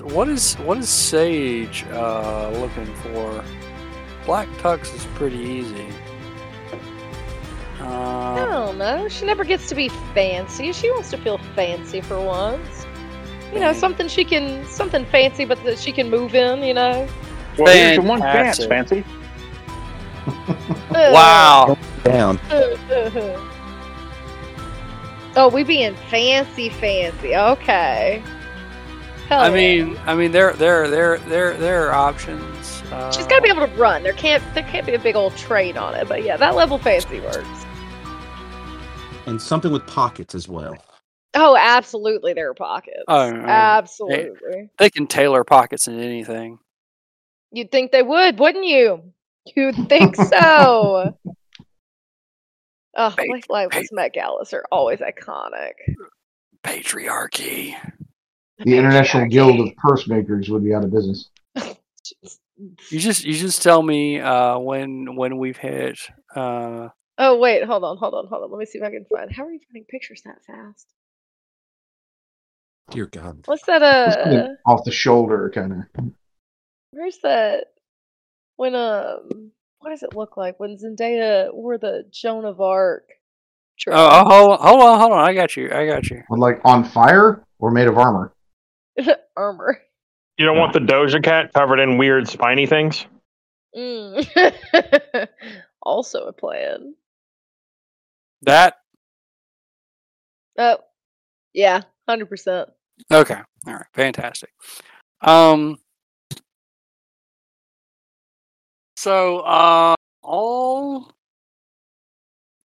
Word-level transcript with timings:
what 0.00 0.28
is 0.28 0.54
what 0.54 0.58
is 0.58 0.64
what 0.66 0.78
is 0.78 0.88
Sage 0.88 1.84
uh, 1.92 2.50
looking 2.50 2.86
for? 2.96 3.44
Black 4.24 4.48
tux 4.58 4.94
is 4.94 5.04
pretty 5.14 5.38
easy. 5.38 5.86
I 7.80 7.84
Uh, 7.84 8.46
don't 8.46 8.78
know. 8.78 9.08
She 9.08 9.26
never 9.26 9.44
gets 9.44 9.68
to 9.68 9.74
be 9.74 9.88
fancy. 10.14 10.72
She 10.72 10.90
wants 10.90 11.10
to 11.10 11.18
feel 11.18 11.38
fancy 11.54 12.00
for 12.00 12.18
once. 12.20 12.86
You 13.52 13.60
know, 13.60 13.72
something 13.72 14.08
she 14.08 14.24
can, 14.24 14.66
something 14.66 15.04
fancy, 15.06 15.44
but 15.44 15.62
that 15.64 15.78
she 15.78 15.92
can 15.92 16.10
move 16.10 16.34
in. 16.34 16.62
You 16.62 16.74
know. 16.74 17.06
Well, 17.58 17.74
here's 17.74 17.96
the 17.96 18.02
one 18.02 18.20
chance, 18.20 18.64
Fancy. 18.64 19.04
wow. 20.90 21.76
Down. 22.02 22.40
oh, 25.36 25.50
we 25.52 25.62
being 25.62 25.94
fancy, 26.10 26.68
fancy. 26.70 27.36
Okay. 27.36 28.22
Hell 29.34 29.42
I 29.42 29.48
yeah. 29.48 29.84
mean, 29.84 29.98
I 30.06 30.14
mean, 30.14 30.30
there, 30.30 30.52
there, 30.52 30.88
there, 30.88 31.18
there, 31.18 31.56
there 31.56 31.88
are 31.88 31.92
options. 31.92 32.82
Uh, 32.92 33.10
she's 33.10 33.26
got 33.26 33.36
to 33.38 33.42
be 33.42 33.48
able 33.48 33.66
to 33.66 33.74
run. 33.74 34.04
There 34.04 34.12
can't, 34.12 34.40
there 34.54 34.62
can't 34.62 34.86
be 34.86 34.94
a 34.94 34.98
big 35.00 35.16
old 35.16 35.36
train 35.36 35.76
on 35.76 35.96
it. 35.96 36.06
But 36.06 36.22
yeah, 36.22 36.36
that 36.36 36.54
level 36.54 36.78
fancy 36.78 37.18
works. 37.18 37.66
And 39.26 39.42
something 39.42 39.72
with 39.72 39.84
pockets 39.88 40.36
as 40.36 40.48
well. 40.48 40.76
Oh, 41.34 41.56
absolutely, 41.60 42.32
there 42.32 42.50
are 42.50 42.54
pockets. 42.54 43.02
Oh, 43.08 43.28
no. 43.28 43.44
absolutely. 43.44 44.70
They 44.78 44.88
can 44.88 45.08
tailor 45.08 45.42
pockets 45.42 45.88
into 45.88 46.04
anything. 46.04 46.60
You'd 47.50 47.72
think 47.72 47.90
they 47.90 48.02
would, 48.02 48.38
wouldn't 48.38 48.66
you? 48.66 49.02
You'd 49.56 49.88
think 49.88 50.14
so. 50.14 51.18
Oh, 52.96 53.12
Hey, 53.18 53.26
Life 53.28 53.46
Life 53.48 53.68
with 53.74 53.90
Met 53.90 54.12
Galas 54.12 54.52
are 54.52 54.64
always 54.70 55.00
iconic. 55.00 55.72
Patriarchy. 56.62 57.74
The 58.58 58.76
International 58.76 59.26
Guild 59.26 59.60
of 59.60 59.76
Purse 59.76 60.06
Makers 60.08 60.48
would 60.50 60.64
be 60.64 60.74
out 60.74 60.84
of 60.84 60.92
business. 60.92 61.30
You 62.90 63.00
just, 63.00 63.24
you 63.24 63.34
just 63.34 63.62
tell 63.62 63.82
me 63.82 64.20
uh, 64.20 64.58
when, 64.58 65.16
when 65.16 65.38
we've 65.38 65.56
hit. 65.56 65.98
Uh, 66.36 66.88
Oh 67.18 67.38
wait, 67.38 67.64
hold 67.64 67.82
on, 67.84 67.96
hold 67.96 68.14
on, 68.14 68.26
hold 68.28 68.44
on. 68.44 68.50
Let 68.50 68.58
me 68.58 68.66
see 68.66 68.78
if 68.78 68.84
I 68.84 68.90
can 68.90 69.04
find. 69.06 69.30
How 69.32 69.44
are 69.44 69.52
you 69.52 69.60
finding 69.68 69.84
pictures 69.88 70.22
that 70.24 70.44
fast? 70.46 70.86
Dear 72.90 73.06
God. 73.06 73.42
What's 73.46 73.64
that? 73.66 73.80
Just 73.80 74.18
Uh, 74.18 74.48
off 74.66 74.84
the 74.84 74.90
shoulder, 74.92 75.50
kind 75.54 75.86
of. 75.96 76.04
where's 76.90 77.18
that? 77.22 77.66
When 78.56 78.74
um, 78.74 79.50
what 79.78 79.90
does 79.90 80.02
it 80.02 80.14
look 80.14 80.36
like 80.36 80.60
when 80.60 80.76
Zendaya 80.76 81.52
wore 81.54 81.78
the 81.78 82.04
Joan 82.10 82.44
of 82.44 82.60
Arc? 82.60 83.08
dress? 83.78 83.96
oh, 83.98 84.08
oh, 84.10 84.24
hold 84.28 84.50
on, 84.52 84.58
hold 84.66 84.80
on, 84.82 85.00
hold 85.00 85.12
on. 85.12 85.24
I 85.24 85.34
got 85.34 85.56
you. 85.56 85.70
I 85.72 85.86
got 85.86 86.08
you. 86.10 86.22
Like 86.30 86.60
on 86.64 86.84
fire 86.84 87.44
or 87.58 87.70
made 87.70 87.86
of 87.88 87.96
armor. 87.96 88.33
armor. 89.36 89.80
You 90.38 90.46
don't 90.46 90.58
want 90.58 90.72
the 90.72 90.80
Doja 90.80 91.22
Cat 91.22 91.52
covered 91.52 91.78
in 91.78 91.96
weird 91.96 92.28
spiny 92.28 92.66
things? 92.66 93.06
Mm. 93.76 95.28
also 95.82 96.26
a 96.26 96.32
plan. 96.32 96.94
That 98.42 98.74
Oh, 100.58 100.78
yeah, 101.52 101.82
hundred 102.08 102.26
percent. 102.26 102.68
okay. 103.10 103.40
All 103.66 103.72
right. 103.72 103.86
Fantastic. 103.92 104.50
Um. 105.20 105.78
So, 108.96 109.40
uh, 109.40 109.94
all 110.22 111.12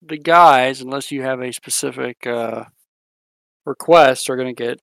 the 0.01 0.17
guys, 0.17 0.81
unless 0.81 1.11
you 1.11 1.23
have 1.23 1.41
a 1.41 1.51
specific 1.51 2.25
uh, 2.25 2.65
request, 3.65 4.29
are 4.29 4.37
going 4.37 4.53
to 4.55 4.63
get 4.63 4.79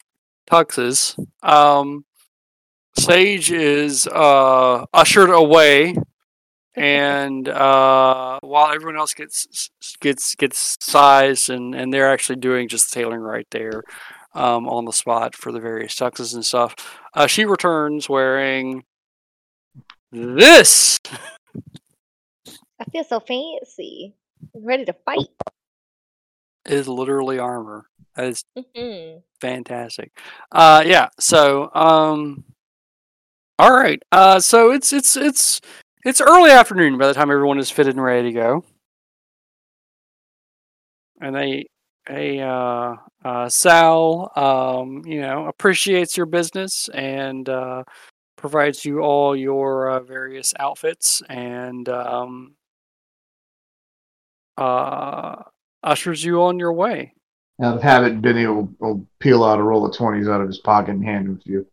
tuxes. 0.50 1.18
Um, 1.42 2.04
Sage 2.98 3.52
is 3.52 4.06
uh, 4.06 4.86
ushered 4.92 5.30
away, 5.30 5.96
and 6.74 7.48
uh, 7.48 8.38
while 8.40 8.72
everyone 8.72 8.96
else 8.98 9.12
gets 9.14 9.70
gets 10.00 10.34
gets 10.34 10.76
sized, 10.80 11.50
and 11.50 11.74
and 11.74 11.92
they're 11.92 12.10
actually 12.10 12.36
doing 12.36 12.68
just 12.68 12.92
tailoring 12.92 13.20
right 13.20 13.46
there 13.50 13.82
um, 14.34 14.68
on 14.68 14.84
the 14.84 14.92
spot 14.92 15.34
for 15.34 15.52
the 15.52 15.60
various 15.60 15.94
tuxes 15.94 16.34
and 16.34 16.44
stuff. 16.44 16.74
Uh, 17.14 17.26
she 17.26 17.44
returns 17.44 18.08
wearing 18.08 18.84
this. 20.12 20.98
I 22.78 22.84
feel 22.92 23.04
so 23.04 23.20
fancy. 23.20 24.14
I'm 24.54 24.64
ready 24.64 24.84
to 24.84 24.92
fight. 25.04 25.28
Is 26.66 26.88
literally 26.88 27.38
armor. 27.38 27.86
That 28.16 28.26
is 28.26 28.44
Mhm. 28.56 29.22
fantastic. 29.40 30.12
Uh, 30.52 30.82
yeah. 30.86 31.08
So, 31.18 31.70
um, 31.74 32.44
all 33.58 33.72
right. 33.72 34.02
Uh, 34.12 34.40
so 34.40 34.70
it's 34.72 34.92
it's 34.92 35.16
it's 35.16 35.60
it's 36.04 36.20
early 36.20 36.50
afternoon 36.50 36.98
by 36.98 37.06
the 37.08 37.14
time 37.14 37.30
everyone 37.30 37.58
is 37.58 37.70
fitted 37.70 37.94
and 37.94 38.04
ready 38.04 38.28
to 38.28 38.32
go, 38.32 38.64
and 41.20 41.34
they, 41.36 41.66
hey, 42.08 42.40
uh, 42.40 42.96
uh, 43.24 43.48
Sal, 43.48 44.32
um, 44.36 45.02
you 45.06 45.20
know, 45.20 45.46
appreciates 45.46 46.16
your 46.16 46.26
business 46.26 46.88
and 46.94 47.48
uh, 47.48 47.84
provides 48.36 48.84
you 48.84 49.00
all 49.00 49.36
your 49.36 49.90
uh, 49.90 50.00
various 50.00 50.54
outfits 50.58 51.22
and 51.28 51.88
um, 51.88 52.54
uh, 54.58 55.42
ushers 55.82 56.24
you 56.24 56.42
on 56.42 56.58
your 56.58 56.72
way. 56.72 57.14
Out 57.62 57.76
of 57.76 57.82
habit, 57.82 58.20
Benny 58.20 58.46
will, 58.46 58.68
will 58.78 59.06
peel 59.18 59.42
out 59.42 59.58
a 59.58 59.62
roll 59.62 59.86
of 59.86 59.96
20s 59.96 60.30
out 60.32 60.42
of 60.42 60.46
his 60.46 60.58
pocket 60.58 60.90
and 60.90 61.04
hand 61.04 61.26
them 61.26 61.38
to 61.38 61.50
you. 61.50 61.66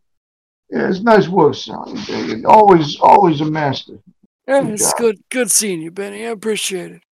Yeah, 0.70 0.88
it's 0.88 1.00
nice 1.00 1.28
work, 1.28 1.54
son. 1.54 1.98
Always, 2.46 2.98
always 3.00 3.40
a 3.42 3.44
master. 3.44 3.98
Yeah, 4.48 4.66
it's 4.66 4.90
job. 4.90 4.98
good. 4.98 5.18
Good 5.30 5.50
seeing 5.50 5.82
you, 5.82 5.90
Benny. 5.90 6.26
I 6.26 6.30
appreciate 6.30 6.92
it. 6.92 7.02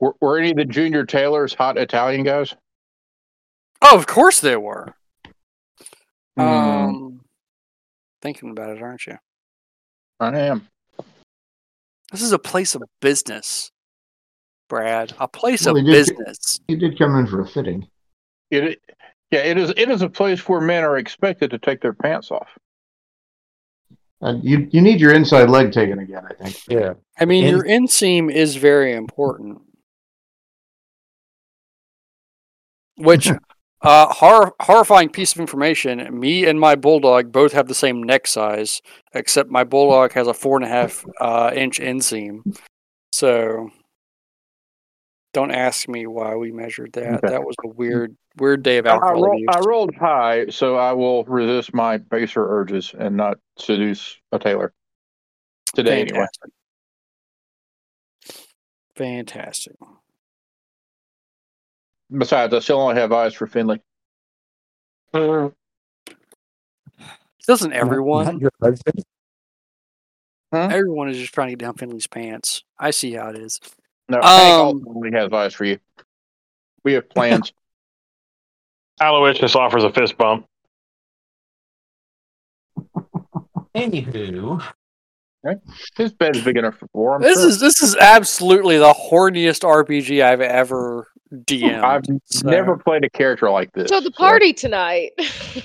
Were, 0.00 0.14
were 0.20 0.38
any 0.38 0.50
of 0.50 0.56
the 0.56 0.64
junior 0.64 1.04
tailors 1.04 1.54
hot 1.54 1.76
Italian 1.76 2.24
guys? 2.24 2.54
Oh, 3.82 3.96
of 3.96 4.06
course 4.06 4.40
they 4.40 4.56
were. 4.56 4.94
Hmm. 6.36 6.42
Um, 6.42 7.20
thinking 8.22 8.50
about 8.50 8.76
it, 8.76 8.82
aren't 8.82 9.06
you? 9.06 9.18
I 10.20 10.38
am. 10.38 10.68
This 12.10 12.22
is 12.22 12.32
a 12.32 12.38
place 12.38 12.74
of 12.74 12.82
business, 13.00 13.70
Brad. 14.68 15.12
A 15.18 15.28
place 15.28 15.66
Well, 15.66 15.76
of 15.76 15.84
they 15.84 15.90
did- 15.92 16.06
business. 16.16 16.60
He 16.68 16.76
did 16.76 16.98
come 16.98 17.16
in 17.16 17.26
for 17.26 17.40
a 17.40 17.46
fitting. 17.46 17.86
It, 18.50 18.80
yeah, 19.30 19.40
it 19.40 19.58
is. 19.58 19.70
It 19.76 19.90
is 19.90 20.02
a 20.02 20.08
place 20.08 20.48
where 20.48 20.60
men 20.60 20.84
are 20.84 20.96
expected 20.98 21.50
to 21.50 21.58
take 21.58 21.80
their 21.80 21.92
pants 21.92 22.30
off. 22.30 22.48
Uh, 24.22 24.34
you 24.42 24.68
you 24.70 24.80
need 24.80 25.00
your 25.00 25.12
inside 25.12 25.50
leg 25.50 25.72
taken 25.72 25.98
again, 25.98 26.22
I 26.28 26.34
think. 26.44 26.62
Yeah. 26.68 26.94
I 27.18 27.24
mean, 27.24 27.44
And- 27.44 27.50
your 27.56 27.64
inseam 27.64 28.32
is 28.32 28.56
very 28.56 28.94
important. 28.94 29.60
Which, 32.96 33.28
uh, 33.82 34.06
hor- 34.12 34.54
horrifying 34.60 35.08
piece 35.10 35.32
of 35.34 35.40
information. 35.40 36.18
Me 36.18 36.46
and 36.46 36.58
my 36.60 36.74
bulldog 36.74 37.32
both 37.32 37.52
have 37.52 37.66
the 37.68 37.74
same 37.74 38.02
neck 38.02 38.26
size, 38.26 38.80
except 39.14 39.50
my 39.50 39.64
bulldog 39.64 40.12
has 40.12 40.26
a 40.26 40.34
four 40.34 40.56
and 40.56 40.64
a 40.64 40.68
half 40.68 41.04
uh, 41.20 41.50
inch 41.54 41.80
inseam. 41.80 42.56
So, 43.12 43.70
don't 45.34 45.50
ask 45.50 45.88
me 45.88 46.06
why 46.06 46.36
we 46.36 46.52
measured 46.52 46.92
that. 46.92 47.16
Okay. 47.16 47.28
That 47.28 47.42
was 47.42 47.56
a 47.64 47.68
weird, 47.68 48.16
weird 48.38 48.62
day 48.62 48.78
of 48.78 48.86
I, 48.86 48.90
I, 48.90 48.92
alcohol 48.94 49.22
roll, 49.22 49.32
abuse. 49.32 49.48
I 49.50 49.60
rolled 49.60 49.94
high, 49.96 50.46
so 50.46 50.76
I 50.76 50.92
will 50.92 51.24
resist 51.24 51.74
my 51.74 51.98
baser 51.98 52.46
urges 52.48 52.94
and 52.98 53.16
not 53.16 53.38
seduce 53.58 54.16
a 54.32 54.38
tailor 54.38 54.72
today. 55.74 56.02
Anyway, 56.02 56.24
Fantastic. 56.24 56.50
Fantastic. 58.96 59.76
besides, 62.16 62.54
I 62.54 62.60
still 62.60 62.80
only 62.80 62.94
have 62.94 63.12
eyes 63.12 63.34
for 63.34 63.48
Finley. 63.48 63.82
Mm. 65.12 65.52
Doesn't 67.46 67.72
everyone? 67.72 68.24
Not 68.24 68.40
your 68.40 68.52
husband. 68.62 69.04
Everyone 70.52 71.08
is 71.08 71.18
just 71.18 71.34
trying 71.34 71.48
to 71.48 71.56
get 71.56 71.64
down 71.64 71.74
Finley's 71.74 72.06
pants. 72.06 72.62
I 72.78 72.92
see 72.92 73.14
how 73.14 73.30
it 73.30 73.36
is. 73.36 73.58
No, 74.08 74.18
Hank 74.22 74.24
also 74.24 74.76
Um, 74.78 74.84
only 74.88 75.10
has 75.12 75.32
eyes 75.32 75.54
for 75.54 75.64
you. 75.64 75.78
We 76.84 76.92
have 76.94 77.08
plans. 77.08 77.52
Aloysius 79.00 79.56
offers 79.56 79.82
a 79.84 79.90
fist 79.92 80.16
bump. 80.18 80.46
Anywho, 83.74 84.62
His 85.96 86.12
bed 86.12 86.36
is 86.36 86.44
big 86.44 86.56
enough 86.56 86.76
for 86.76 86.86
four. 86.88 87.14
I'm 87.16 87.22
This 87.22 87.38
sure. 87.40 87.48
is 87.48 87.60
this 87.60 87.82
is 87.82 87.96
absolutely 87.96 88.78
the 88.78 88.92
horniest 88.92 89.62
RPG 89.64 90.22
I've 90.22 90.40
ever 90.40 91.08
DM'd. 91.32 91.82
I've 91.84 92.04
so- 92.24 92.48
never 92.48 92.76
played 92.76 93.04
a 93.04 93.10
character 93.10 93.50
like 93.50 93.72
this. 93.72 93.88
So 93.88 94.00
the 94.00 94.10
party 94.12 94.52
tonight. 94.52 95.12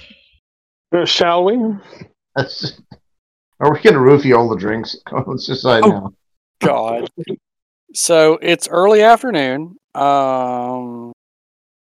Uh, 0.91 1.05
Shall 1.05 1.43
we? 1.43 1.53
Are 2.35 3.71
we 3.71 3.79
going 3.79 3.93
to 3.93 3.99
roofie 3.99 4.35
all 4.35 4.49
the 4.49 4.55
drinks? 4.55 4.95
Let's 5.27 5.45
decide 5.45 5.83
Oh. 5.83 5.89
now. 5.89 6.13
God. 6.61 7.11
So 7.93 8.39
it's 8.41 8.67
early 8.67 9.01
afternoon. 9.01 9.77
Um. 9.95 11.11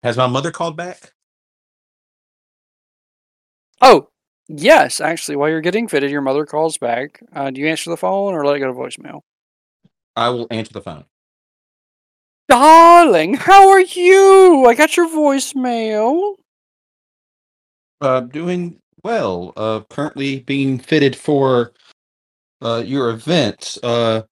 has 0.02 0.16
my 0.16 0.26
mother 0.26 0.50
called 0.50 0.76
back? 0.76 1.12
Oh, 3.80 4.08
Yes, 4.54 5.00
actually, 5.00 5.36
while 5.36 5.48
you're 5.48 5.62
getting 5.62 5.88
fitted, 5.88 6.10
your 6.10 6.20
mother 6.20 6.44
calls 6.44 6.76
back. 6.76 7.22
Uh, 7.32 7.50
do 7.50 7.60
you 7.60 7.68
answer 7.68 7.88
the 7.88 7.96
phone 7.96 8.34
or 8.34 8.44
let 8.44 8.56
it 8.56 8.58
go 8.58 8.66
to 8.66 8.72
voicemail? 8.72 9.20
I 10.14 10.28
will 10.28 10.46
answer 10.50 10.72
the 10.74 10.82
phone. 10.82 11.04
Darling, 12.48 13.34
how 13.34 13.70
are 13.70 13.80
you? 13.80 14.66
I 14.68 14.74
got 14.74 14.96
your 14.96 15.08
voicemail. 15.08 16.34
Uh, 18.00 18.20
doing 18.20 18.78
well. 19.02 19.54
Uh, 19.56 19.80
currently 19.88 20.40
being 20.40 20.78
fitted 20.78 21.16
for 21.16 21.72
uh 22.60 22.82
your 22.84 23.10
event. 23.10 23.78
Uh, 23.82 24.22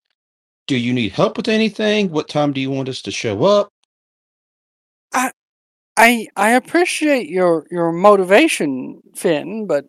do 0.70 0.76
you 0.76 0.92
need 0.92 1.10
help 1.10 1.36
with 1.36 1.48
anything? 1.48 2.10
What 2.12 2.28
time 2.28 2.52
do 2.52 2.60
you 2.60 2.70
want 2.70 2.88
us 2.88 3.02
to 3.02 3.10
show 3.10 3.42
up? 3.42 3.70
I 5.12 5.32
I 5.96 6.28
I 6.36 6.50
appreciate 6.52 7.28
your 7.28 7.66
your 7.72 7.90
motivation, 7.90 9.00
Finn, 9.16 9.66
but 9.66 9.86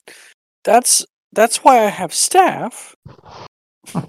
that's 0.64 1.06
that's 1.34 1.64
why 1.64 1.86
I 1.86 1.90
have 1.90 2.16
staff. 2.16 2.96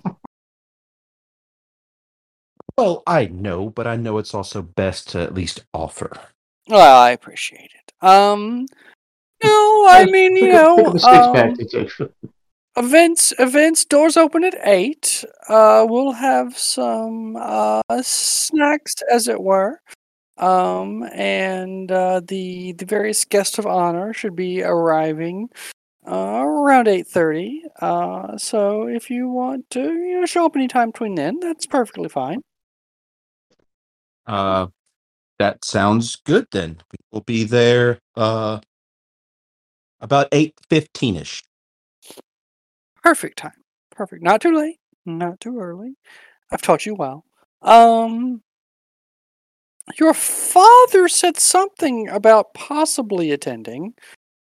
Well, 2.79 3.03
I 3.07 3.27
know, 3.27 3.69
but 3.69 3.87
I 3.87 3.97
know 3.97 4.17
it's 4.17 4.33
also 4.33 4.63
best 4.63 5.11
to 5.11 5.21
at 5.21 5.35
least 5.35 5.63
offer. 5.75 6.11
Well, 6.69 6.99
I 7.03 7.11
appreciate 7.11 7.71
it. 7.71 7.93
Um, 8.05 8.65
no, 9.45 9.87
I 9.91 10.07
mean 10.11 10.35
you 10.37 10.47
Pick 10.47 10.55
up- 10.55 10.77
pick 10.77 10.85
know, 10.85 10.87
up 10.87 10.95
a 10.95 10.99
six 10.99 11.13
pack, 11.13 11.51
um, 11.51 11.57
it's 11.59 11.75
extra. 11.75 12.09
Events 12.77 13.33
events 13.39 13.85
doors 13.85 14.17
open 14.17 14.45
at 14.45 14.57
eight. 14.65 15.25
Uh, 15.49 15.87
we'll 15.89 16.13
have 16.13 16.57
some 16.57 17.37
uh 17.37 17.81
snacks, 18.03 18.95
as 19.11 19.29
it 19.29 19.41
were. 19.41 19.81
Um, 20.39 21.05
and 21.13 21.93
uh, 21.93 22.21
the 22.27 22.73
the 22.73 22.87
various 22.87 23.25
guests 23.25 23.59
of 23.59 23.67
honor 23.67 24.13
should 24.15 24.35
be 24.35 24.63
arriving 24.63 25.51
uh, 26.07 26.43
around 26.43 26.89
eight 26.89 27.07
thirty. 27.07 27.63
Uh, 27.81 28.37
so 28.39 28.89
if 28.89 29.11
you 29.11 29.29
want 29.29 29.69
to, 29.71 29.81
you 29.81 30.21
know, 30.21 30.27
show 30.27 30.47
up 30.47 30.57
anytime 30.57 30.91
between 30.91 31.15
then, 31.15 31.39
that's 31.41 31.67
perfectly 31.67 32.09
fine. 32.09 32.41
Uh, 34.27 34.69
that 35.39 35.65
sounds 35.65 36.17
good 36.17 36.47
then. 36.51 36.79
We'll 37.13 37.23
be 37.23 37.45
there 37.45 37.99
uh 38.17 38.61
about 40.01 40.29
eight 40.33 40.55
fifteen 40.69 41.17
ish. 41.17 41.43
Perfect 43.03 43.39
time. 43.39 43.53
Perfect. 43.91 44.23
Not 44.23 44.41
too 44.41 44.55
late. 44.55 44.79
Not 45.05 45.41
too 45.41 45.59
early. 45.59 45.97
I've 46.51 46.63
taught 46.63 46.87
you 46.87 46.95
well. 46.95 47.25
Um, 47.63 48.43
your 49.99 50.15
father 50.15 51.09
said 51.09 51.39
something 51.39 52.09
about 52.09 52.55
possibly 52.55 53.33
attending. 53.33 53.95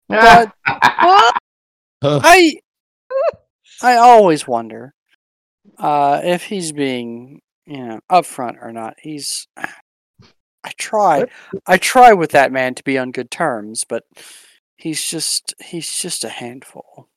But 0.08 0.52
What? 2.00 2.22
I 2.24 2.60
I 3.82 3.96
always 3.96 4.46
wonder 4.46 4.94
uh, 5.78 6.20
if 6.24 6.44
he's 6.44 6.72
being 6.72 7.40
you 7.66 7.86
know 7.86 8.00
upfront 8.10 8.56
or 8.62 8.72
not. 8.72 8.96
He's 9.00 9.46
I 10.64 10.72
try 10.78 11.26
I 11.66 11.78
try 11.78 12.12
with 12.12 12.32
that 12.32 12.52
man 12.52 12.74
to 12.74 12.84
be 12.84 12.98
on 12.98 13.12
good 13.12 13.30
terms, 13.30 13.84
but 13.88 14.04
he's 14.76 15.04
just 15.04 15.54
he's 15.62 15.92
just 15.92 16.24
a 16.24 16.28
handful. 16.28 17.08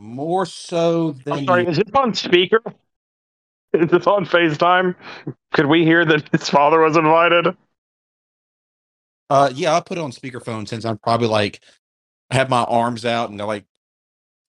More 0.00 0.46
so 0.46 1.12
than 1.12 1.34
I'm 1.34 1.44
sorry, 1.44 1.62
you- 1.64 1.68
is 1.68 1.78
it 1.78 1.94
on 1.94 2.14
speaker? 2.14 2.62
Is 3.74 3.90
this 3.90 4.06
on 4.06 4.24
FaceTime? 4.24 4.96
Could 5.52 5.66
we 5.66 5.84
hear 5.84 6.04
that 6.06 6.26
his 6.30 6.48
father 6.48 6.80
was 6.80 6.96
invited? 6.96 7.54
Uh, 9.28 9.50
yeah, 9.54 9.74
I'll 9.74 9.82
put 9.82 9.98
it 9.98 10.00
on 10.00 10.10
speakerphone 10.10 10.66
since 10.66 10.84
I'm 10.84 10.98
probably 10.98 11.28
like 11.28 11.60
I 12.30 12.36
have 12.36 12.48
my 12.48 12.64
arms 12.64 13.04
out 13.04 13.30
and 13.30 13.38
they're 13.38 13.46
like 13.46 13.64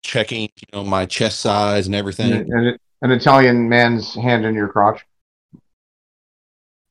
checking, 0.04 0.44
you 0.44 0.68
know, 0.74 0.84
my 0.84 1.06
chest 1.06 1.42
size 1.42 1.86
and 1.86 1.94
everything. 1.96 2.32
an, 2.34 2.78
an 3.02 3.12
Italian 3.12 3.68
man's 3.70 4.16
hand 4.16 4.46
in 4.46 4.56
your 4.56 4.70
crotch. 4.70 5.06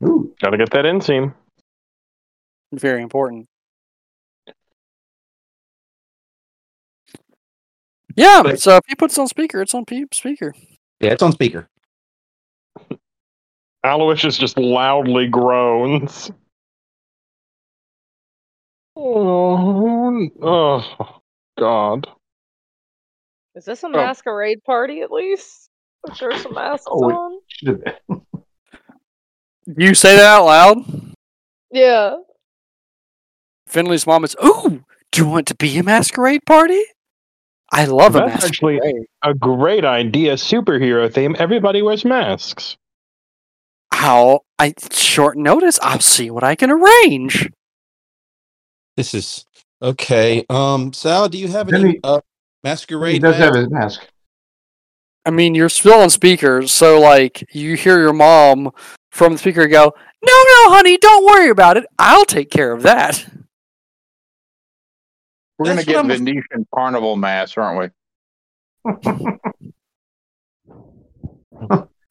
Ooh, 0.05 0.35
Gotta 0.41 0.57
get 0.59 0.71
that 0.71 0.85
inseam. 0.85 1.35
Very 2.73 3.03
important. 3.03 3.49
Yeah, 8.21 8.43
But- 8.43 8.61
so 8.61 8.75
uh, 8.75 8.77
if 8.77 8.85
he 8.87 8.95
puts 8.95 9.17
it 9.17 9.21
on 9.21 9.29
speaker, 9.29 9.63
it's 9.63 9.73
on 9.75 9.87
pe- 9.87 10.05
speaker. 10.13 10.55
Yeah, 11.01 11.13
it's 11.13 11.23
on 11.23 11.33
speaker. 11.33 11.69
Aloysius 13.83 14.37
just 14.37 14.59
loudly 14.59 15.27
groans. 15.27 16.31
Oh, 18.95 20.29
oh 20.43 21.21
God. 21.59 22.07
Is 23.55 23.65
this 23.65 23.83
a 23.83 23.87
oh. 23.87 23.91
masquerade 23.91 24.63
party 24.65 25.01
at 25.01 25.11
least? 25.11 25.71
Is 26.13 26.19
there 26.19 26.37
some 26.39 26.53
masks 26.55 26.87
Oh, 26.89 27.11
on? 27.11 27.41
should 27.47 27.69
have 27.69 27.81
been. 27.85 28.21
Do 29.67 29.75
you 29.79 29.95
say 29.95 30.17
that 30.17 30.27
out 30.27 30.45
loud? 30.45 31.15
Yeah. 31.71 32.17
Finley's 33.67 34.07
mom 34.07 34.25
is, 34.25 34.37
Ooh, 34.45 34.85
do 35.11 35.23
you 35.23 35.27
want 35.27 35.47
to 35.47 35.55
be 35.55 35.79
a 35.79 35.83
masquerade 35.83 36.45
party? 36.45 36.83
I 37.73 37.85
love 37.85 38.17
a 38.17 38.21
That's 38.21 38.45
actually- 38.47 38.75
masquerade. 38.81 39.07
A 39.23 39.35
great 39.35 39.85
idea, 39.85 40.35
superhero 40.35 41.13
theme. 41.13 41.37
Everybody 41.39 41.83
wears 41.83 42.05
masks. 42.05 42.77
How 43.93 44.41
I 44.59 44.75
short 44.93 45.37
notice, 45.37 45.79
I'll 45.83 46.01
see 46.01 46.31
what 46.31 46.43
I 46.43 46.55
can 46.55 46.71
arrange. 46.71 47.51
This 48.97 49.15
is 49.15 49.45
okay. 49.83 50.45
Um, 50.51 50.93
Sal, 50.93 51.29
do 51.29 51.39
you 51.39 51.49
have 51.49 51.73
any 51.73 51.93
he- 51.93 52.01
uh, 52.03 52.21
masquerade? 52.65 53.15
He 53.15 53.21
masquerade? 53.21 53.23
does 53.23 53.37
have 53.37 53.71
masks? 53.71 53.97
his 53.97 54.01
mask. 54.01 54.13
I 55.27 55.31
mean, 55.31 55.55
you're 55.55 55.69
still 55.69 56.01
on 56.01 56.11
speakers, 56.11 56.73
so 56.73 56.99
like 56.99 57.45
you 57.55 57.77
hear 57.77 58.01
your 58.01 58.13
mom 58.15 58.73
from 59.13 59.33
the 59.35 59.39
speaker 59.39 59.67
go, 59.67 59.93
"No, 60.25 60.33
no, 60.33 60.71
honey, 60.75 60.97
don't 60.97 61.25
worry 61.27 61.51
about 61.51 61.77
it. 61.77 61.85
I'll 61.99 62.25
take 62.25 62.51
care 62.51 62.73
of 62.73 62.83
that." 62.83 63.27
We're 65.61 65.67
going 65.67 65.79
to 65.79 65.85
get 65.85 65.97
what 65.97 66.11
I'm- 66.11 66.25
Venetian 66.25 66.67
carnival 66.75 67.17
mass, 67.17 67.59
aren't 67.59 67.93
we? 68.87 68.93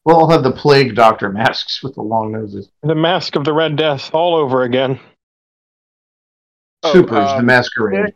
We'll 0.02 0.16
all 0.16 0.30
have 0.30 0.42
the 0.42 0.52
plague 0.52 0.94
doctor 0.94 1.28
masks 1.28 1.82
with 1.82 1.94
the 1.94 2.00
long 2.00 2.32
noses. 2.32 2.70
The 2.82 2.94
mask 2.94 3.36
of 3.36 3.44
the 3.44 3.52
Red 3.52 3.76
Death 3.76 4.14
all 4.14 4.34
over 4.34 4.62
again. 4.62 4.98
Oh, 6.82 6.92
Supers, 6.92 7.10
the 7.10 7.36
um, 7.36 7.46
masquerade. 7.46 8.14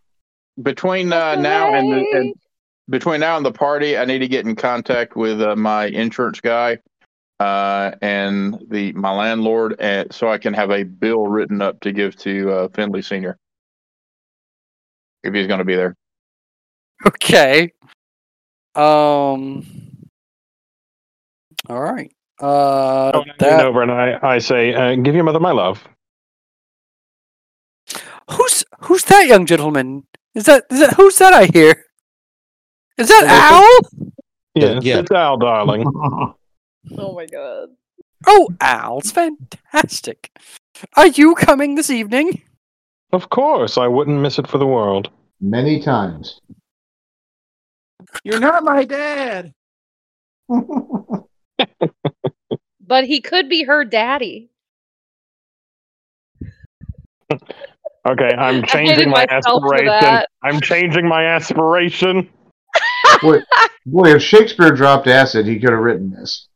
Between 0.62 1.12
uh, 1.12 1.34
now 1.34 1.74
and, 1.74 1.92
the, 1.92 2.06
and 2.14 2.34
between 2.88 3.20
now 3.20 3.36
and 3.36 3.44
the 3.44 3.52
party, 3.52 3.98
I 3.98 4.06
need 4.06 4.20
to 4.20 4.28
get 4.28 4.46
in 4.46 4.56
contact 4.56 5.14
with 5.14 5.42
uh, 5.42 5.56
my 5.56 5.86
insurance 5.86 6.40
guy 6.40 6.78
uh, 7.38 7.92
and 8.00 8.64
the 8.70 8.92
my 8.92 9.14
landlord, 9.14 9.76
and 9.78 10.10
so 10.10 10.30
I 10.30 10.38
can 10.38 10.54
have 10.54 10.70
a 10.70 10.84
bill 10.84 11.26
written 11.26 11.60
up 11.60 11.80
to 11.80 11.92
give 11.92 12.16
to 12.18 12.50
uh, 12.50 12.68
Finley 12.68 13.02
Senior 13.02 13.38
if 15.24 15.34
he's 15.34 15.46
going 15.46 15.58
to 15.58 15.64
be 15.64 15.74
there. 15.74 15.96
Okay. 17.06 17.72
Um. 18.74 19.66
All 21.68 21.80
right. 21.80 22.10
Uh, 22.40 23.10
Oh, 23.14 23.20
I 23.20 23.24
lean 23.24 23.34
that 23.38 23.64
over 23.66 23.82
and 23.82 23.90
I, 23.92 24.18
I 24.22 24.38
say, 24.38 24.74
uh, 24.74 24.96
"Give 24.96 25.14
your 25.14 25.24
mother 25.24 25.40
my 25.40 25.52
love." 25.52 25.82
who's 28.30 28.64
who's 28.80 29.04
that 29.04 29.26
young 29.26 29.46
gentleman? 29.46 30.04
Is 30.34 30.44
that 30.46 30.64
is 30.70 30.80
that 30.80 30.94
who's 30.94 31.18
that 31.18 31.32
I 31.32 31.46
hear? 31.46 31.84
Is 32.98 33.08
that 33.08 33.24
Well, 33.26 33.62
Al? 33.62 34.06
Yes, 34.54 34.84
yeah. 34.84 34.98
it's 35.00 35.10
Al, 35.10 35.36
darling. 35.36 35.84
Oh 36.98 37.14
my 37.14 37.24
god. 37.26 37.70
Oh, 38.26 38.48
Al's 38.60 39.10
fantastic. 39.10 40.30
Are 40.96 41.06
you 41.06 41.34
coming 41.34 41.76
this 41.76 41.88
evening? 41.88 42.42
Of 43.14 43.30
course, 43.30 43.78
I 43.78 43.86
wouldn't 43.86 44.20
miss 44.20 44.38
it 44.38 44.48
for 44.48 44.58
the 44.58 44.66
world. 44.66 45.10
Many 45.40 45.80
times. 45.80 46.40
You're 48.22 48.40
not 48.40 48.64
my 48.64 48.84
dad. 48.84 49.52
But 52.86 53.04
he 53.04 53.20
could 53.20 53.48
be 53.48 53.64
her 53.64 53.84
daddy. 53.84 54.50
Okay, 58.06 58.30
I'm 58.36 58.62
changing 58.66 59.08
my 59.08 59.26
aspiration. 59.28 60.22
I'm 60.42 60.60
changing 60.60 61.08
my 61.08 61.24
aspiration. 61.24 62.28
boy, 63.22 63.38
boy, 63.86 64.14
if 64.14 64.22
Shakespeare 64.22 64.70
dropped 64.70 65.06
acid, 65.06 65.46
he 65.46 65.58
could 65.58 65.70
have 65.70 65.80
written 65.80 66.10
this. 66.10 66.48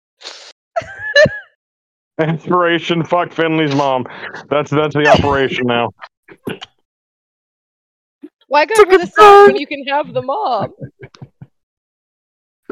Aspiration. 2.18 3.04
Fuck 3.04 3.32
Finley's 3.32 3.74
mom. 3.74 4.04
That's 4.50 4.70
that's 4.70 4.94
the 4.94 5.08
operation 5.08 5.66
now. 5.66 5.90
Why 8.48 8.64
go 8.64 8.74
Took 8.76 8.90
for 8.90 8.98
the 8.98 9.06
son 9.06 9.46
when 9.46 9.56
you 9.56 9.66
can 9.66 9.84
have 9.88 10.12
the 10.12 10.22
mom? 10.22 10.74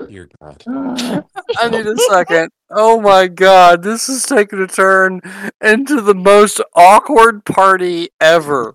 Dear 0.09 0.29
God. 0.41 0.63
I 1.59 1.69
need 1.69 1.87
a 1.87 1.97
second. 1.99 2.51
Oh 2.71 3.01
my 3.01 3.29
god, 3.29 3.83
this 3.83 4.09
is 4.09 4.25
taking 4.25 4.61
a 4.61 4.67
turn 4.67 5.21
into 5.63 6.01
the 6.01 6.15
most 6.15 6.61
awkward 6.75 7.45
party 7.45 8.09
ever. 8.21 8.75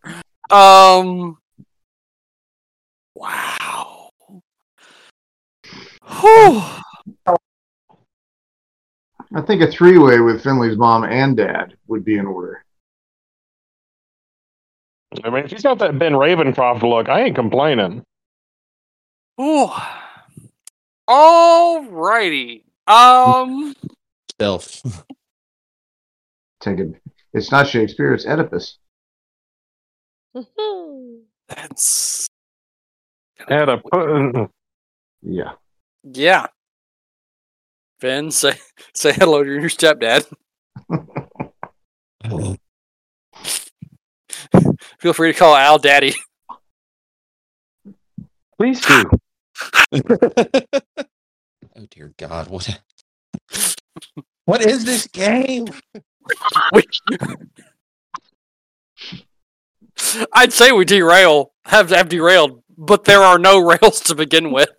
Um 0.50 1.38
Wow. 3.16 4.10
Whew. 6.22 6.62
I 9.34 9.42
think 9.42 9.62
a 9.62 9.72
three 9.72 9.98
way 9.98 10.20
with 10.20 10.44
Finley's 10.44 10.78
mom 10.78 11.04
and 11.04 11.38
dad 11.38 11.76
would 11.88 12.04
be 12.04 12.18
in 12.18 12.26
order. 12.26 12.66
I 15.24 15.30
mean, 15.30 15.44
if 15.46 15.52
he's 15.52 15.64
got 15.64 15.80
that 15.80 16.00
Ben 16.00 16.14
Ravencroft 16.14 16.84
look, 16.84 17.10
I 17.10 17.24
ain't 17.24 17.36
complaining. 17.36 18.04
Ooh. 19.40 19.70
All 21.08 21.84
righty. 21.86 22.64
Um. 22.88 23.76
Stealth. 24.32 25.04
Take 26.62 26.80
it. 26.80 26.96
It's 27.34 27.52
not 27.52 27.68
Shakespeare, 27.68 28.14
it's 28.14 28.26
Oedipus. 28.26 28.78
That's 31.48 32.28
Had 33.48 33.70
a 33.70 33.78
pu- 33.80 34.50
Yeah. 35.22 35.54
yeah. 36.04 36.48
Ben, 38.00 38.32
say 38.32 38.54
say 38.96 39.12
hello 39.14 39.44
to 39.44 39.50
your 39.52 39.70
stepdad. 39.70 40.26
Feel 45.02 45.14
free 45.14 45.34
to 45.34 45.40
call 45.40 45.56
Al 45.56 45.80
Daddy. 45.80 46.14
please 48.56 48.80
do. 48.82 49.04
oh 49.94 51.88
dear 51.90 52.14
God! 52.18 52.50
What? 52.50 52.80
What 54.46 54.62
is 54.64 54.86
this 54.86 55.08
game? 55.08 55.66
I'd 60.34 60.54
say 60.54 60.72
we 60.72 60.86
derail, 60.86 61.52
have 61.66 61.90
have 61.90 62.10
derailed, 62.10 62.62
but 62.78 63.06
there 63.06 63.24
are 63.24 63.40
no 63.40 63.58
rails 63.82 64.02
to 64.02 64.14
begin 64.14 64.52
with. 64.52 64.70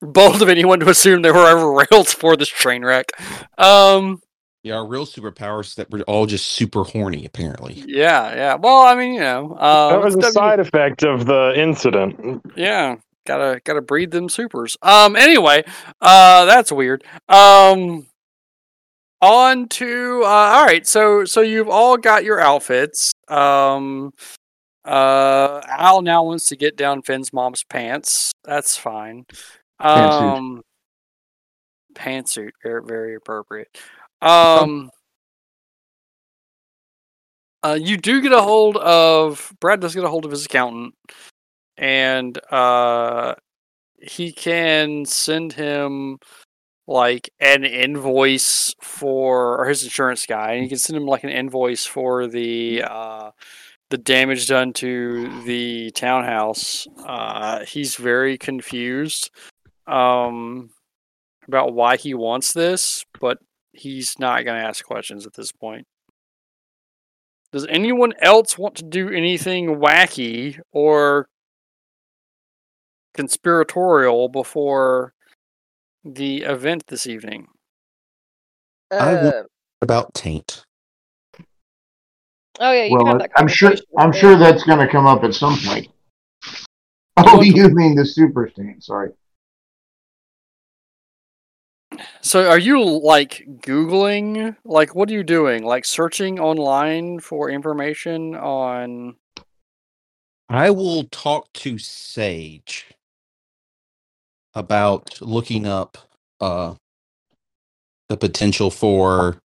Bold 0.00 0.40
of 0.40 0.48
anyone 0.48 0.80
to 0.80 0.88
assume 0.88 1.20
there 1.20 1.34
were 1.34 1.46
ever 1.46 1.70
rails 1.90 2.14
for 2.14 2.38
this 2.38 2.48
train 2.48 2.82
wreck. 2.84 3.10
Um, 3.58 4.22
Yeah, 4.64 4.74
our 4.74 4.86
real 4.86 5.06
superpowers 5.06 5.66
is 5.66 5.74
that 5.76 5.88
we're 5.90 6.02
all 6.02 6.26
just 6.26 6.46
super 6.48 6.82
horny, 6.82 7.24
apparently. 7.24 7.84
yeah, 7.86 8.34
yeah. 8.34 8.54
Well, 8.56 8.82
I 8.82 8.96
mean, 8.96 9.14
you 9.14 9.20
know, 9.20 9.54
uh, 9.58 9.90
that 9.90 10.02
was 10.02 10.16
a 10.16 10.32
side 10.32 10.58
effect 10.58 11.04
of 11.04 11.26
the 11.26 11.52
incident. 11.56 12.42
Yeah, 12.56 12.96
gotta 13.24 13.60
gotta 13.64 13.80
breed 13.80 14.10
them 14.10 14.28
supers. 14.28 14.76
Um. 14.82 15.14
Anyway, 15.14 15.62
uh, 16.00 16.44
that's 16.46 16.72
weird. 16.72 17.04
Um. 17.28 18.06
On 19.20 19.68
to 19.68 20.22
uh. 20.24 20.26
All 20.26 20.66
right. 20.66 20.86
So 20.86 21.24
so 21.24 21.40
you've 21.40 21.68
all 21.68 21.96
got 21.96 22.24
your 22.24 22.40
outfits. 22.40 23.12
Um. 23.28 24.12
Uh. 24.84 25.60
Al 25.68 26.02
now 26.02 26.24
wants 26.24 26.46
to 26.46 26.56
get 26.56 26.76
down 26.76 27.02
Finn's 27.02 27.32
mom's 27.32 27.62
pants. 27.62 28.32
That's 28.44 28.76
fine. 28.76 29.24
Pantsuit. 29.80 30.36
Um. 30.36 30.62
Pantsuit. 31.94 32.50
Very 32.62 32.82
very 32.84 33.14
appropriate. 33.14 33.68
Um. 34.20 34.90
Uh, 37.62 37.78
you 37.80 37.96
do 37.96 38.22
get 38.22 38.32
a 38.32 38.40
hold 38.40 38.76
of 38.76 39.52
Brad 39.60 39.80
does 39.80 39.94
get 39.94 40.04
a 40.04 40.08
hold 40.08 40.24
of 40.24 40.30
his 40.30 40.46
accountant 40.46 40.94
and 41.76 42.38
uh 42.52 43.34
he 44.00 44.32
can 44.32 45.04
send 45.04 45.52
him 45.52 46.18
like 46.86 47.30
an 47.40 47.64
invoice 47.64 48.74
for 48.80 49.60
or 49.60 49.66
his 49.66 49.84
insurance 49.84 50.24
guy 50.26 50.52
and 50.52 50.62
he 50.62 50.68
can 50.68 50.78
send 50.78 50.96
him 50.96 51.06
like 51.06 51.24
an 51.24 51.30
invoice 51.30 51.84
for 51.84 52.26
the 52.26 52.82
uh 52.88 53.30
the 53.90 53.98
damage 53.98 54.46
done 54.46 54.72
to 54.72 55.42
the 55.44 55.90
townhouse 55.92 56.86
uh 57.04 57.64
he's 57.64 57.96
very 57.96 58.38
confused 58.38 59.30
um 59.86 60.70
about 61.46 61.74
why 61.74 61.96
he 61.96 62.14
wants 62.14 62.52
this 62.52 63.04
but 63.20 63.38
he's 63.72 64.18
not 64.18 64.44
going 64.44 64.60
to 64.60 64.66
ask 64.66 64.84
questions 64.84 65.26
at 65.26 65.34
this 65.34 65.52
point 65.52 65.86
does 67.52 67.66
anyone 67.68 68.12
else 68.20 68.58
want 68.58 68.74
to 68.76 68.84
do 68.84 69.08
anything 69.08 69.76
wacky 69.76 70.58
or 70.72 71.28
conspiratorial 73.14 74.28
before 74.28 75.12
the 76.04 76.42
event 76.42 76.84
this 76.88 77.06
evening. 77.06 77.48
I 78.90 79.14
want- 79.14 79.34
Uh, 79.34 79.42
About 79.82 80.12
taint. 80.14 80.64
oh 82.60 82.70
yeah, 82.72 82.84
you 82.84 82.90
can 82.90 82.98
Well, 82.98 83.06
have 83.06 83.18
that 83.20 83.30
I'm 83.36 83.48
sure. 83.48 83.72
I'm 83.96 84.12
sure 84.12 84.36
that's 84.36 84.64
going 84.64 84.78
to 84.84 84.88
come 84.90 85.06
up 85.06 85.24
at 85.24 85.34
some 85.34 85.56
point. 85.64 85.88
Oh, 87.16 87.42
you 87.42 87.68
mean 87.70 87.94
the 87.94 88.04
super 88.06 88.48
stain? 88.52 88.80
Sorry. 88.80 89.10
So 92.28 92.46
are 92.46 92.58
you 92.58 92.84
like 92.84 93.42
googling 93.62 94.54
like 94.66 94.94
what 94.94 95.08
are 95.08 95.14
you 95.14 95.22
doing? 95.22 95.64
Like 95.64 95.86
searching 95.86 96.38
online 96.38 97.20
for 97.20 97.48
information 97.48 98.34
on 98.34 99.16
I 100.50 100.68
will 100.68 101.04
talk 101.04 101.50
to 101.54 101.78
Sage 101.78 102.84
about 104.52 105.22
looking 105.22 105.66
up 105.66 105.96
uh 106.38 106.74
the 108.10 108.18
potential 108.18 108.70
for 108.70 109.40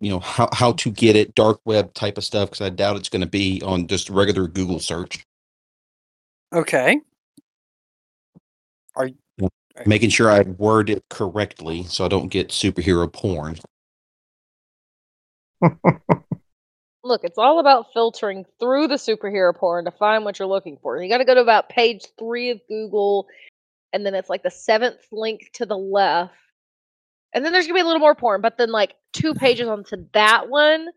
you 0.00 0.08
know 0.08 0.20
how 0.20 0.48
how 0.54 0.72
to 0.72 0.90
get 0.90 1.14
it 1.14 1.34
dark 1.34 1.60
web 1.66 1.92
type 1.92 2.16
of 2.16 2.24
stuff 2.24 2.48
because 2.48 2.64
I 2.64 2.70
doubt 2.70 2.96
it's 2.96 3.10
going 3.10 3.20
to 3.20 3.26
be 3.26 3.60
on 3.62 3.86
just 3.86 4.08
regular 4.08 4.48
Google 4.48 4.80
search. 4.80 5.22
Okay. 6.54 7.02
Are 8.94 9.10
Making 9.84 10.10
sure 10.10 10.30
I 10.30 10.42
word 10.42 10.88
it 10.90 11.04
correctly 11.10 11.84
so 11.84 12.04
I 12.04 12.08
don't 12.08 12.28
get 12.28 12.48
superhero 12.48 13.12
porn. 13.12 13.56
Look, 17.04 17.22
it's 17.22 17.38
all 17.38 17.60
about 17.60 17.92
filtering 17.92 18.44
through 18.58 18.88
the 18.88 18.96
superhero 18.96 19.54
porn 19.54 19.84
to 19.84 19.90
find 19.90 20.24
what 20.24 20.38
you're 20.38 20.48
looking 20.48 20.76
for. 20.82 21.00
You 21.00 21.08
got 21.08 21.18
to 21.18 21.24
go 21.24 21.34
to 21.34 21.40
about 21.40 21.68
page 21.68 22.06
three 22.18 22.50
of 22.50 22.60
Google, 22.68 23.28
and 23.92 24.04
then 24.04 24.14
it's 24.14 24.28
like 24.28 24.42
the 24.42 24.50
seventh 24.50 25.06
link 25.12 25.50
to 25.54 25.66
the 25.66 25.76
left. 25.76 26.34
And 27.32 27.44
then 27.44 27.52
there's 27.52 27.66
gonna 27.66 27.74
be 27.74 27.82
a 27.82 27.84
little 27.84 28.00
more 28.00 28.14
porn, 28.14 28.40
but 28.40 28.58
then 28.58 28.72
like 28.72 28.94
two 29.12 29.34
pages 29.34 29.68
onto 29.68 30.06
that 30.14 30.48
one, 30.48 30.88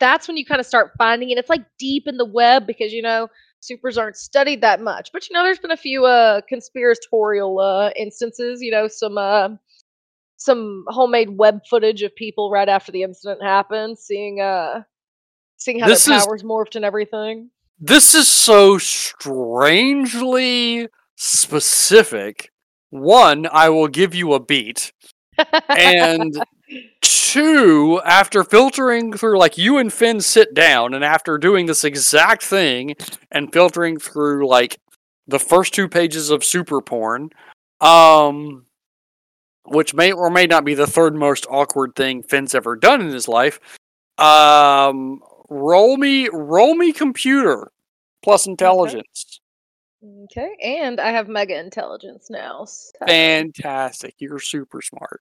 that's 0.00 0.26
when 0.26 0.36
you 0.36 0.44
kind 0.46 0.60
of 0.60 0.66
start 0.66 0.92
finding 0.96 1.30
it. 1.30 1.38
It's 1.38 1.50
like 1.50 1.64
deep 1.78 2.04
in 2.06 2.16
the 2.16 2.24
web 2.24 2.66
because 2.66 2.92
you 2.92 3.02
know 3.02 3.28
supers 3.62 3.96
aren't 3.96 4.16
studied 4.16 4.60
that 4.62 4.80
much. 4.80 5.10
But 5.12 5.28
you 5.28 5.34
know, 5.34 5.42
there's 5.42 5.58
been 5.58 5.70
a 5.70 5.76
few 5.76 6.04
uh 6.06 6.40
conspiratorial 6.48 7.58
uh 7.60 7.90
instances. 7.96 8.60
You 8.62 8.70
know, 8.72 8.88
some 8.88 9.18
uh 9.18 9.50
some 10.36 10.84
homemade 10.88 11.30
web 11.30 11.60
footage 11.70 12.02
of 12.02 12.14
people 12.16 12.50
right 12.50 12.68
after 12.68 12.92
the 12.92 13.02
incident 13.02 13.42
happened, 13.42 13.98
seeing 13.98 14.40
uh 14.40 14.82
seeing 15.56 15.80
how 15.80 15.88
This 15.88 16.04
their 16.06 16.16
is- 16.16 16.26
powers 16.26 16.42
morphed 16.42 16.76
and 16.76 16.84
everything. 16.84 17.50
this 17.80 18.14
is 18.14 18.28
so 18.28 18.78
strangely 18.78 20.88
specific. 21.16 22.50
One, 22.90 23.46
I 23.50 23.70
will 23.70 23.88
give 23.88 24.14
you 24.14 24.34
a 24.34 24.40
beat. 24.40 24.92
and 25.76 26.34
two, 27.00 28.00
after 28.04 28.44
filtering 28.44 29.12
through, 29.12 29.38
like 29.38 29.56
you 29.58 29.78
and 29.78 29.92
Finn 29.92 30.20
sit 30.20 30.54
down, 30.54 30.94
and 30.94 31.04
after 31.04 31.38
doing 31.38 31.66
this 31.66 31.84
exact 31.84 32.42
thing 32.42 32.94
and 33.30 33.52
filtering 33.52 33.98
through 33.98 34.46
like 34.46 34.78
the 35.26 35.38
first 35.38 35.72
two 35.74 35.88
pages 35.88 36.30
of 36.30 36.44
super 36.44 36.80
porn, 36.80 37.30
um, 37.80 38.66
which 39.64 39.94
may 39.94 40.12
or 40.12 40.30
may 40.30 40.46
not 40.46 40.64
be 40.64 40.74
the 40.74 40.86
third 40.86 41.14
most 41.14 41.46
awkward 41.50 41.94
thing 41.94 42.22
Finn's 42.22 42.54
ever 42.54 42.76
done 42.76 43.00
in 43.00 43.08
his 43.08 43.28
life. 43.28 43.60
Um, 44.18 45.20
roll 45.48 45.96
me, 45.96 46.28
roll 46.32 46.74
me 46.74 46.92
computer 46.92 47.70
plus 48.22 48.46
intelligence. 48.46 49.40
okay, 50.24 50.56
and 50.62 51.00
I 51.00 51.10
have 51.12 51.28
mega 51.28 51.58
intelligence 51.58 52.28
now. 52.30 52.64
so- 52.66 52.90
Fantastic! 53.06 54.14
You're 54.18 54.38
super 54.38 54.82
smart. 54.82 55.20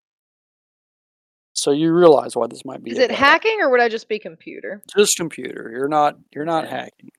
So 1.61 1.69
you 1.69 1.93
realize 1.93 2.35
why 2.35 2.47
this 2.47 2.65
might 2.65 2.83
be. 2.83 2.89
Is 2.89 2.97
it 2.97 3.11
hacking 3.11 3.57
or 3.61 3.69
would 3.69 3.79
I 3.79 3.87
just 3.87 4.09
be 4.09 4.17
computer? 4.17 4.81
Just 4.97 5.15
computer. 5.15 5.69
You're 5.71 5.87
not. 5.87 6.15
You're 6.33 6.43
not 6.43 6.65
Okay. 6.65 6.75
hacking. 6.75 7.09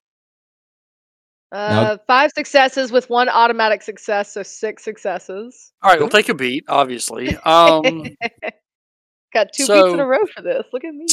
Uh, 1.52 1.96
five 2.08 2.32
successes 2.34 2.90
with 2.90 3.08
one 3.08 3.28
automatic 3.28 3.82
success, 3.82 4.32
so 4.32 4.42
six 4.42 4.82
successes. 4.82 5.72
All 5.80 5.90
right, 5.90 6.00
we'll 6.00 6.08
take 6.08 6.28
a 6.28 6.34
beat. 6.34 6.64
Obviously. 6.68 7.36
Um. 7.46 7.82
Got 9.32 9.52
two 9.52 9.68
beats 9.68 9.92
in 9.92 10.00
a 10.00 10.04
row 10.06 10.26
for 10.34 10.42
this. 10.42 10.64
Look 10.72 10.82
at 10.84 10.92
me. 10.92 11.06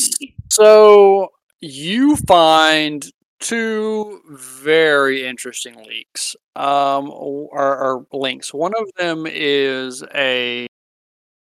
so 0.49 1.29
you 1.61 2.15
find 2.15 3.05
two 3.39 4.21
very 4.31 5.23
interesting 5.23 5.75
leaks. 5.83 6.35
Um, 6.55 7.11
or, 7.11 7.51
or 7.53 8.05
links. 8.11 8.53
One 8.53 8.73
of 8.75 8.89
them 8.97 9.25
is 9.27 10.03
a 10.15 10.67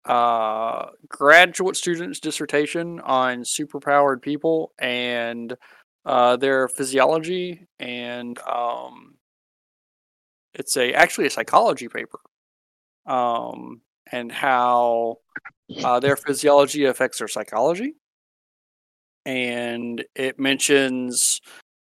uh, 0.07 0.87
graduate 1.09 1.75
student's 1.75 2.19
dissertation 2.19 2.99
on 3.01 3.41
superpowered 3.41 4.21
people 4.21 4.73
and 4.79 5.55
uh, 6.05 6.37
their 6.37 6.69
physiology, 6.69 7.67
and 7.79 8.39
um, 8.39 9.15
it's 10.53 10.77
a 10.77 10.93
actually 10.93 11.27
a 11.27 11.29
psychology 11.29 11.89
paper, 11.89 12.19
um, 13.05 13.81
and 14.11 14.31
how 14.31 15.17
uh, 15.83 15.99
their 15.99 16.15
physiology 16.15 16.85
affects 16.85 17.19
their 17.19 17.27
psychology, 17.27 17.95
and 19.25 20.05
it 20.15 20.39
mentions 20.39 21.41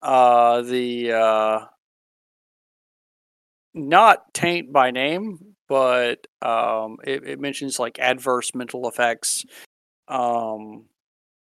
uh, 0.04 0.62
the 0.62 1.12
uh, 1.12 1.66
not 3.74 4.34
taint 4.34 4.72
by 4.72 4.92
name, 4.92 5.53
but 5.74 6.28
um, 6.44 6.98
it, 7.04 7.24
it 7.28 7.40
mentions 7.40 7.80
like 7.80 7.98
adverse 7.98 8.54
mental 8.54 8.88
effects 8.88 9.44
um, 10.08 10.86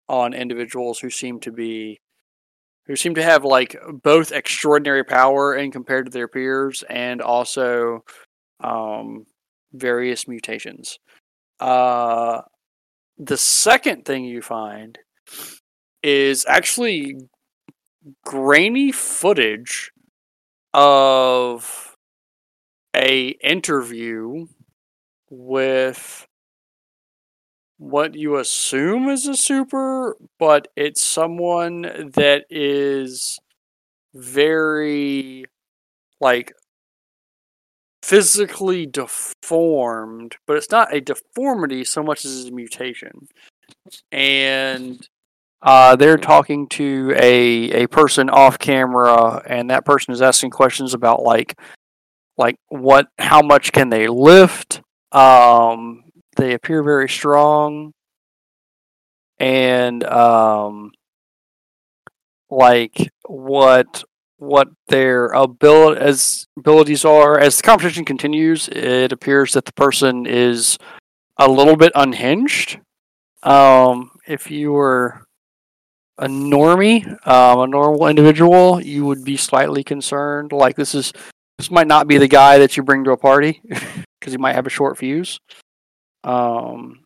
on 0.08 0.34
individuals 0.34 1.00
who 1.00 1.10
seem 1.10 1.38
to 1.42 1.52
be 1.52 2.00
who 2.86 2.96
seem 2.96 3.14
to 3.14 3.22
have 3.22 3.44
like 3.44 3.76
both 4.02 4.32
extraordinary 4.32 5.04
power 5.04 5.52
and 5.56 5.74
compared 5.74 6.06
to 6.06 6.12
their 6.12 6.30
peers 6.30 6.82
and 6.90 7.22
also 7.22 8.06
um, 8.64 9.26
various 9.74 10.30
mutations. 10.30 10.98
Uh, 11.60 12.40
the 13.18 13.36
second 13.36 14.06
thing 14.06 14.24
you 14.24 14.42
find 14.42 14.98
is 16.04 16.46
actually 16.48 17.18
grainy 18.24 18.94
footage 18.94 19.92
of 20.74 21.91
a 22.96 23.30
interview 23.44 24.48
with 25.30 26.28
what 27.78 28.14
you 28.16 28.38
assume 28.38 29.10
is 29.10 29.26
a 29.28 29.36
super, 29.36 30.16
but 30.38 30.68
it's 30.76 31.06
someone 31.06 31.82
that 32.16 32.46
is 32.50 33.40
very 34.14 35.46
like 36.20 36.54
physically 38.04 38.86
deformed, 38.86 40.36
but 40.46 40.58
it's 40.58 40.70
not 40.70 40.94
a 40.94 41.02
deformity 41.02 41.84
so 41.84 42.04
much 42.04 42.26
as 42.26 42.46
a 42.46 42.52
mutation. 42.52 43.28
And 44.12 45.08
uh, 45.62 45.96
they're 45.96 46.18
talking 46.18 46.68
to 46.70 47.14
a 47.16 47.84
a 47.84 47.88
person 47.88 48.30
off 48.30 48.60
camera, 48.60 49.42
and 49.48 49.70
that 49.70 49.86
person 49.86 50.14
is 50.14 50.22
asking 50.22 50.52
questions 50.52 50.94
about 50.94 51.24
like 51.24 51.60
like 52.42 52.58
what 52.70 53.08
how 53.20 53.44
much 53.44 53.72
can 53.72 53.90
they 53.90 54.08
lift? 54.08 54.82
Um 55.12 56.04
they 56.38 56.54
appear 56.54 56.82
very 56.82 57.08
strong. 57.08 57.94
And 59.40 60.04
um 60.04 60.92
like 62.50 63.12
what 63.28 64.04
what 64.38 64.70
their 64.88 65.28
ability 65.28 66.02
as 66.02 66.48
abilities 66.58 67.06
are 67.06 67.38
as 67.40 67.58
the 67.58 67.64
competition 67.64 68.04
continues 68.04 68.68
it 68.70 69.12
appears 69.12 69.54
that 69.54 69.66
the 69.66 69.74
person 69.74 70.26
is 70.26 70.80
a 71.38 71.48
little 71.48 71.78
bit 71.78 71.92
unhinged. 71.94 72.80
Um 73.44 74.10
if 74.28 74.50
you 74.50 74.72
were 74.72 75.26
a 76.18 76.28
normie 76.28 77.06
um 77.28 77.60
a 77.60 77.68
normal 77.68 78.08
individual 78.08 78.82
you 78.82 79.06
would 79.06 79.24
be 79.24 79.38
slightly 79.38 79.84
concerned. 79.84 80.52
Like 80.52 80.76
this 80.76 80.96
is 80.96 81.14
this 81.62 81.72
might 81.72 81.88
not 81.88 82.08
be 82.08 82.18
the 82.18 82.28
guy 82.28 82.58
that 82.58 82.76
you 82.76 82.84
bring 82.84 83.04
to 83.04 83.12
a 83.12 83.18
party 83.18 83.62
because 84.20 84.34
he 84.34 84.38
might 84.38 84.56
have 84.56 84.66
a 84.66 84.72
short 84.72 84.98
fuse 84.98 85.40
um, 86.24 87.04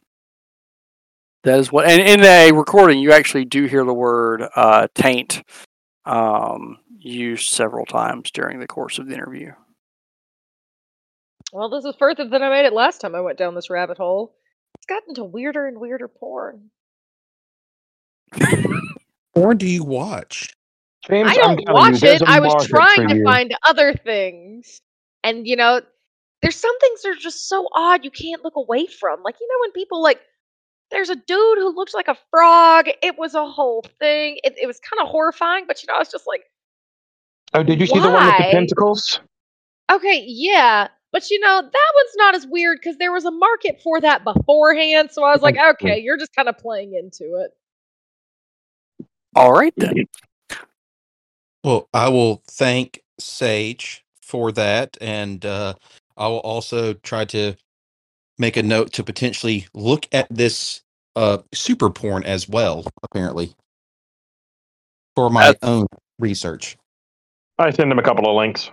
that 1.43 1.59
is 1.59 1.71
what, 1.71 1.85
and 1.85 2.01
in 2.01 2.23
a 2.23 2.51
recording, 2.51 2.99
you 2.99 3.11
actually 3.11 3.45
do 3.45 3.65
hear 3.65 3.85
the 3.85 3.93
word 3.93 4.43
uh, 4.55 4.87
taint 4.95 5.43
um, 6.05 6.79
used 6.97 7.51
several 7.51 7.85
times 7.85 8.31
during 8.31 8.59
the 8.59 8.67
course 8.67 8.97
of 8.97 9.07
the 9.07 9.13
interview. 9.13 9.51
Well, 11.53 11.69
this 11.69 11.85
is 11.85 11.95
further 11.97 12.27
than 12.27 12.41
I 12.41 12.49
made 12.49 12.65
it 12.65 12.73
last 12.73 12.99
time 12.99 13.15
I 13.15 13.21
went 13.21 13.37
down 13.37 13.55
this 13.55 13.69
rabbit 13.69 13.97
hole. 13.97 14.35
It's 14.77 14.87
gotten 14.87 15.13
to 15.15 15.23
weirder 15.23 15.67
and 15.67 15.79
weirder 15.79 16.07
porn. 16.07 16.71
porn 19.35 19.57
do 19.57 19.67
you 19.67 19.83
watch? 19.83 20.51
James, 21.07 21.29
I 21.29 21.33
don't 21.35 21.43
telling 21.43 21.59
you, 21.59 21.73
watch 21.73 22.03
it. 22.03 22.21
I 22.23 22.39
was 22.39 22.67
trying 22.67 23.07
to 23.07 23.17
you. 23.17 23.23
find 23.23 23.55
other 23.63 23.93
things. 23.93 24.81
And 25.23 25.47
you 25.47 25.55
know, 25.55 25.81
there's 26.41 26.55
some 26.55 26.77
things 26.79 27.01
that 27.03 27.09
are 27.09 27.15
just 27.15 27.47
so 27.47 27.67
odd 27.73 28.03
you 28.03 28.11
can't 28.11 28.43
look 28.43 28.55
away 28.55 28.87
from. 28.87 29.21
Like, 29.23 29.35
you 29.39 29.47
know, 29.47 29.61
when 29.61 29.71
people 29.71 30.01
like 30.01 30.19
there's 30.91 31.09
a 31.09 31.15
dude 31.15 31.57
who 31.57 31.75
looks 31.75 31.93
like 31.93 32.07
a 32.07 32.17
frog. 32.29 32.87
It 33.01 33.17
was 33.17 33.33
a 33.33 33.45
whole 33.45 33.83
thing. 33.99 34.37
It, 34.43 34.55
it 34.61 34.67
was 34.67 34.79
kind 34.79 35.01
of 35.01 35.09
horrifying, 35.09 35.65
but 35.67 35.81
you 35.81 35.87
know, 35.87 35.95
I 35.95 35.99
was 35.99 36.11
just 36.11 36.27
like, 36.27 36.43
Oh, 37.53 37.63
did 37.63 37.79
you 37.79 37.87
see 37.87 37.99
the 37.99 38.09
one 38.09 38.25
with 38.25 38.37
the 38.37 38.43
Why? 38.43 38.51
tentacles? 38.51 39.19
okay, 39.91 40.23
yeah. 40.27 40.87
But 41.11 41.29
you 41.29 41.39
know, 41.39 41.61
that 41.61 41.91
one's 41.95 42.15
not 42.17 42.35
as 42.35 42.45
weird 42.45 42.79
because 42.81 42.97
there 42.97 43.13
was 43.13 43.23
a 43.23 43.31
market 43.31 43.79
for 43.81 44.01
that 44.01 44.25
beforehand. 44.25 45.09
So 45.11 45.23
I 45.23 45.31
was 45.31 45.41
like, 45.41 45.55
okay, 45.57 45.97
you're 45.99 46.17
just 46.17 46.35
kind 46.35 46.49
of 46.49 46.57
playing 46.57 46.93
into 46.95 47.35
it. 47.37 47.51
All 49.35 49.53
right 49.53 49.73
then. 49.77 50.05
Well, 51.65 51.89
I 51.95 52.09
will 52.09 52.43
thank 52.45 53.01
Sage 53.19 54.05
for 54.21 54.51
that, 54.51 54.97
and 55.01 55.43
uh, 55.43 55.73
I 56.15 56.27
will 56.27 56.41
also 56.41 56.93
try 56.93 57.25
to 57.25 57.55
make 58.37 58.55
a 58.55 58.61
note 58.61 58.93
to 58.93 59.03
potentially 59.03 59.65
look 59.73 60.05
at 60.11 60.27
this 60.29 60.83
uh, 61.15 61.39
super 61.55 61.89
porn 61.89 62.23
as 62.23 62.47
well. 62.47 62.85
Apparently, 63.01 63.55
for 65.15 65.31
my 65.31 65.45
That's- 65.47 65.67
own 65.67 65.87
research. 66.19 66.77
I 67.57 67.71
send 67.71 67.91
him 67.91 67.97
a 67.97 68.03
couple 68.03 68.29
of 68.29 68.35
links. 68.35 68.69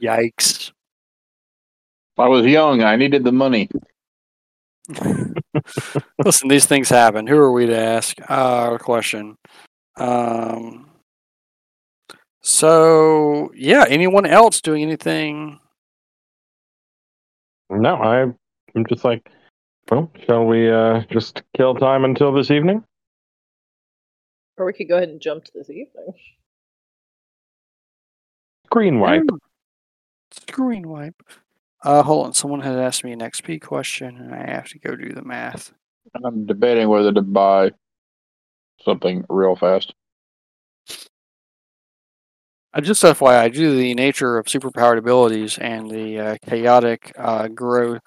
Yikes. 0.00 0.72
I 2.16 2.28
was 2.28 2.46
young, 2.46 2.82
I 2.82 2.96
needed 2.96 3.24
the 3.24 3.32
money. 3.32 3.68
Listen, 6.24 6.48
these 6.48 6.66
things 6.66 6.88
happen. 6.88 7.26
Who 7.26 7.36
are 7.36 7.52
we 7.52 7.66
to 7.66 7.78
ask 7.78 8.16
uh, 8.28 8.70
a 8.74 8.78
question? 8.78 9.36
Um, 9.96 10.90
so, 12.42 13.50
yeah, 13.54 13.86
anyone 13.88 14.26
else 14.26 14.60
doing 14.60 14.82
anything? 14.82 15.58
No, 17.70 17.96
I, 17.96 18.22
I'm 18.76 18.86
just 18.88 19.04
like, 19.04 19.30
well, 19.90 20.10
shall 20.26 20.44
we 20.44 20.70
uh, 20.70 21.02
just 21.10 21.42
kill 21.56 21.74
time 21.74 22.04
until 22.04 22.32
this 22.32 22.50
evening? 22.50 22.84
Or 24.56 24.66
we 24.66 24.72
could 24.72 24.88
go 24.88 24.96
ahead 24.96 25.08
and 25.08 25.20
jump 25.20 25.44
to 25.44 25.52
this 25.54 25.70
evening. 25.70 26.12
Green 28.70 29.00
wipe. 29.00 29.22
Hmm. 29.28 29.36
Screen 30.30 30.88
wipe. 30.88 31.22
Uh, 31.84 32.02
hold 32.02 32.26
on. 32.26 32.32
Someone 32.32 32.62
has 32.62 32.76
asked 32.76 33.04
me 33.04 33.12
an 33.12 33.20
XP 33.20 33.60
question, 33.60 34.16
and 34.16 34.34
I 34.34 34.50
have 34.50 34.68
to 34.70 34.78
go 34.78 34.96
do 34.96 35.12
the 35.12 35.22
math. 35.22 35.72
I'm 36.24 36.46
debating 36.46 36.88
whether 36.88 37.12
to 37.12 37.20
buy 37.20 37.72
something 38.82 39.24
real 39.28 39.54
fast. 39.54 39.94
Uh, 42.72 42.80
just 42.80 43.02
FYI, 43.02 43.52
due 43.52 43.70
to 43.70 43.76
the 43.76 43.94
nature 43.94 44.38
of 44.38 44.46
superpowered 44.46 44.98
abilities 44.98 45.58
and 45.58 45.90
the 45.90 46.18
uh, 46.18 46.36
chaotic 46.44 47.12
uh, 47.18 47.48
growth, 47.48 48.02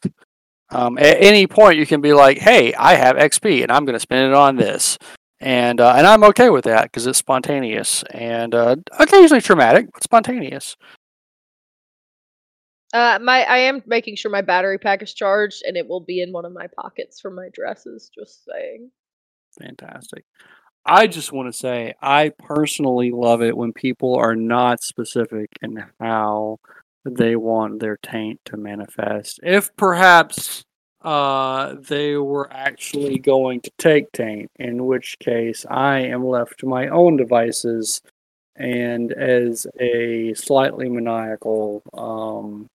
um, 0.71 0.97
at 0.97 1.21
any 1.21 1.47
point 1.47 1.77
you 1.77 1.85
can 1.85 2.01
be 2.01 2.13
like, 2.13 2.39
"Hey, 2.39 2.73
I 2.73 2.95
have 2.95 3.15
XP, 3.15 3.61
and 3.63 3.71
I'm 3.71 3.85
going 3.85 3.93
to 3.93 3.99
spend 3.99 4.27
it 4.27 4.33
on 4.33 4.57
this," 4.57 4.97
and 5.39 5.79
uh, 5.79 5.93
and 5.95 6.05
I'm 6.05 6.23
okay 6.25 6.49
with 6.49 6.65
that 6.65 6.83
because 6.83 7.07
it's 7.07 7.17
spontaneous 7.17 8.03
and 8.11 8.53
uh, 8.53 8.75
occasionally 8.99 9.41
traumatic, 9.41 9.87
but 9.93 10.03
spontaneous. 10.03 10.75
Uh, 12.93 13.19
my 13.21 13.43
I 13.43 13.57
am 13.57 13.83
making 13.85 14.15
sure 14.15 14.31
my 14.31 14.41
battery 14.41 14.77
pack 14.77 15.01
is 15.03 15.13
charged, 15.13 15.63
and 15.65 15.75
it 15.75 15.87
will 15.87 15.99
be 15.99 16.21
in 16.21 16.31
one 16.31 16.45
of 16.45 16.53
my 16.53 16.67
pockets 16.79 17.19
for 17.19 17.29
my 17.29 17.49
dresses. 17.53 18.09
Just 18.17 18.45
saying. 18.45 18.91
Fantastic. 19.59 20.23
I 20.85 21.07
just 21.07 21.33
want 21.33 21.51
to 21.51 21.57
say 21.57 21.95
I 22.01 22.31
personally 22.39 23.11
love 23.11 23.41
it 23.41 23.57
when 23.57 23.73
people 23.73 24.15
are 24.15 24.35
not 24.35 24.81
specific 24.81 25.49
in 25.61 25.83
how 25.99 26.59
they 27.03 27.35
want 27.35 27.79
their 27.79 27.97
taint 27.97 28.39
to 28.45 28.57
manifest. 28.57 29.39
If 29.43 29.75
perhaps 29.75 30.63
uh, 31.01 31.75
they 31.79 32.15
were 32.15 32.51
actually 32.51 33.19
going 33.19 33.61
to 33.61 33.71
take 33.77 34.11
taint, 34.13 34.49
in 34.55 34.85
which 34.85 35.19
case 35.19 35.65
I 35.69 35.99
am 35.99 36.25
left 36.25 36.59
to 36.59 36.67
my 36.67 36.87
own 36.87 37.17
devices 37.17 38.01
and 38.55 39.11
as 39.11 39.67
a 39.79 40.33
slightly 40.33 40.89
maniacal, 40.89 41.83
um, 41.93 42.67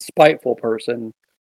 spiteful 0.00 0.56
person 0.56 1.12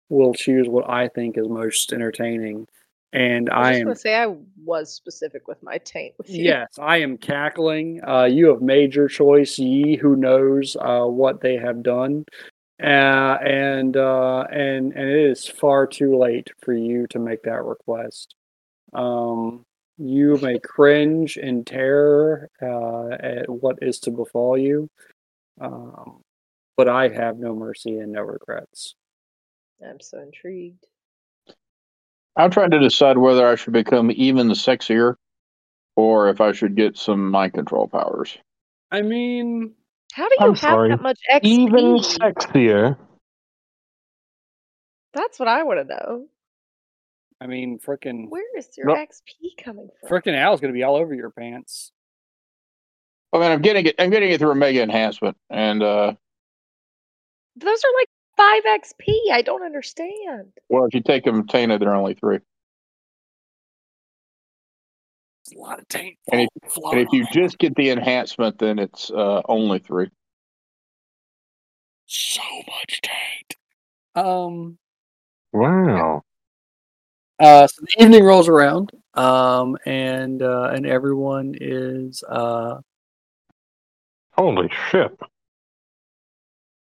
will 0.09 0.33
choose 0.33 0.67
what 0.67 0.89
I 0.89 1.07
think 1.07 1.37
is 1.37 1.47
most 1.47 1.91
entertaining. 1.93 2.67
And 3.11 3.49
I 3.51 3.73
I 3.73 3.73
am. 3.75 3.95
say 3.95 4.15
I 4.15 4.35
was 4.63 4.91
specific 4.91 5.47
with 5.47 5.61
my 5.61 5.77
taint 5.77 6.15
with 6.17 6.29
you. 6.29 6.45
Yes, 6.45 6.79
I 6.79 6.97
am 6.97 7.17
cackling. 7.17 8.01
Uh, 8.03 8.23
you 8.23 8.47
have 8.47 8.61
made 8.61 8.95
your 8.95 9.07
choice. 9.07 9.59
Ye 9.59 9.97
who 9.97 10.15
knows 10.15 10.75
uh, 10.79 11.05
what 11.05 11.39
they 11.39 11.55
have 11.57 11.83
done, 11.83 12.25
uh, 12.81 13.37
and 13.45 13.95
uh, 13.95 14.45
and 14.51 14.93
and 14.93 15.09
it 15.09 15.29
is 15.29 15.47
far 15.47 15.85
too 15.85 16.17
late 16.17 16.49
for 16.63 16.73
you 16.73 17.05
to 17.11 17.19
make 17.19 17.43
that 17.43 17.63
request. 17.63 18.33
Um, 18.93 19.63
you 19.99 20.39
may 20.41 20.57
cringe 20.63 21.37
in 21.37 21.63
terror 21.65 22.49
uh, 22.63 23.09
at 23.09 23.47
what 23.47 23.77
is 23.83 23.99
to 23.99 24.11
befall 24.11 24.57
you, 24.57 24.89
um, 25.61 26.21
but 26.77 26.87
I 26.87 27.09
have 27.09 27.37
no 27.37 27.55
mercy 27.55 27.97
and 27.99 28.11
no 28.11 28.21
regrets. 28.21 28.95
I'm 29.85 29.99
so 29.99 30.19
intrigued. 30.21 30.85
I'm 32.35 32.49
trying 32.49 32.71
to 32.71 32.79
decide 32.79 33.17
whether 33.17 33.47
I 33.47 33.55
should 33.55 33.73
become 33.73 34.11
even 34.11 34.49
sexier 34.49 35.15
or 35.95 36.29
if 36.29 36.41
I 36.41 36.51
should 36.51 36.75
get 36.75 36.97
some 36.97 37.29
mind 37.29 37.53
control 37.53 37.87
powers. 37.87 38.37
I 38.91 39.01
mean, 39.01 39.73
How 40.13 40.27
do 40.27 40.35
you 40.39 40.45
I'm 40.47 40.55
have 40.55 40.57
sorry. 40.59 40.89
that 40.89 41.01
much 41.01 41.19
XP? 41.31 41.39
Even 41.43 41.97
sexier. 41.97 42.97
That's 45.13 45.37
what 45.39 45.47
I 45.47 45.63
want 45.63 45.87
to 45.87 45.95
know. 45.95 46.25
I 47.39 47.45
mean, 47.47 47.77
frickin' 47.77 48.29
Where 48.29 48.57
is 48.57 48.69
your 48.77 48.87
Nope. 48.87 48.97
XP 48.99 49.63
coming 49.63 49.89
from? 49.99 50.09
frickin' 50.09 50.35
Al's 50.35 50.59
gonna 50.61 50.73
be 50.73 50.83
all 50.83 50.95
over 50.95 51.13
your 51.13 51.29
pants. 51.29 51.91
I 53.33 53.37
mean, 53.39 53.51
I'm 53.51 53.61
getting 53.61 53.85
it. 53.87 53.95
I'm 53.99 54.09
getting 54.11 54.31
it 54.31 54.39
through 54.39 54.51
a 54.51 54.55
mega 54.55 54.81
enhancement, 54.81 55.35
and 55.49 55.83
uh, 55.83 56.13
Those 57.55 57.79
are 57.83 57.93
like 57.99 58.09
five 58.35 58.63
XP. 58.81 59.31
I 59.31 59.41
don't 59.41 59.63
understand. 59.63 60.53
well, 60.69 60.85
if 60.85 60.93
you 60.93 61.01
take 61.01 61.23
them 61.23 61.45
tainted, 61.47 61.81
they're 61.81 61.93
only 61.95 62.13
three. 62.15 62.39
It's 65.45 65.53
a 65.55 65.59
lot 65.59 65.79
of 65.79 65.87
taint. 65.87 66.17
And 66.31 66.41
if- 66.41 66.77
And 66.91 66.99
if 66.99 67.07
you 67.11 67.25
just 67.31 67.57
get 67.57 67.75
the 67.75 67.89
enhancement, 67.89 68.57
then 68.59 68.79
it's 68.79 69.11
uh, 69.11 69.41
only 69.47 69.79
three. 69.79 70.09
so 72.05 72.41
much 72.67 73.01
taint. 73.01 73.55
Um. 74.15 74.77
Wow. 75.51 76.21
Uh, 77.39 77.67
so 77.67 77.81
the 77.81 78.03
evening 78.03 78.23
rolls 78.23 78.47
around, 78.47 78.91
um, 79.15 79.75
and 79.85 80.41
uh, 80.41 80.71
and 80.73 80.85
everyone 80.85 81.55
is 81.59 82.23
uh, 82.29 82.79
Holy 84.33 84.69
shit. 84.89 85.11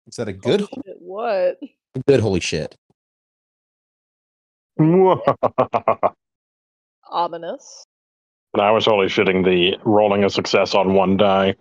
Is 0.06 0.16
that 0.16 0.28
a 0.28 0.32
good, 0.32 0.60
Holy 0.60 0.82
shit, 0.86 0.96
What? 1.00 1.58
good 2.06 2.20
holy 2.20 2.40
shit? 2.40 2.76
and 4.78 5.20
Ominous. 7.10 7.84
I 8.58 8.70
was 8.70 8.88
only 8.88 9.06
shitting 9.06 9.44
the 9.44 9.78
rolling 9.84 10.24
a 10.24 10.30
success 10.30 10.74
on 10.74 10.94
one 10.94 11.16
die. 11.16 11.54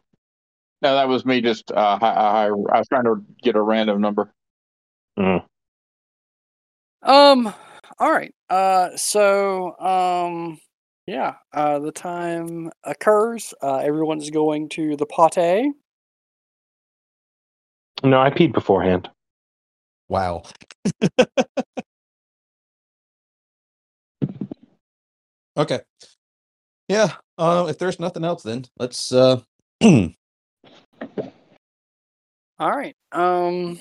No, 0.82 0.96
that 0.96 1.08
was 1.08 1.26
me. 1.26 1.42
Just 1.42 1.72
uh, 1.72 1.98
I, 2.02 2.08
I, 2.08 2.46
I 2.48 2.52
was 2.52 2.88
trying 2.88 3.06
to 3.06 3.24
get 3.42 3.56
a 3.56 3.62
random 3.62 4.02
number. 4.02 4.32
Um. 5.18 5.44
All 8.00 8.12
right. 8.12 8.34
Uh. 8.50 8.90
So. 8.96 9.78
Um. 9.80 10.60
Yeah. 11.08 11.36
Uh. 11.54 11.80
The 11.80 11.92
time 11.92 12.70
occurs. 12.84 13.54
Uh. 13.62 13.78
Everyone's 13.78 14.30
going 14.30 14.70
to 14.70 14.96
the 14.98 15.06
pate. 15.06 15.72
No, 18.04 18.20
I 18.20 18.30
peed 18.30 18.52
beforehand. 18.52 19.10
Wow. 20.10 20.44
okay. 25.58 25.80
Yeah. 26.89 27.13
Uh, 27.38 27.68
if 27.70 27.78
there's 27.80 28.00
nothing 28.00 28.26
else, 28.26 28.44
then 28.44 28.66
let's. 28.78 29.12
Uh, 29.13 29.39
All 29.82 30.12
right. 32.60 32.96
Um. 33.12 33.80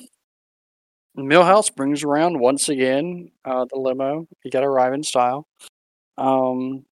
Millhouse 1.19 1.75
brings 1.75 2.05
around 2.05 2.41
once 2.41 2.71
again 2.71 3.31
uh, 3.45 3.67
the 3.71 3.79
limo. 3.79 4.27
You 4.45 4.51
got 4.51 4.61
to 4.61 4.67
arrive 4.67 4.95
in 4.95 5.03
style. 5.03 5.47
Um. 6.17 6.85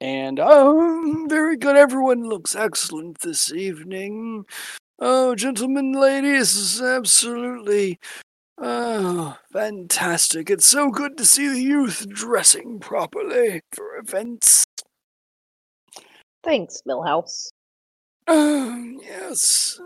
And 0.00 0.40
oh, 0.40 1.26
very 1.28 1.56
good. 1.56 1.76
Everyone 1.76 2.24
looks 2.28 2.56
excellent 2.56 3.20
this 3.20 3.52
evening. 3.52 4.44
Oh, 5.04 5.34
gentlemen, 5.34 5.90
ladies, 5.90 6.54
this 6.54 6.74
is 6.74 6.80
absolutely 6.80 7.98
oh, 8.58 9.36
fantastic. 9.52 10.48
It's 10.48 10.64
so 10.64 10.90
good 10.92 11.16
to 11.16 11.26
see 11.26 11.48
the 11.48 11.60
youth 11.60 12.08
dressing 12.08 12.78
properly 12.78 13.62
for 13.72 13.96
events. 13.96 14.64
Thanks, 16.44 16.82
Millhouse. 16.88 17.48
Oh, 18.28 18.94
yes, 19.02 19.80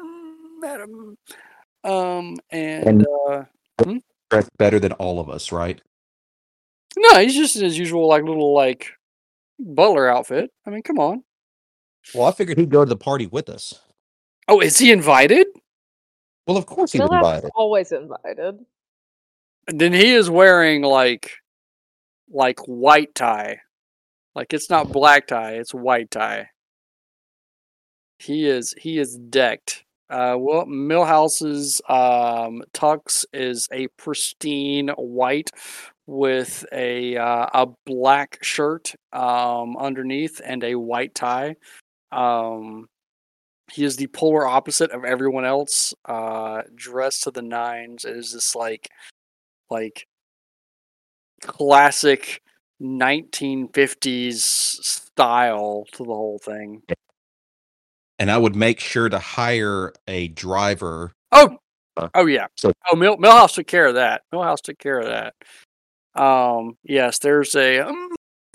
madam. 0.60 1.16
Um, 1.82 2.36
and, 2.50 2.86
And- 2.86 3.06
uh, 3.30 3.44
dressed 4.28 4.50
better 4.58 4.78
than 4.78 4.92
all 4.92 5.18
of 5.18 5.30
us, 5.30 5.50
right? 5.50 5.80
no, 6.98 7.20
he's 7.20 7.34
just 7.34 7.56
in 7.56 7.64
his 7.64 7.78
usual 7.78 8.06
like 8.06 8.22
little 8.22 8.52
like 8.52 8.88
butler 9.58 10.10
outfit. 10.10 10.50
I 10.66 10.70
mean, 10.70 10.82
come 10.82 10.98
on. 10.98 11.24
Well, 12.14 12.26
I 12.26 12.32
figured 12.32 12.58
he'd 12.58 12.68
go 12.68 12.84
to 12.84 12.88
the 12.88 12.96
party 12.96 13.26
with 13.26 13.48
us. 13.48 13.80
Oh, 14.48 14.60
is 14.60 14.78
he 14.78 14.92
invited? 14.92 15.46
Well, 16.46 16.56
of 16.56 16.66
course 16.66 16.92
he 16.92 17.00
was 17.00 17.10
invited. 17.10 17.50
always 17.54 17.90
invited. 17.90 18.64
Then 19.66 19.92
he 19.92 20.12
is 20.14 20.30
wearing 20.30 20.82
like 20.82 21.32
like 22.30 22.60
white 22.60 23.14
tie. 23.14 23.60
Like 24.34 24.52
it's 24.52 24.70
not 24.70 24.92
black 24.92 25.26
tie, 25.26 25.54
it's 25.54 25.74
white 25.74 26.10
tie. 26.10 26.50
He 28.18 28.46
is 28.46 28.74
he 28.78 28.98
is 28.98 29.16
decked. 29.16 29.84
Uh 30.08 30.36
well 30.38 30.66
Millhouse's 30.66 31.80
um 31.88 32.62
tux 32.72 33.24
is 33.32 33.68
a 33.72 33.88
pristine 33.96 34.88
white 34.90 35.50
with 36.06 36.64
a 36.72 37.16
uh, 37.16 37.46
a 37.52 37.66
black 37.86 38.38
shirt 38.42 38.94
um 39.12 39.76
underneath 39.76 40.40
and 40.44 40.62
a 40.62 40.76
white 40.76 41.14
tie. 41.14 41.56
Um 42.12 42.88
he 43.72 43.84
is 43.84 43.96
the 43.96 44.06
polar 44.08 44.46
opposite 44.46 44.90
of 44.92 45.04
everyone 45.04 45.44
else. 45.44 45.94
Uh 46.04 46.62
dressed 46.74 47.24
to 47.24 47.30
the 47.30 47.42
nines. 47.42 48.04
It 48.04 48.16
is 48.16 48.32
this 48.32 48.54
like 48.54 48.88
like 49.70 50.06
classic 51.42 52.42
1950s 52.82 54.40
style 54.40 55.84
to 55.92 55.98
the 55.98 56.04
whole 56.04 56.38
thing. 56.38 56.82
And 58.18 58.30
I 58.30 58.38
would 58.38 58.56
make 58.56 58.80
sure 58.80 59.08
to 59.08 59.18
hire 59.18 59.92
a 60.06 60.28
driver. 60.28 61.12
Oh, 61.32 61.58
Uh, 61.96 62.08
oh 62.14 62.26
yeah. 62.26 62.46
so- 62.56 62.72
oh, 62.90 62.96
Mill, 62.96 63.16
Millhouse 63.18 63.54
took 63.54 63.66
care 63.66 63.86
of 63.86 63.94
that. 63.94 64.22
Millhouse 64.32 64.60
took 64.62 64.78
care 64.78 64.98
of 65.00 65.06
that. 65.06 65.34
Um, 66.20 66.76
yes, 66.82 67.18
there's 67.18 67.54
a. 67.54 67.80
Um, 67.80 68.08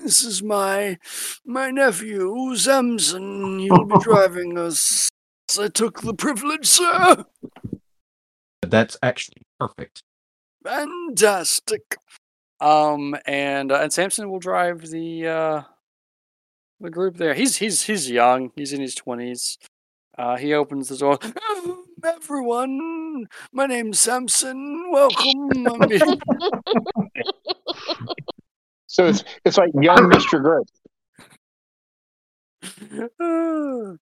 this 0.04 0.24
is 0.24 0.42
my 0.42 0.98
my 1.46 1.72
nephew 1.72 2.56
Samson. 2.56 3.60
He'll 3.60 3.86
be 3.86 4.00
driving 4.02 4.58
us. 4.58 5.10
I 5.60 5.68
took 5.68 6.02
the 6.02 6.14
privilege, 6.14 6.66
sir. 6.66 7.26
That's 8.62 8.98
actually 9.04 9.44
perfect. 9.60 10.02
Fantastic. 10.64 11.98
Um, 12.60 13.16
and 13.26 13.72
uh, 13.72 13.80
and 13.82 13.92
Samson 13.92 14.30
will 14.30 14.40
drive 14.40 14.82
the 14.90 15.28
uh 15.28 15.62
the 16.80 16.90
group 16.90 17.18
there. 17.18 17.34
He's 17.34 17.58
he's 17.58 17.84
he's 17.84 18.10
young. 18.10 18.52
He's 18.56 18.74
in 18.74 18.82
his 18.82 18.96
twenties. 18.96 19.58
Uh, 20.18 20.38
he 20.38 20.54
opens 20.54 20.90
the 20.90 20.98
door. 20.98 21.18
"Oh, 21.24 21.84
Everyone, 22.04 23.28
my 23.52 23.66
name's 23.66 24.00
Samson. 24.00 24.92
Welcome. 24.92 25.50
I'm 29.00 29.06
here." 29.06 29.14
So 29.16 29.24
it's 29.24 29.24
it's 29.46 29.58
like 29.58 29.72
young 29.82 30.08
Mister 30.10 30.40
Gray. 30.40 30.62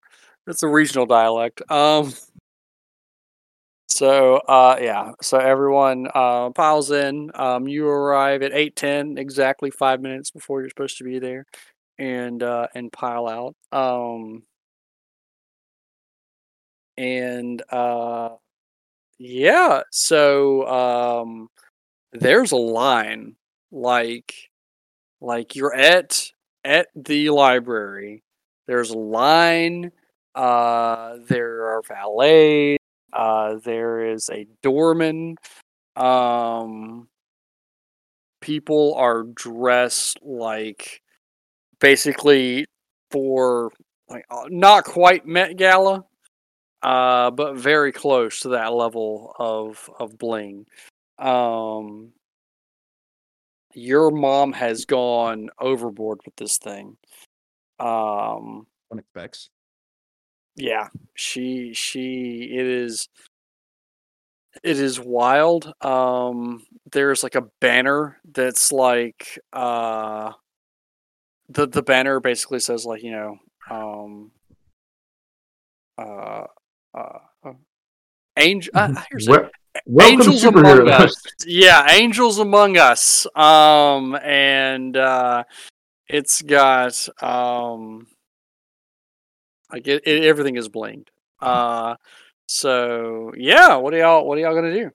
That's 0.46 0.64
a 0.64 0.68
regional 0.68 1.06
dialect. 1.06 1.62
Um. 1.72 2.14
So, 3.90 4.38
uh, 4.38 4.78
yeah. 4.82 5.14
So 5.22 5.38
everyone 5.40 6.08
uh, 6.14 6.52
piles 6.52 6.92
in. 6.92 7.32
Um, 7.36 7.68
you 7.68 7.88
arrive 7.88 8.44
at 8.44 8.54
eight 8.54 8.76
ten, 8.76 9.18
exactly 9.18 9.72
five 9.72 10.02
minutes 10.02 10.32
before 10.32 10.62
you're 10.62 10.70
supposed 10.70 10.98
to 11.00 11.04
be 11.04 11.20
there, 11.20 11.46
and 11.98 12.42
uh, 12.44 12.68
and 12.76 12.92
pile 12.92 13.28
out. 13.28 13.56
Um, 13.78 14.44
and 16.98 17.62
uh, 17.72 18.30
yeah. 19.20 19.82
So 19.92 20.68
um, 20.68 21.50
there's 22.14 22.52
a 22.54 22.58
line 22.58 23.36
like 23.72 24.49
like 25.22 25.56
you're 25.56 25.76
at 25.76 26.32
at 26.64 26.88
the 26.96 27.30
library. 27.30 28.24
There's 28.68 28.92
a 28.92 28.98
line. 28.98 29.92
Uh, 30.36 31.18
there 31.28 31.66
are 31.66 31.82
valets. 31.88 32.78
Uh, 33.12 33.56
there 33.64 34.12
is 34.12 34.30
a 34.32 34.46
doorman. 34.62 35.36
Um, 35.96 37.08
people 38.42 38.94
are 38.96 39.24
dressed 39.24 40.20
like 40.22 41.02
basically 41.80 42.66
for 43.12 43.72
like 44.10 44.26
uh, 44.30 44.46
not 44.50 44.86
quite 44.86 45.26
Met 45.26 45.58
Gala, 45.58 46.06
uh, 46.84 47.32
but 47.32 47.56
very 47.56 47.92
close 47.92 48.42
to 48.42 48.50
that 48.50 48.74
level 48.74 49.36
of 49.40 49.90
of 50.00 50.18
bling. 50.18 50.66
Um, 51.18 52.14
your 53.74 54.12
mom 54.12 54.54
has 54.54 54.86
gone 54.86 55.50
overboard 55.60 56.20
with 56.26 56.36
this 56.36 56.58
thing. 56.58 56.98
Um, 57.80 58.68
One 58.90 59.00
expects. 59.00 59.50
yeah, 60.56 60.88
she 61.16 61.74
she 61.74 62.50
it 62.52 62.66
is 62.66 63.10
it 64.64 64.80
is 64.80 65.00
wild. 65.00 65.74
Um, 65.82 66.66
there's 66.92 67.24
like 67.24 67.36
a 67.36 67.48
banner 67.62 68.18
that's 68.32 68.72
like 68.72 69.40
uh, 69.54 70.34
the 71.50 71.68
the 71.68 71.84
banner 71.84 72.20
basically 72.20 72.60
says 72.60 72.86
like 72.86 73.04
you 73.04 73.12
know 73.12 73.38
um, 73.70 74.32
uh, 75.98 76.46
uh, 76.94 77.20
uh 77.44 77.54
angel. 78.38 78.72
Uh, 78.76 79.04
here's 79.10 79.28
it. 79.28 79.52
Wel- 79.86 80.08
welcome 80.18 80.32
Angels 80.34 80.44
Among. 80.44 80.90
Us. 80.90 81.24
Yeah, 81.46 81.86
Angels 81.90 82.40
Among 82.40 82.78
Us. 82.78 83.28
Um, 83.36 84.16
and 84.24 84.96
uh, 84.98 85.44
it's 86.08 86.42
got 86.42 87.08
um, 87.24 88.08
like 89.72 89.88
it, 89.88 90.04
it, 90.06 90.24
everything 90.26 90.56
is 90.58 90.70
blinged. 90.70 91.08
Uh, 91.42 91.96
so 92.48 93.32
yeah, 93.38 93.76
what 93.76 93.94
are 93.94 93.98
y'all? 93.98 94.26
What 94.26 94.38
are 94.38 94.42
y'all 94.42 94.56
gonna 94.56 94.74
do? 94.74 94.92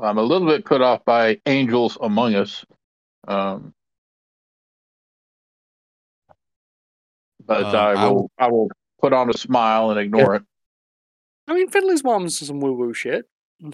I'm 0.00 0.18
a 0.18 0.22
little 0.22 0.46
bit 0.46 0.64
put 0.64 0.80
off 0.80 1.04
by 1.04 1.40
Angels 1.46 1.98
Among 2.00 2.36
Us. 2.36 2.64
Um, 3.26 3.74
but 7.44 7.64
Um, 7.64 7.74
I 7.74 7.78
I 7.92 8.06
will 8.06 8.14
will- 8.14 8.30
I 8.38 8.46
will 8.48 8.68
put 9.00 9.12
on 9.12 9.30
a 9.30 9.36
smile 9.36 9.90
and 9.90 9.98
ignore 9.98 10.36
it. 10.36 10.42
I 11.48 11.54
mean, 11.54 11.68
Finley's 11.70 12.04
mom's 12.04 12.38
some 12.38 12.60
woo 12.60 12.72
woo 12.74 12.92
shit. 12.94 13.26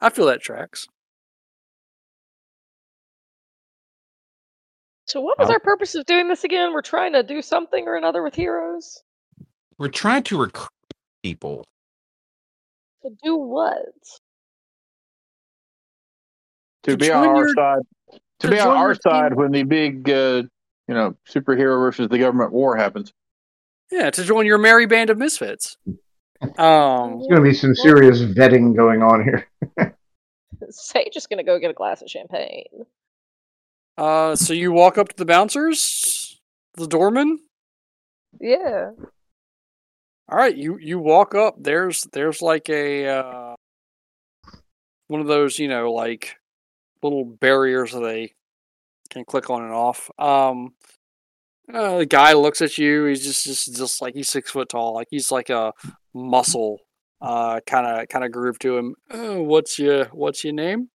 I 0.00 0.08
feel 0.08 0.26
that 0.26 0.40
tracks. 0.40 0.86
So, 5.06 5.20
what 5.20 5.38
was 5.38 5.48
Well- 5.48 5.54
our 5.56 5.60
purpose 5.60 5.94
of 5.94 6.06
doing 6.06 6.28
this 6.28 6.44
again? 6.44 6.72
We're 6.72 6.82
trying 6.82 7.12
to 7.14 7.22
do 7.22 7.42
something 7.42 7.86
or 7.88 7.96
another 7.96 8.22
with 8.22 8.34
heroes. 8.34 9.02
We're 9.76 9.88
trying 9.88 10.22
to 10.24 10.38
recruit 10.40 10.68
people. 11.22 11.66
To 13.02 13.10
do 13.22 13.36
what? 13.36 13.78
To 16.84 16.92
To 16.92 16.96
be 16.96 17.10
on 17.10 17.26
our 17.28 17.36
your- 17.46 17.54
side, 17.54 17.82
to, 18.12 18.20
to 18.38 18.48
be 18.50 18.60
on 18.60 18.68
our 18.76 18.84
your 18.88 18.94
team. 18.94 19.00
side 19.10 19.34
when 19.34 19.50
the 19.52 19.64
big 19.64 20.08
uh, 20.08 20.42
you 20.86 20.94
know 20.94 21.16
superhero 21.28 21.78
versus 21.80 22.08
the 22.08 22.18
government 22.18 22.52
war 22.52 22.76
happens. 22.76 23.12
Yeah, 23.90 24.10
to 24.10 24.24
join 24.24 24.46
your 24.46 24.58
merry 24.58 24.86
band 24.86 25.10
of 25.10 25.18
misfits. 25.18 25.76
Um, 26.58 27.18
There's 27.18 27.28
going 27.28 27.36
to 27.36 27.42
be 27.42 27.54
some 27.54 27.74
serious 27.74 28.20
vetting 28.20 28.74
going 28.76 29.02
on 29.02 29.24
here. 29.24 29.46
Sage 30.70 31.16
is 31.16 31.26
gonna 31.26 31.42
go 31.42 31.58
get 31.58 31.70
a 31.70 31.74
glass 31.74 32.02
of 32.02 32.08
champagne. 32.08 32.84
uh, 33.98 34.36
so 34.36 34.52
you 34.52 34.70
walk 34.72 34.98
up 34.98 35.08
to 35.08 35.16
the 35.16 35.24
bouncers, 35.24 36.38
the 36.74 36.86
doorman. 36.86 37.38
Yeah. 38.40 38.90
All 40.28 40.38
right, 40.38 40.56
you 40.56 40.78
you 40.78 40.98
walk 41.00 41.34
up. 41.34 41.56
There's 41.58 42.06
there's 42.12 42.40
like 42.40 42.68
a 42.68 43.06
uh, 43.08 43.54
one 45.08 45.20
of 45.20 45.26
those 45.26 45.58
you 45.58 45.66
know 45.66 45.92
like 45.92 46.36
little 47.02 47.24
barriers 47.24 47.92
that 47.92 48.00
they 48.00 48.34
can 49.08 49.24
click 49.24 49.50
on 49.50 49.64
and 49.64 49.72
off. 49.72 50.08
Um, 50.18 50.74
uh, 51.72 51.98
the 51.98 52.06
guy 52.06 52.32
looks 52.32 52.60
at 52.60 52.78
you. 52.78 53.04
He's 53.06 53.24
just 53.24 53.44
just 53.44 53.76
just 53.76 54.02
like 54.02 54.14
he's 54.14 54.28
six 54.28 54.50
foot 54.50 54.68
tall. 54.68 54.94
Like 54.94 55.08
he's 55.10 55.30
like 55.30 55.50
a 55.50 55.72
muscle 56.14 56.80
uh 57.20 57.60
kind 57.66 57.86
of 57.86 58.08
kind 58.08 58.24
of 58.24 58.32
groove 58.32 58.58
to 58.60 58.76
him. 58.78 58.94
Uh, 59.10 59.34
what's 59.42 59.78
your 59.78 60.06
what's 60.06 60.42
your 60.44 60.54
name? 60.54 60.88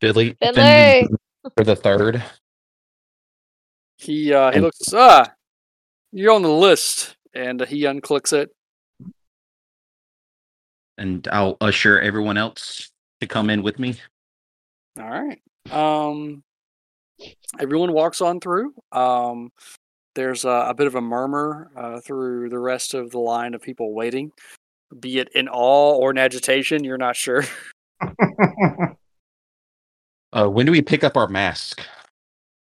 Finley, 0.00 0.36
Finley! 0.40 1.08
for 1.56 1.64
the 1.64 1.76
third. 1.76 2.22
He 3.96 4.32
uh 4.32 4.52
he 4.52 4.60
looks 4.60 4.94
ah 4.94 5.30
you're 6.12 6.32
on 6.32 6.42
the 6.42 6.48
list 6.48 7.16
and 7.34 7.60
he 7.66 7.82
unclicks 7.82 8.32
it. 8.32 8.50
and 11.00 11.26
I'll 11.32 11.56
usher 11.60 11.98
everyone 11.98 12.36
else 12.36 12.90
to 13.20 13.26
come 13.26 13.50
in 13.50 13.62
with 13.62 13.78
me. 13.78 13.96
All 14.98 15.08
right. 15.08 15.40
Um, 15.70 16.44
everyone 17.58 17.92
walks 17.92 18.20
on 18.20 18.40
through. 18.40 18.74
Um, 18.92 19.50
there's 20.14 20.44
a, 20.44 20.66
a 20.68 20.74
bit 20.74 20.86
of 20.86 20.94
a 20.94 21.00
murmur 21.00 21.70
uh, 21.76 22.00
through 22.00 22.48
the 22.48 22.58
rest 22.58 22.94
of 22.94 23.10
the 23.10 23.18
line 23.18 23.54
of 23.54 23.62
people 23.62 23.94
waiting, 23.94 24.32
be 24.98 25.18
it 25.18 25.28
in 25.34 25.48
awe 25.48 25.96
or 25.96 26.10
in 26.10 26.18
agitation. 26.18 26.84
You're 26.84 26.98
not 26.98 27.16
sure. 27.16 27.44
Uh, 30.32 30.46
when 30.46 30.66
do 30.66 30.72
we 30.72 30.82
pick 30.82 31.02
up 31.02 31.16
our 31.16 31.26
mask? 31.26 31.82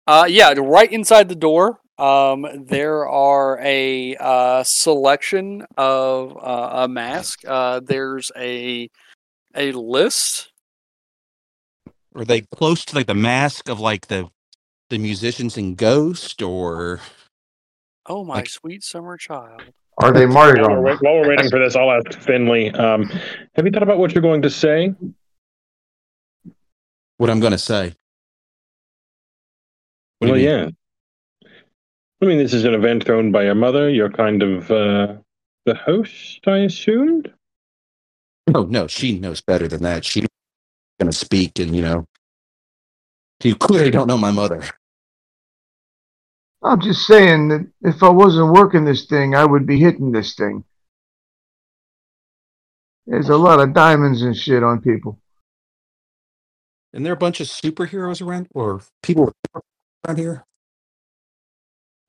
Uh, 0.06 0.26
yeah, 0.28 0.52
right 0.56 0.92
inside 0.92 1.28
the 1.28 1.36
door. 1.36 1.80
Um, 1.98 2.46
there 2.66 3.08
are 3.08 3.60
a 3.62 4.16
uh, 4.16 4.64
selection 4.64 5.64
of 5.76 6.36
uh, 6.36 6.70
a 6.82 6.88
mask. 6.88 7.44
Uh, 7.46 7.80
there's 7.80 8.32
a 8.36 8.90
a 9.54 9.70
list. 9.72 10.50
Are 12.16 12.24
they 12.24 12.40
close 12.40 12.84
to 12.86 12.96
like 12.96 13.06
the 13.06 13.14
mask 13.14 13.68
of 13.68 13.78
like 13.78 14.08
the 14.08 14.28
the 14.94 14.98
musicians 14.98 15.56
in 15.58 15.74
Ghost, 15.74 16.40
or 16.40 17.00
Oh 18.06 18.22
my 18.24 18.36
Like- 18.36 18.48
sweet 18.48 18.84
summer 18.84 19.16
child. 19.16 19.60
Are 20.00 20.12
they 20.12 20.24
Mardi 20.24 20.60
While 20.60 20.70
we're, 20.70 20.76
Gras? 20.76 20.82
wait- 20.92 21.02
while 21.02 21.14
we're 21.20 21.28
waiting 21.30 21.50
for 21.50 21.58
this, 21.58 21.74
I'll 21.74 21.90
ask 21.90 22.12
Finley. 22.20 22.70
Um, 22.70 23.04
have 23.56 23.64
you 23.64 23.72
thought 23.72 23.82
about 23.82 23.98
what 23.98 24.14
you're 24.14 24.22
going 24.22 24.42
to 24.42 24.50
say? 24.50 24.94
what 27.16 27.30
I'm 27.30 27.40
going 27.40 27.52
to 27.52 27.58
say? 27.58 27.94
What 30.18 30.30
well, 30.32 30.38
yeah. 30.38 30.68
I 32.22 32.24
mean, 32.26 32.38
this 32.38 32.52
is 32.52 32.64
an 32.64 32.74
event 32.74 33.04
thrown 33.04 33.30
by 33.32 33.44
your 33.44 33.54
mother. 33.54 33.88
You're 33.90 34.10
kind 34.10 34.42
of 34.42 34.70
uh, 34.70 35.14
the 35.64 35.74
host, 35.74 36.40
I 36.46 36.58
assumed. 36.58 37.32
Oh 38.54 38.64
no, 38.64 38.86
she 38.88 39.18
knows 39.18 39.40
better 39.40 39.66
than 39.68 39.82
that. 39.82 40.04
She's 40.04 40.26
going 41.00 41.10
to 41.10 41.16
speak, 41.16 41.58
and 41.60 41.74
you 41.74 41.82
know, 41.82 42.06
you 43.42 43.54
clearly 43.56 43.90
don't 43.90 44.06
know 44.08 44.18
my 44.18 44.30
mother. 44.32 44.62
I'm 46.64 46.80
just 46.80 47.06
saying 47.06 47.48
that 47.48 47.66
if 47.82 48.02
I 48.02 48.08
wasn't 48.08 48.54
working 48.54 48.86
this 48.86 49.04
thing, 49.04 49.34
I 49.34 49.44
would 49.44 49.66
be 49.66 49.78
hitting 49.78 50.12
this 50.12 50.34
thing. 50.34 50.64
There's 53.06 53.28
a 53.28 53.36
lot 53.36 53.60
of 53.60 53.74
diamonds 53.74 54.22
and 54.22 54.34
shit 54.34 54.62
on 54.62 54.80
people. 54.80 55.20
And 56.94 57.04
there 57.04 57.12
are 57.12 57.16
a 57.16 57.18
bunch 57.18 57.40
of 57.40 57.48
superheroes 57.48 58.26
around, 58.26 58.48
or 58.54 58.80
people 59.02 59.30
around 60.06 60.16
here. 60.16 60.46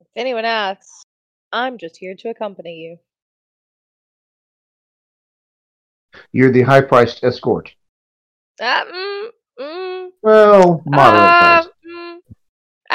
If 0.00 0.06
anyone 0.16 0.46
asks, 0.46 1.04
I'm 1.52 1.76
just 1.76 1.98
here 1.98 2.14
to 2.14 2.30
accompany 2.30 2.76
you. 2.76 2.98
You're 6.32 6.52
the 6.52 6.62
high 6.62 6.80
priced 6.80 7.22
escort. 7.24 7.74
Uh, 8.58 8.84
mm, 8.84 9.28
mm, 9.60 10.08
Well, 10.22 10.82
moderate 10.86 11.30
uh, 11.30 11.62
price. 11.62 11.72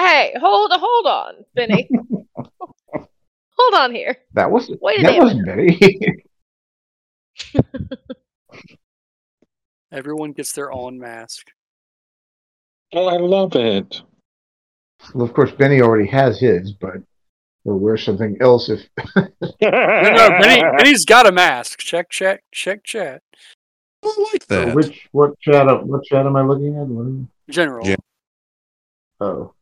Hey, 0.01 0.33
hold 0.41 0.71
hold 0.73 1.05
on, 1.05 1.45
Benny. 1.53 1.87
hold 2.95 3.73
on 3.75 3.93
here. 3.93 4.17
That 4.33 4.49
wasn't 4.49 4.81
wait 4.81 4.97
a 4.99 5.03
that 5.03 5.11
minute. 5.11 5.23
wasn't 5.23 5.45
Betty. 5.45 6.25
Everyone 9.91 10.31
gets 10.31 10.53
their 10.53 10.71
own 10.71 10.97
mask. 10.97 11.51
Oh, 12.93 13.05
I 13.05 13.17
love 13.17 13.55
it. 13.55 14.01
well, 15.13 15.23
of 15.23 15.35
course, 15.35 15.51
Benny 15.51 15.81
already 15.81 16.09
has 16.09 16.39
his, 16.39 16.71
but 16.71 16.95
we'll 17.63 17.77
wear 17.77 17.95
something 17.95 18.37
else 18.41 18.69
if 18.69 18.81
No, 19.15 19.27
no, 19.61 20.29
Benny, 20.41 20.63
Benny's 20.77 21.05
got 21.05 21.27
a 21.27 21.31
mask. 21.31 21.77
Check, 21.77 22.09
check, 22.09 22.43
check, 22.51 22.83
chat. 22.83 23.21
I 24.03 24.29
like 24.33 24.47
that. 24.47 24.73
which 24.73 25.07
what 25.11 25.39
chat 25.41 25.67
what 25.85 26.03
chat 26.05 26.25
am 26.25 26.35
I 26.35 26.41
looking 26.41 26.75
at? 26.75 27.53
General. 27.53 27.87
Yeah. 27.87 27.95
Oh, 29.19 29.53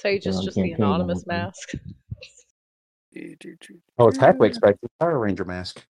So 0.00 0.08
you 0.08 0.18
just 0.18 0.42
just 0.44 0.56
the 0.56 0.72
anonymous 0.72 1.26
mask. 1.26 1.72
oh, 3.98 4.08
it's 4.08 4.16
halfway 4.16 4.48
expected. 4.48 4.88
Power 4.98 5.18
Ranger 5.18 5.44
mask. 5.44 5.84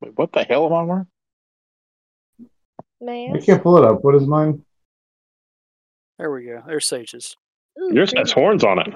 Wait, 0.00 0.12
what 0.16 0.32
the 0.32 0.42
hell 0.44 0.64
am 0.64 0.72
I 0.72 0.82
wearing? 0.82 1.06
I 3.34 3.40
can't 3.44 3.62
pull 3.62 3.76
it 3.76 3.84
up. 3.84 4.02
What 4.02 4.14
is 4.14 4.26
mine? 4.26 4.64
There 6.18 6.30
we 6.30 6.46
go. 6.46 6.62
There's 6.66 6.86
Sage's. 6.86 7.36
Ooh, 7.78 7.90
Yours 7.92 8.14
has 8.16 8.32
horns 8.32 8.64
on 8.64 8.78
it. 8.78 8.94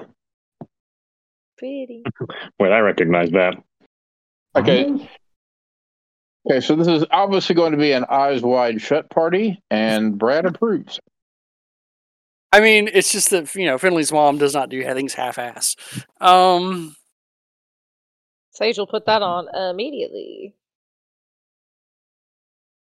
pretty. 1.59 2.01
Wait, 2.59 2.71
I 2.71 2.79
recognize 2.79 3.29
that. 3.31 3.55
Okay, 4.55 4.87
Mine? 4.87 5.07
okay. 6.49 6.61
So 6.61 6.75
this 6.75 6.87
is 6.87 7.05
obviously 7.11 7.53
going 7.53 7.73
to 7.73 7.77
be 7.77 7.91
an 7.91 8.05
eyes 8.09 8.41
wide 8.41 8.81
shut 8.81 9.11
party, 9.11 9.61
and 9.69 10.17
Brad 10.17 10.47
approves. 10.47 10.99
I 12.51 12.61
mean, 12.61 12.89
it's 12.91 13.11
just 13.11 13.29
that 13.29 13.53
you 13.55 13.65
know 13.65 13.77
Finley's 13.77 14.11
mom 14.11 14.37
does 14.37 14.53
not 14.53 14.69
do 14.69 14.83
things 14.83 15.13
half-ass. 15.13 15.75
Um, 16.19 16.95
Sage 18.51 18.77
will 18.77 18.87
put 18.87 19.05
that 19.05 19.21
on 19.21 19.47
immediately. 19.55 20.53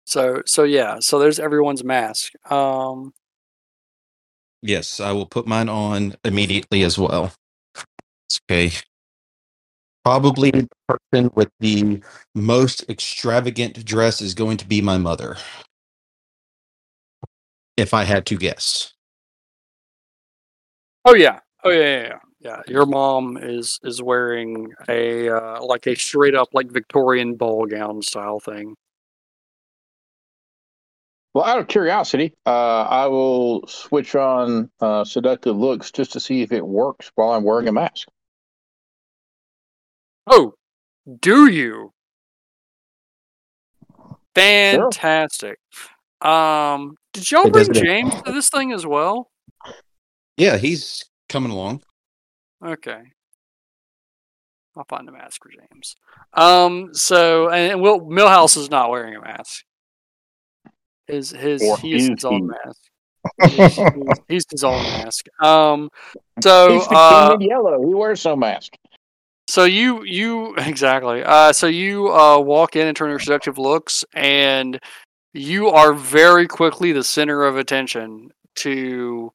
So 0.05 0.43
so 0.45 0.65
yeah, 0.65 0.99
so 0.99 1.21
there's 1.21 1.39
everyone's 1.39 1.85
mask. 1.85 2.33
Um 2.51 3.13
Yes, 4.63 5.01
I 5.01 5.13
will 5.13 5.27
put 5.27 5.47
mine 5.47 5.69
on 5.69 6.17
immediately 6.25 6.83
as 6.83 6.99
well. 6.99 7.33
Okay. 8.51 8.73
Probably 10.05 10.51
the 10.51 10.69
person 10.89 11.31
with 11.35 11.51
the 11.61 12.03
most 12.35 12.85
extravagant 12.89 13.85
dress 13.85 14.21
is 14.21 14.35
going 14.35 14.57
to 14.59 14.67
be 14.67 14.83
my 14.83 14.99
mother. 14.99 15.37
If 17.77 17.95
I 17.95 18.05
had 18.05 18.27
to 18.27 18.37
guess. 18.37 18.93
Oh 21.05 21.15
yeah. 21.15 21.41
Oh 21.65 21.71
yeah, 21.71 21.79
yeah, 21.79 22.03
yeah. 22.03 22.19
Yeah, 22.43 22.63
your 22.67 22.87
mom 22.87 23.37
is 23.37 23.79
is 23.85 24.03
wearing 24.03 24.73
a 24.89 25.29
uh, 25.29 25.63
like 25.63 25.87
a 25.87 25.95
straight 25.95 26.35
up 26.35 26.49
like 26.55 26.71
Victorian 26.71 27.35
ball 27.35 27.67
gown 27.67 28.01
style 28.01 28.41
thing. 28.41 28.77
Well, 31.35 31.45
out 31.45 31.59
of 31.59 31.69
curiosity, 31.69 32.35
uh, 32.47 32.83
I 32.83 33.07
will 33.07 33.67
switch 33.69 34.15
on 34.15 34.71
uh, 34.81 35.05
seductive 35.05 35.57
looks 35.57 35.91
just 35.93 36.13
to 36.15 36.21
see 36.21 36.41
if 36.41 36.51
it 36.51 36.67
works 36.67 37.13
while 37.15 37.33
I'm 37.33 37.45
wearing 37.45 37.69
a 37.69 37.73
mask. 37.73 38.09
Oh, 40.27 40.55
do 41.21 41.47
you? 41.47 41.93
Fantastic. 44.35 45.59
Um, 46.23 46.97
did 47.13 47.31
y'all 47.31 47.47
It 47.47 47.53
bring 47.53 47.73
James 47.73 48.15
to 48.23 48.33
this 48.33 48.49
thing 48.49 48.73
as 48.73 48.87
well? 48.87 49.31
Yeah, 50.41 50.57
he's 50.57 51.05
coming 51.29 51.53
along. 51.53 51.83
Okay. 52.65 53.01
I'll 54.75 54.87
find 54.89 55.07
a 55.09 55.13
mask 55.13 55.43
for 55.43 55.51
James. 55.51 55.97
Um, 56.33 56.89
so 56.95 57.51
and 57.51 57.83
Will 57.83 58.01
Millhouse 58.01 58.57
is 58.57 58.71
not 58.71 58.89
wearing 58.89 59.17
a 59.17 59.21
mask. 59.21 59.65
His 61.07 61.31
his 61.31 61.63
Or 61.63 61.77
he 61.79 61.95
is 61.95 62.05
is 62.05 62.09
his 62.09 62.25
own 62.25 62.47
mask. 62.47 62.81
He's, 63.43 63.77
he's- 63.77 64.19
he's 64.29 64.45
his 64.51 64.65
own 64.65 64.83
mask. 64.83 65.27
Um, 65.43 65.91
so 66.43 66.73
He's 66.73 66.89
the 66.89 66.95
uh, 66.97 67.29
king 67.29 67.35
of 67.35 67.43
yellow. 67.43 67.87
He 67.87 67.95
wears 67.95 68.25
no 68.25 68.35
mask. 68.37 68.73
So 69.49 69.65
you 69.65 70.05
you 70.05 70.55
exactly. 70.57 71.23
Uh, 71.23 71.53
so 71.53 71.67
you 71.67 72.09
uh, 72.15 72.39
walk 72.39 72.77
in 72.77 72.87
and 72.87 72.97
turn 72.97 73.11
your 73.11 73.19
seductive 73.19 73.59
looks, 73.59 74.05
and 74.15 74.79
you 75.35 75.69
are 75.69 75.93
very 75.93 76.47
quickly 76.47 76.93
the 76.93 77.05
center 77.05 77.45
of 77.45 77.59
attention 77.59 78.31
to 78.57 79.31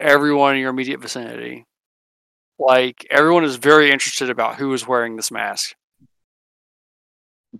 everyone 0.00 0.54
in 0.54 0.60
your 0.60 0.70
immediate 0.70 1.00
vicinity. 1.00 1.66
Like 2.58 3.06
everyone 3.10 3.44
is 3.44 3.56
very 3.56 3.90
interested 3.90 4.30
about 4.30 4.56
who 4.56 4.72
is 4.72 4.86
wearing 4.86 5.16
this 5.16 5.30
mask. 5.30 5.74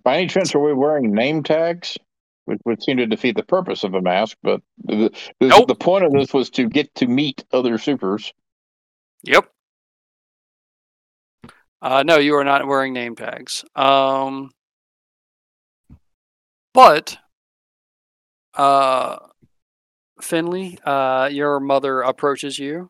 By 0.03 0.19
any 0.19 0.27
chance, 0.27 0.55
are 0.55 0.59
we 0.59 0.73
wearing 0.73 1.13
name 1.13 1.43
tags? 1.43 1.99
Which 2.47 2.61
would 2.65 2.83
seem 2.83 2.99
to 2.99 3.07
defeat 3.07 3.37
the 3.37 3.43
purpose 3.43 3.83
of 3.83 3.95
a 3.95 4.01
mask, 4.01 4.37
but 4.43 4.63
the, 4.85 5.11
the, 5.41 5.49
Nope. 5.49 5.67
the 5.67 5.75
point 5.75 6.05
of 6.05 6.13
this 6.13 6.33
was 6.33 6.49
to 6.51 6.69
get 6.69 6.95
to 6.95 7.09
meet 7.09 7.45
other 7.53 7.77
supers. 7.77 8.33
Yep. 9.25 9.51
Uh, 11.83 12.05
no, 12.05 12.19
you 12.19 12.37
are 12.37 12.45
not 12.45 12.67
wearing 12.67 12.93
name 12.93 13.17
tags. 13.17 13.65
Um, 13.75 14.53
but, 16.73 17.19
uh, 18.55 19.17
Finley, 20.21 20.79
uh, 20.85 21.29
your 21.31 21.61
mother 21.61 22.01
approaches 22.03 22.59
you. 22.59 22.89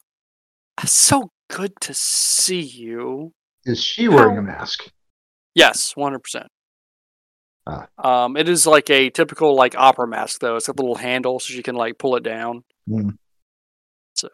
So 0.85 1.31
good 1.51 1.73
to 1.83 1.95
see 1.95 2.61
you. 2.61 3.33
Is 3.65 3.83
she 3.83 4.09
wearing 4.09 4.39
a 4.39 4.43
mask? 4.43 4.89
Yes, 5.55 5.97
one 5.97 6.13
hundred 6.13 6.23
percent. 6.25 6.47
Ah. 7.67 7.87
Um, 7.99 8.37
it 8.37 8.49
is 8.49 8.67
like 8.67 8.91
a 8.91 9.11
typical 9.11 9.57
like 9.57 9.75
opera 9.77 10.07
mask 10.07 10.41
though. 10.41 10.57
It's 10.57 10.69
a 10.69 10.73
little 10.73 10.95
handle 10.95 11.41
so 11.41 11.53
she 11.53 11.63
can 11.63 11.75
like 11.75 11.99
pull 11.99 12.15
it 12.17 12.23
down. 12.23 12.63
Hmm. 12.89 13.11
So 14.15 14.29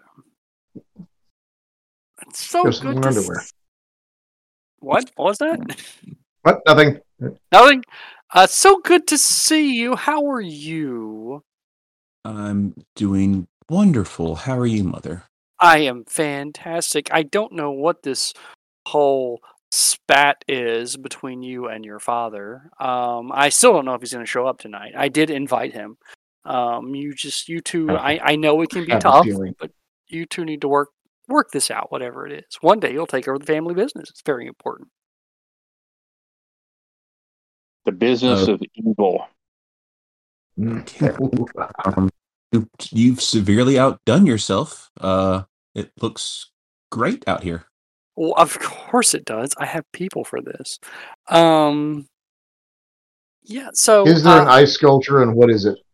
it's 2.26 2.44
so 2.44 2.64
Just 2.64 2.82
good 2.82 3.00
to 3.00 3.08
underwear. 3.08 3.38
s- 3.40 3.52
What? 4.80 5.10
What 5.16 5.24
was 5.28 5.38
that? 5.38 5.58
What? 6.42 6.60
Nothing. 6.66 6.98
Nothing. 7.52 7.84
Uh, 8.34 8.46
so 8.46 8.78
good 8.80 9.06
to 9.08 9.16
see 9.18 9.74
you. 9.76 9.94
How 9.96 10.26
are 10.30 10.40
you? 10.40 11.42
I'm 12.24 12.74
doing 12.94 13.46
wonderful. 13.68 14.36
How 14.36 14.58
are 14.58 14.66
you, 14.66 14.84
Mother? 14.84 15.24
I 15.58 15.78
am 15.78 16.04
fantastic. 16.04 17.08
I 17.12 17.22
don't 17.22 17.52
know 17.52 17.70
what 17.72 18.02
this 18.02 18.32
whole 18.86 19.40
spat 19.70 20.44
is 20.48 20.96
between 20.96 21.42
you 21.42 21.68
and 21.68 21.84
your 21.84 21.98
father. 21.98 22.70
Um, 22.78 23.30
I 23.32 23.48
still 23.48 23.72
don't 23.72 23.84
know 23.84 23.94
if 23.94 24.00
he's 24.02 24.12
going 24.12 24.24
to 24.24 24.30
show 24.30 24.46
up 24.46 24.58
tonight. 24.58 24.92
I 24.96 25.08
did 25.08 25.30
invite 25.30 25.72
him. 25.72 25.96
Um, 26.44 26.94
you 26.94 27.14
just, 27.14 27.48
you 27.48 27.60
two, 27.60 27.90
I, 27.90 28.18
I 28.22 28.36
know 28.36 28.60
it 28.62 28.70
can 28.70 28.84
be 28.84 28.92
tough, 28.98 29.26
but 29.58 29.70
you 30.08 30.26
two 30.26 30.44
need 30.44 30.60
to 30.62 30.68
work 30.68 30.90
work 31.28 31.50
this 31.52 31.70
out, 31.70 31.90
whatever 31.92 32.26
it 32.26 32.32
is. 32.32 32.58
One 32.60 32.80
day 32.80 32.92
you'll 32.92 33.06
take 33.06 33.28
over 33.28 33.38
the 33.38 33.46
family 33.46 33.74
business. 33.74 34.10
It's 34.10 34.22
very 34.26 34.46
important. 34.46 34.88
The 37.84 37.92
business 37.92 38.48
Uh, 38.48 38.54
of 38.54 38.62
evil. 38.74 39.26
Um, 41.84 42.10
you, 42.52 42.68
you've 42.90 43.22
severely 43.22 43.78
outdone 43.78 44.26
yourself. 44.26 44.90
Uh, 45.00 45.44
it 45.74 45.90
looks 46.00 46.50
great 46.90 47.26
out 47.26 47.42
here. 47.42 47.64
Well, 48.14 48.34
of 48.36 48.58
course 48.58 49.14
it 49.14 49.24
does. 49.24 49.54
I 49.56 49.64
have 49.64 49.90
people 49.92 50.24
for 50.24 50.42
this. 50.42 50.78
Um, 51.28 52.06
yeah. 53.42 53.70
So 53.72 54.06
Is 54.06 54.22
there 54.22 54.42
an 54.42 54.48
uh, 54.48 54.52
ice 54.52 54.74
sculpture 54.74 55.22
and 55.22 55.34
what 55.34 55.50
is 55.50 55.64
it? 55.64 55.78
Oh, 55.78 55.92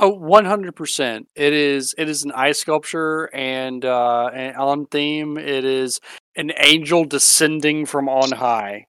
Oh, 0.00 0.10
one 0.10 0.44
hundred 0.44 0.76
percent. 0.76 1.26
It 1.34 1.52
is. 1.52 1.92
It 1.98 2.08
is 2.08 2.22
an 2.22 2.30
ice 2.30 2.60
sculpture, 2.60 3.24
and 3.34 3.84
uh, 3.84 4.26
and 4.26 4.56
on 4.56 4.86
theme, 4.86 5.36
it 5.36 5.64
is 5.64 5.98
an 6.36 6.52
angel 6.56 7.04
descending 7.04 7.84
from 7.84 8.08
on 8.08 8.30
high. 8.30 8.86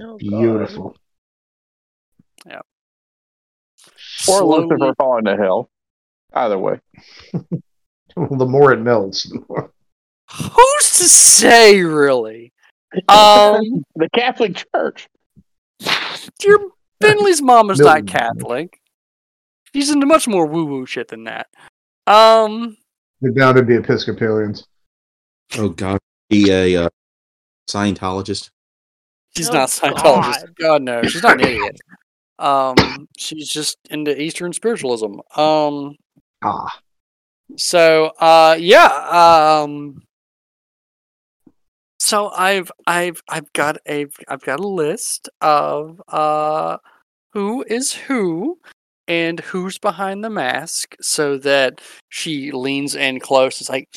Oh, 0.00 0.18
God. 0.18 0.18
Beautiful. 0.18 0.96
Or 4.28 4.38
Slowly- 4.40 4.66
Lucifer 4.66 4.94
falling 4.96 5.24
to 5.24 5.36
hell. 5.36 5.70
Either 6.32 6.58
way. 6.58 6.80
Well, 8.16 8.38
the 8.38 8.44
more 8.46 8.72
it 8.72 8.78
melts, 8.80 9.22
the 9.22 9.40
more. 9.48 9.72
Who's 10.32 10.98
to 10.98 11.04
say, 11.04 11.80
really? 11.80 12.52
Um, 13.08 13.84
The 13.94 14.08
Catholic 14.12 14.64
Church. 14.74 15.08
your 16.42 16.58
Finley's 17.00 17.40
mom 17.40 17.70
is 17.70 17.78
not 17.78 18.08
Catholic. 18.08 18.80
She's 19.72 19.90
into 19.92 20.06
much 20.06 20.26
more 20.26 20.44
woo 20.44 20.64
woo 20.66 20.86
shit 20.86 21.06
than 21.06 21.22
that. 21.24 21.46
Um, 22.08 22.76
They're 23.20 23.30
down 23.30 23.54
to 23.54 23.62
be 23.62 23.76
Episcopalians. 23.76 24.66
Oh 25.56 25.68
God, 25.68 26.00
be 26.28 26.50
a 26.50 26.84
uh, 26.86 26.88
Scientologist. 27.70 28.50
she's 29.36 29.48
Oh, 29.50 29.54
not 29.54 29.68
Scientologist. 29.68 30.40
God. 30.42 30.54
God 30.58 30.82
no, 30.82 31.02
she's 31.04 31.22
not 31.22 31.40
an 31.40 31.46
idiot. 31.46 31.80
Um, 32.40 33.08
she's 33.18 33.48
just 33.48 33.76
into 33.90 34.20
Eastern 34.20 34.52
spiritualism. 34.52 35.20
Um, 35.36 35.96
Ah, 36.42 36.80
So 37.56 38.12
uh 38.18 38.56
yeah, 38.58 38.88
um 39.64 40.02
so 41.98 42.30
I've 42.30 42.70
I've 42.86 43.22
I've 43.28 43.52
got 43.52 43.76
a 43.88 44.06
I've 44.28 44.42
got 44.42 44.60
a 44.60 44.66
list 44.66 45.28
of 45.40 46.00
uh 46.08 46.78
who 47.32 47.64
is 47.68 47.92
who 47.92 48.58
and 49.06 49.40
who's 49.40 49.78
behind 49.78 50.24
the 50.24 50.30
mask 50.30 50.96
so 51.00 51.36
that 51.38 51.80
she 52.08 52.52
leans 52.52 52.94
in 52.94 53.20
close. 53.20 53.60
It's 53.60 53.70
like 53.70 53.88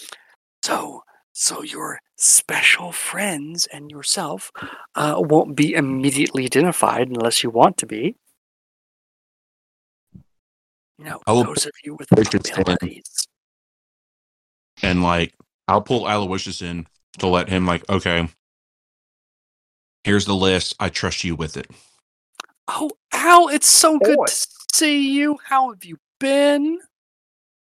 so 0.64 1.04
so 1.34 1.64
your 1.64 2.00
special 2.18 2.92
friends 2.92 3.68
and 3.72 3.90
yourself 3.90 4.52
uh 4.96 5.16
won't 5.18 5.56
be 5.56 5.74
immediately 5.74 6.46
identified 6.46 7.08
unless 7.10 7.44
you 7.44 7.50
want 7.50 7.78
to 7.78 7.86
be. 7.86 8.16
You 11.04 11.10
know, 11.10 11.22
I 11.28 11.34
will 11.34 11.44
those 11.44 11.66
of 11.66 11.74
you 11.84 11.96
with 11.96 12.08
push 12.08 12.34
it 12.34 12.58
abilities. 12.58 13.28
And 14.82 15.04
like, 15.04 15.34
I'll 15.68 15.82
pull 15.82 16.08
Aloysius 16.08 16.62
in 16.62 16.88
to 17.20 17.28
let 17.28 17.50
him 17.50 17.66
like, 17.66 17.84
okay, 17.90 18.30
here's 20.06 20.24
the 20.24 20.34
list. 20.34 20.76
I 20.80 20.88
trust 20.88 21.26
you 21.26 21.36
with 21.36 21.58
it. 21.58 21.70
Oh, 22.70 22.92
Al, 23.12 23.50
it's 23.50 23.68
so 23.68 24.00
good 24.00 24.16
Boy. 24.16 24.26
to 24.28 24.48
see 24.74 25.12
you. 25.12 25.40
How 25.44 25.72
have 25.72 25.84
you 25.84 25.98
been? 26.22 26.80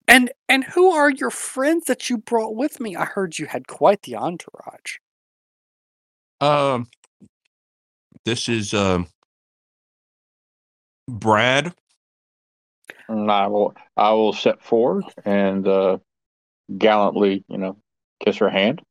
And 0.07 0.31
and 0.51 0.63
who 0.63 0.91
are 0.91 1.09
your 1.09 1.31
friends 1.31 1.87
that 1.87 2.11
you 2.11 2.19
brought 2.19 2.55
with 2.55 2.79
me? 2.79 2.95
I 2.95 3.07
heard 3.07 3.39
you 3.39 3.47
had 3.47 3.67
quite 3.67 4.03
the 4.03 4.17
entourage. 4.17 4.99
Um, 6.43 6.89
this 8.27 8.51
is 8.51 8.75
um 8.75 9.07
Brad. 11.09 11.75
And 13.09 13.31
I 13.31 13.47
will 13.47 13.75
I 13.97 14.13
will 14.13 14.33
step 14.33 14.63
forward 14.63 15.05
and 15.25 15.67
uh, 15.67 15.99
gallantly, 16.77 17.45
you 17.49 17.59
know, 17.59 17.77
kiss 18.25 18.37
her 18.39 18.51
hand. 18.51 18.83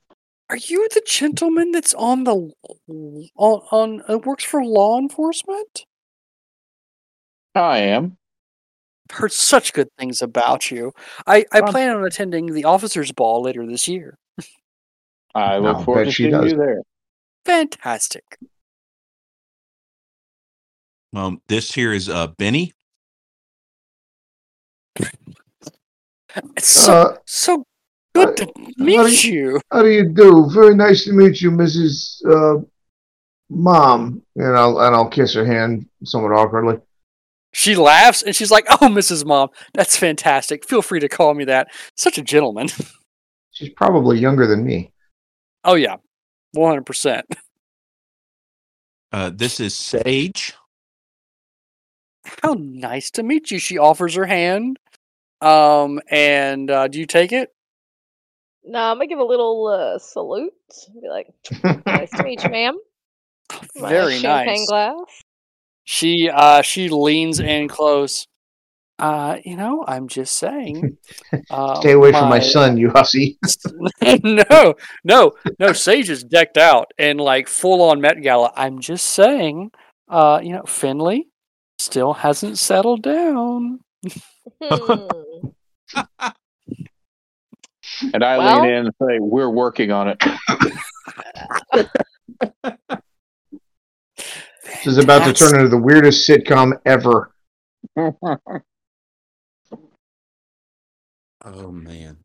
Are 0.49 0.57
you 0.57 0.87
the 0.93 1.01
gentleman 1.07 1.71
that's 1.71 1.93
on 1.95 2.25
the 2.25 2.51
on 2.87 3.29
on 3.71 4.03
uh, 4.07 4.17
works 4.19 4.43
for 4.43 4.63
law 4.63 4.99
enforcement? 4.99 5.85
I 7.55 7.79
am. 7.79 8.17
Heard 9.11 9.31
such 9.31 9.73
good 9.73 9.89
things 9.97 10.21
about 10.21 10.71
you. 10.71 10.91
I 11.27 11.45
I 11.51 11.59
Um, 11.59 11.67
plan 11.67 11.95
on 11.95 12.03
attending 12.05 12.47
the 12.53 12.63
officers' 12.65 13.11
ball 13.11 13.41
later 13.43 13.65
this 13.65 13.87
year. 13.87 14.17
I 15.35 15.57
look 15.57 15.77
I'll 15.77 15.83
forward 15.83 16.05
to 16.05 16.11
seeing 16.11 16.31
does. 16.31 16.51
you 16.51 16.57
there. 16.57 16.81
Fantastic. 17.45 18.23
Um, 21.15 21.41
this 21.47 21.71
here 21.73 21.93
is 21.93 22.09
uh 22.09 22.27
Benny. 22.27 22.73
It's 26.55 26.67
so 26.67 26.93
Uh, 26.93 27.17
so 27.25 27.63
good 28.15 28.29
uh, 28.29 28.33
to 28.33 28.45
how 28.55 28.83
meet 28.85 29.21
do 29.21 29.31
you. 29.31 29.61
how 29.71 29.81
do 29.83 29.89
you 29.89 30.09
do? 30.09 30.49
Very 30.51 30.75
nice 30.75 31.03
to 31.05 31.13
meet 31.13 31.41
you, 31.41 31.51
Mrs. 31.51 32.23
Uh, 32.25 32.63
Mom. 33.49 34.21
And 34.35 34.57
I'll 34.57 34.79
and 34.79 34.95
I'll 34.95 35.09
kiss 35.09 35.33
her 35.35 35.45
hand 35.45 35.87
somewhat 36.03 36.31
awkwardly. 36.31 36.77
She 37.53 37.75
laughs 37.75 38.23
and 38.23 38.35
she's 38.35 38.49
like, 38.49 38.65
"Oh, 38.69 38.87
Mrs. 38.87 39.25
Mom, 39.25 39.49
that's 39.75 39.95
fantastic. 39.95 40.67
Feel 40.67 40.81
free 40.81 40.99
to 41.01 41.09
call 41.09 41.35
me 41.35 41.45
that. 41.45 41.67
Such 41.95 42.17
a 42.17 42.23
gentleman." 42.23 42.69
She's 43.51 43.69
probably 43.69 44.17
younger 44.17 44.47
than 44.47 44.63
me. 44.65 44.91
oh 45.63 45.75
yeah, 45.75 45.97
one 46.53 46.71
hundred 46.71 46.87
percent. 46.87 47.25
Uh, 49.11 49.29
this 49.31 49.59
is 49.59 49.75
Sage. 49.75 50.53
How 52.41 52.55
nice 52.57 53.11
to 53.11 53.21
meet 53.21 53.51
you. 53.51 53.59
She 53.59 53.77
offers 53.77 54.15
her 54.15 54.25
hand. 54.25 54.79
Um, 55.43 55.99
and 56.09 56.71
uh, 56.71 56.87
do 56.87 56.99
you 56.99 57.05
take 57.05 57.31
it? 57.33 57.53
No, 58.63 58.79
I'm 58.79 58.95
gonna 58.95 59.07
give 59.07 59.19
a 59.19 59.23
little 59.23 59.67
uh, 59.67 59.99
salute. 59.99 60.53
Be 61.01 61.09
like, 61.09 61.27
nice 61.85 62.09
to 62.11 62.23
meet 62.23 62.43
you, 62.43 62.49
ma'am. 62.51 62.77
My 63.75 63.89
Very 63.89 64.19
champagne 64.19 64.61
nice. 64.61 64.67
glass. 64.67 65.23
She 65.83 66.29
uh 66.29 66.61
she 66.61 66.87
leans 66.87 67.41
in 67.41 67.67
close. 67.67 68.25
Uh, 68.99 69.37
you 69.43 69.57
know, 69.57 69.83
I'm 69.85 70.07
just 70.07 70.37
saying. 70.37 70.97
Uh, 71.49 71.75
Stay 71.81 71.91
away 71.91 72.11
from 72.11 72.29
my 72.29 72.39
son, 72.39 72.77
you 72.77 72.89
hussy. 72.89 73.37
no, 74.23 74.75
no, 75.03 75.33
no. 75.59 75.73
Sage 75.73 76.09
is 76.09 76.23
decked 76.23 76.57
out 76.57 76.91
and 76.97 77.19
like 77.19 77.49
full 77.49 77.81
on 77.81 77.99
Met 77.99 78.21
Gala. 78.21 78.53
I'm 78.55 78.79
just 78.79 79.07
saying. 79.07 79.71
Uh, 80.07 80.39
you 80.41 80.53
know, 80.53 80.63
Finley 80.63 81.27
still 81.79 82.13
hasn't 82.13 82.59
settled 82.59 83.01
down. 83.01 83.79
And 88.13 88.23
I 88.23 88.37
Well- 88.37 88.61
lean 88.61 88.69
in 88.69 88.85
and 88.87 88.95
say, 89.01 89.19
"We're 89.19 89.49
working 89.49 89.91
on 89.91 90.09
it." 90.09 90.21
This 94.65 94.87
is 94.87 94.97
about 94.97 95.25
to 95.25 95.33
turn 95.33 95.55
into 95.55 95.69
the 95.69 95.77
weirdest 95.77 96.27
sitcom 96.27 96.73
ever. 96.85 97.31
Oh 101.45 101.73
man. 101.73 102.19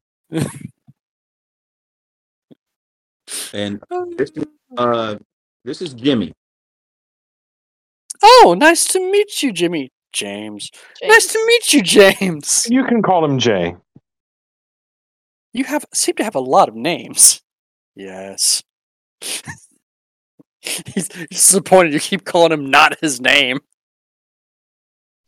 and 3.52 3.82
this 4.16 4.30
uh, 4.76 5.16
this 5.64 5.82
is 5.82 5.92
Jimmy. 5.92 6.32
Oh, 8.22 8.54
nice 8.56 8.84
to 8.92 9.00
meet 9.00 9.42
you, 9.42 9.50
Jimmy. 9.52 9.90
James. 10.18 10.70
Nice 11.02 11.26
to 11.32 11.44
meet 11.46 11.72
you, 11.72 11.82
James. 11.82 12.66
You 12.68 12.84
can 12.84 13.02
call 13.02 13.24
him 13.24 13.38
Jay. 13.38 13.76
You 15.52 15.64
have 15.64 15.84
seem 15.94 16.16
to 16.16 16.24
have 16.24 16.34
a 16.34 16.40
lot 16.40 16.68
of 16.68 16.74
names. 16.74 17.40
Yes. 17.94 18.62
he's, 19.20 19.42
he's 20.86 21.08
disappointed 21.30 21.92
you 21.92 22.00
keep 22.00 22.24
calling 22.24 22.52
him 22.52 22.70
not 22.70 22.98
his 23.00 23.20
name. 23.20 23.60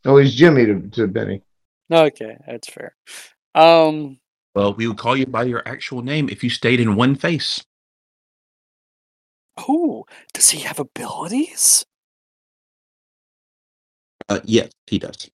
Oh, 0.05 0.17
he's 0.17 0.33
Jimmy 0.35 0.65
to, 0.65 0.81
to 0.91 1.07
Benny. 1.07 1.41
Okay, 1.91 2.37
that's 2.47 2.69
fair. 2.69 2.95
Um, 3.53 4.19
Well, 4.55 4.73
we 4.73 4.87
would 4.87 4.97
call 4.97 5.15
you 5.15 5.25
by 5.25 5.43
your 5.43 5.61
actual 5.67 6.01
name 6.01 6.29
if 6.29 6.43
you 6.43 6.49
stayed 6.49 6.79
in 6.79 6.95
one 6.95 7.15
face. 7.15 7.63
oh, 9.57 10.05
does 10.33 10.49
he 10.51 10.61
have 10.61 10.79
abilities? 10.79 11.85
Uh, 14.31 14.39
yes, 14.45 14.69
he 14.87 14.97
does. 14.97 15.29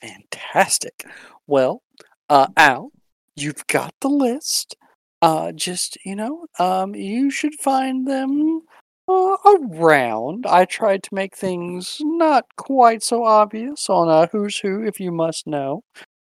Fantastic. 0.00 1.04
Well, 1.48 1.82
uh, 2.28 2.46
Al, 2.56 2.92
you've 3.34 3.66
got 3.66 3.92
the 4.00 4.08
list. 4.08 4.76
Uh, 5.20 5.50
just 5.50 5.98
you 6.04 6.14
know, 6.14 6.46
um, 6.60 6.94
you 6.94 7.28
should 7.28 7.54
find 7.54 8.06
them 8.06 8.60
uh, 9.08 9.36
around. 9.44 10.46
I 10.46 10.64
tried 10.64 11.02
to 11.02 11.10
make 11.12 11.36
things 11.36 11.98
not 12.00 12.44
quite 12.56 13.02
so 13.02 13.24
obvious 13.24 13.90
on 13.90 14.08
uh, 14.08 14.28
who's 14.30 14.58
who, 14.58 14.84
if 14.84 15.00
you 15.00 15.10
must 15.10 15.48
know. 15.48 15.82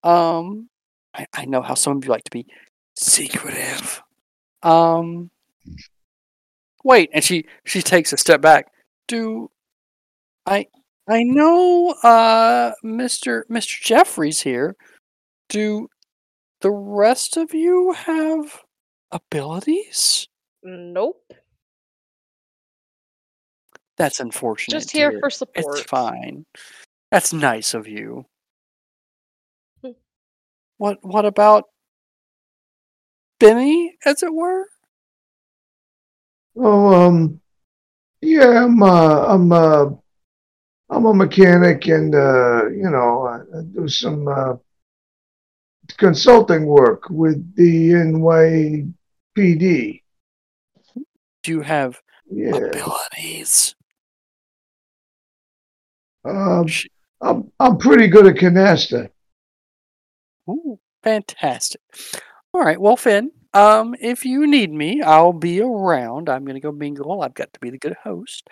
Um, 0.02 0.68
I, 1.14 1.26
I 1.32 1.46
know 1.46 1.62
how 1.62 1.72
some 1.72 1.96
of 1.96 2.04
you 2.04 2.10
like 2.10 2.24
to 2.24 2.30
be 2.30 2.46
secretive. 2.94 4.02
Um, 4.62 5.30
wait, 6.84 7.08
and 7.14 7.24
she 7.24 7.46
she 7.64 7.80
takes 7.80 8.12
a 8.12 8.18
step 8.18 8.42
back. 8.42 8.66
Do 9.08 9.50
I 10.44 10.66
I 11.06 11.22
know 11.22 11.90
uh 12.02 12.72
Mr. 12.84 13.42
Mr. 13.50 13.80
Jeffries 13.80 14.40
here. 14.40 14.76
Do 15.48 15.88
the 16.60 16.70
rest 16.70 17.36
of 17.36 17.52
you 17.52 17.92
have 17.92 18.62
abilities? 19.12 20.26
Nope. 20.62 21.20
That's 23.96 24.20
unfortunate. 24.20 24.74
Just 24.74 24.90
here 24.90 25.10
dear. 25.10 25.20
for 25.20 25.30
support. 25.30 25.78
It's 25.78 25.82
fine. 25.82 26.46
That's 27.10 27.32
nice 27.32 27.74
of 27.74 27.86
you. 27.86 28.24
Hmm. 29.82 29.90
What 30.78 30.98
what 31.02 31.26
about 31.26 31.64
Benny, 33.38 33.96
as 34.04 34.22
it 34.22 34.32
were? 34.32 34.66
Oh, 36.56 36.94
um, 36.94 37.40
yeah, 38.20 38.64
I'm, 38.64 38.82
uh, 38.82 39.26
I'm, 39.26 39.52
uh, 39.52 39.86
I'm 40.94 41.06
a 41.06 41.12
mechanic, 41.14 41.88
and 41.88 42.14
uh, 42.14 42.68
you 42.68 42.88
know, 42.88 43.26
I, 43.26 43.58
I 43.58 43.62
do 43.74 43.88
some 43.88 44.28
uh, 44.28 44.54
consulting 45.96 46.66
work 46.66 47.10
with 47.10 47.56
the 47.56 47.90
NYPD. 49.34 50.02
Do 51.42 51.50
you 51.50 51.62
have 51.62 52.00
Yeah, 52.30 52.56
abilities? 52.56 53.74
um, 56.24 56.66
I'm, 57.20 57.50
I'm 57.58 57.76
pretty 57.78 58.06
good 58.06 58.26
at 58.26 58.36
canasta. 58.36 59.10
Ooh, 60.48 60.78
fantastic. 61.02 61.80
All 62.52 62.60
right, 62.62 62.80
well, 62.80 62.96
Finn, 62.96 63.32
um, 63.52 63.96
if 64.00 64.24
you 64.24 64.46
need 64.46 64.72
me, 64.72 65.02
I'll 65.02 65.32
be 65.32 65.60
around. 65.60 66.28
I'm 66.28 66.44
gonna 66.44 66.60
go 66.60 66.72
mingle. 66.72 67.22
I've 67.22 67.34
got 67.34 67.52
to 67.52 67.60
be 67.60 67.70
the 67.70 67.78
good 67.78 67.96
host. 68.04 68.48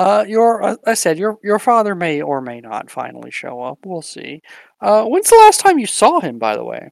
Uh, 0.00 0.24
your, 0.26 0.62
uh, 0.62 0.76
I 0.86 0.94
said 0.94 1.18
your 1.18 1.38
your 1.44 1.58
father 1.58 1.94
may 1.94 2.22
or 2.22 2.40
may 2.40 2.62
not 2.62 2.90
finally 2.90 3.30
show 3.30 3.60
up. 3.60 3.80
We'll 3.84 4.00
see. 4.00 4.40
Uh, 4.80 5.04
when's 5.04 5.28
the 5.28 5.36
last 5.36 5.60
time 5.60 5.78
you 5.78 5.86
saw 5.86 6.20
him, 6.20 6.38
by 6.38 6.56
the 6.56 6.64
way? 6.64 6.90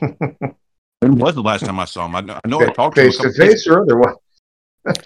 When 1.00 1.18
was 1.18 1.34
the 1.34 1.42
last 1.42 1.66
time 1.66 1.78
I 1.78 1.84
saw 1.84 2.06
him? 2.06 2.16
I 2.16 2.22
know 2.22 2.40
I, 2.42 2.48
know 2.48 2.60
I 2.62 2.72
talked 2.72 2.96
to 2.96 3.02
him. 3.02 3.08
a 3.08 3.10
Face 3.10 3.18
to 3.18 3.24
couple 3.28 3.46
days 3.46 3.52
face 3.52 3.66
or 3.66 3.82
otherwise. 3.82 4.14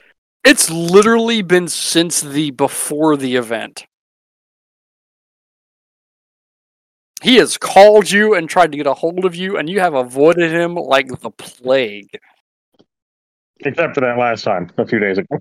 It's 0.45 0.71
literally 0.71 1.43
been 1.43 1.69
since 1.69 2.23
the 2.23 2.53
before 2.53 3.17
the 3.19 3.35
event. 3.35 3.87
He 7.21 7.37
has 7.37 7.59
called 7.59 8.11
you 8.11 8.35
and 8.35 8.49
tried 8.49 8.71
to 8.71 8.79
get 8.79 8.87
a 8.87 8.95
hold 8.95 9.27
of 9.27 9.35
you, 9.35 9.59
and 9.59 9.69
you 9.69 9.81
have 9.81 9.93
avoided 9.95 10.53
him 10.53 10.77
like 10.77 11.09
the 11.21 11.31
plague. 11.33 12.09
Except 13.61 13.95
for 13.95 14.01
that 14.01 14.17
last 14.17 14.45
time, 14.45 14.71
a 14.79 14.87
few 14.87 15.01
days 15.01 15.19
ago. 15.19 15.39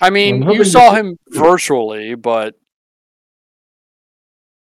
I 0.00 0.10
mean, 0.10 0.42
you 0.50 0.64
saw 0.64 0.90
see- 0.90 0.96
him 1.00 1.16
virtually, 1.28 2.14
but 2.14 2.54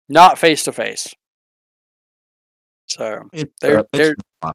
not 0.08 0.38
face 0.38 0.64
to 0.64 0.72
face. 0.72 1.14
So 2.88 3.22
It's, 3.32 3.52
There- 3.60 3.78
uh, 3.78 3.82
it's 3.92 3.98
there- 3.98 4.14
fine. 4.42 4.52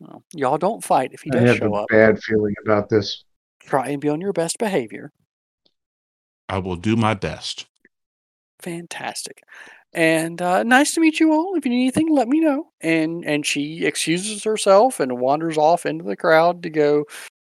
well, 0.00 0.22
y'all 0.34 0.58
don't 0.58 0.82
fight 0.84 1.12
if 1.12 1.22
he 1.22 1.30
I 1.32 1.38
does 1.38 1.48
have 1.50 1.56
show 1.58 1.74
a 1.74 1.82
up. 1.82 1.88
bad 1.88 2.22
feeling 2.22 2.54
about 2.64 2.88
this. 2.88 3.24
Try 3.60 3.88
and 3.88 4.00
be 4.00 4.08
on 4.08 4.20
your 4.20 4.32
best 4.32 4.58
behavior. 4.58 5.12
I 6.48 6.58
will 6.58 6.76
do 6.76 6.96
my 6.96 7.14
best. 7.14 7.66
Fantastic. 8.60 9.42
And 9.92 10.42
uh, 10.42 10.62
nice 10.64 10.92
to 10.94 11.00
meet 11.00 11.18
you 11.20 11.32
all. 11.32 11.54
If 11.56 11.64
you 11.64 11.70
need 11.70 11.82
anything, 11.82 12.08
let 12.10 12.28
me 12.28 12.40
know. 12.40 12.68
And 12.80 13.24
and 13.24 13.46
she 13.46 13.84
excuses 13.86 14.44
herself 14.44 15.00
and 15.00 15.18
wanders 15.18 15.56
off 15.56 15.86
into 15.86 16.04
the 16.04 16.16
crowd 16.16 16.62
to 16.64 16.70
go 16.70 17.04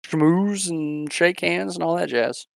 schmooze 0.04 0.68
and 0.68 1.12
shake 1.12 1.40
hands 1.40 1.74
and 1.74 1.82
all 1.82 1.96
that 1.96 2.08
jazz. 2.08 2.46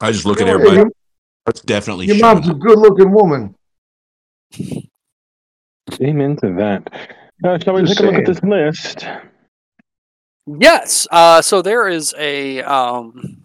I 0.00 0.10
just 0.12 0.26
look 0.26 0.40
at 0.40 0.48
everybody. 0.48 0.76
your, 0.76 0.90
That's 1.46 1.60
definitely 1.60 2.06
your 2.06 2.16
showing 2.16 2.34
mom's 2.36 2.48
a 2.48 2.54
good 2.54 2.78
looking 2.78 3.12
woman. 3.12 3.54
Amen 6.00 6.36
to 6.36 6.52
that. 6.54 7.12
Uh, 7.44 7.58
shall 7.58 7.74
we 7.74 7.82
Just 7.82 7.98
take 7.98 8.08
a 8.08 8.10
look 8.10 8.20
at 8.20 8.26
this 8.26 8.42
list? 8.42 9.06
Yes. 10.46 11.06
Uh, 11.10 11.40
so 11.42 11.62
there 11.62 11.88
is 11.88 12.14
a 12.18 12.62
um, 12.62 13.44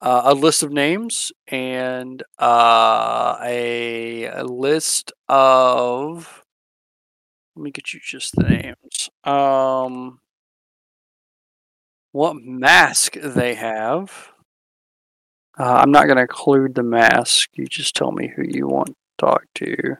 uh, 0.00 0.22
a 0.26 0.34
list 0.34 0.62
of 0.62 0.72
names 0.72 1.32
and 1.48 2.22
uh, 2.38 3.36
a, 3.42 4.24
a 4.24 4.44
list 4.44 5.12
of. 5.28 6.43
Let 7.56 7.62
me 7.62 7.70
get 7.70 7.94
you 7.94 8.00
just 8.02 8.34
the 8.34 8.42
names. 8.42 9.10
Um, 9.22 10.20
what 12.12 12.36
mask 12.36 13.14
they 13.14 13.54
have. 13.54 14.30
Uh, 15.58 15.80
I'm 15.82 15.92
not 15.92 16.06
going 16.06 16.16
to 16.16 16.22
include 16.22 16.74
the 16.74 16.82
mask. 16.82 17.50
You 17.54 17.66
just 17.66 17.94
tell 17.94 18.12
me 18.12 18.32
who 18.34 18.42
you 18.44 18.66
want 18.66 18.88
to 18.88 18.94
talk 19.18 19.44
to. 19.56 19.96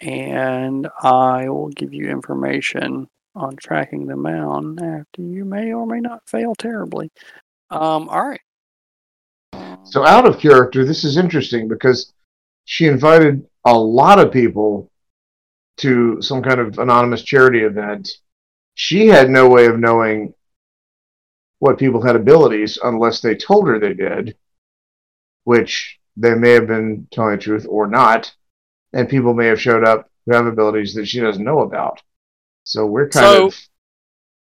And 0.00 0.88
I 1.02 1.48
will 1.48 1.68
give 1.68 1.94
you 1.94 2.08
information 2.10 3.08
on 3.34 3.56
tracking 3.56 4.06
them 4.06 4.24
down 4.24 4.78
after 4.78 5.22
you 5.22 5.44
may 5.44 5.72
or 5.72 5.86
may 5.86 6.00
not 6.00 6.28
fail 6.28 6.54
terribly. 6.54 7.10
Um, 7.70 8.08
all 8.08 8.28
right. 8.28 8.40
So 9.84 10.06
out 10.06 10.26
of 10.26 10.38
character, 10.38 10.84
this 10.84 11.04
is 11.04 11.16
interesting 11.16 11.68
because 11.68 12.12
she 12.64 12.86
invited 12.86 13.46
a 13.64 13.76
lot 13.78 14.18
of 14.18 14.32
people 14.32 14.90
to 15.78 16.20
some 16.22 16.42
kind 16.42 16.60
of 16.60 16.78
anonymous 16.78 17.22
charity 17.22 17.60
event. 17.60 18.08
She 18.74 19.06
had 19.06 19.30
no 19.30 19.48
way 19.48 19.66
of 19.66 19.78
knowing 19.78 20.34
what 21.58 21.78
people 21.78 22.02
had 22.02 22.16
abilities 22.16 22.78
unless 22.82 23.20
they 23.20 23.34
told 23.34 23.68
her 23.68 23.78
they 23.78 23.94
did, 23.94 24.36
which 25.44 25.98
they 26.16 26.34
may 26.34 26.50
have 26.50 26.66
been 26.66 27.06
telling 27.12 27.36
the 27.36 27.42
truth 27.42 27.66
or 27.68 27.86
not, 27.86 28.32
and 28.92 29.08
people 29.08 29.34
may 29.34 29.46
have 29.46 29.60
showed 29.60 29.84
up 29.84 30.10
who 30.26 30.34
have 30.34 30.46
abilities 30.46 30.94
that 30.94 31.06
she 31.06 31.20
doesn't 31.20 31.44
know 31.44 31.60
about. 31.60 32.00
So 32.64 32.86
we're 32.86 33.08
kind 33.08 33.26
So- 33.26 33.46
of 33.46 33.60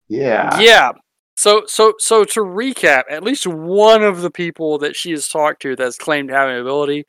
yeah. 0.07 0.59
Yeah. 0.59 0.91
So 1.37 1.63
so 1.67 1.93
so 1.99 2.23
to 2.25 2.41
recap, 2.41 3.03
at 3.09 3.23
least 3.23 3.47
one 3.47 4.03
of 4.03 4.21
the 4.21 4.31
people 4.31 4.77
that 4.79 4.95
she 4.95 5.11
has 5.11 5.27
talked 5.29 5.61
to 5.61 5.75
that's 5.75 5.97
claimed 5.97 6.29
to 6.29 6.35
have 6.35 6.49
an 6.49 6.59
ability 6.59 7.05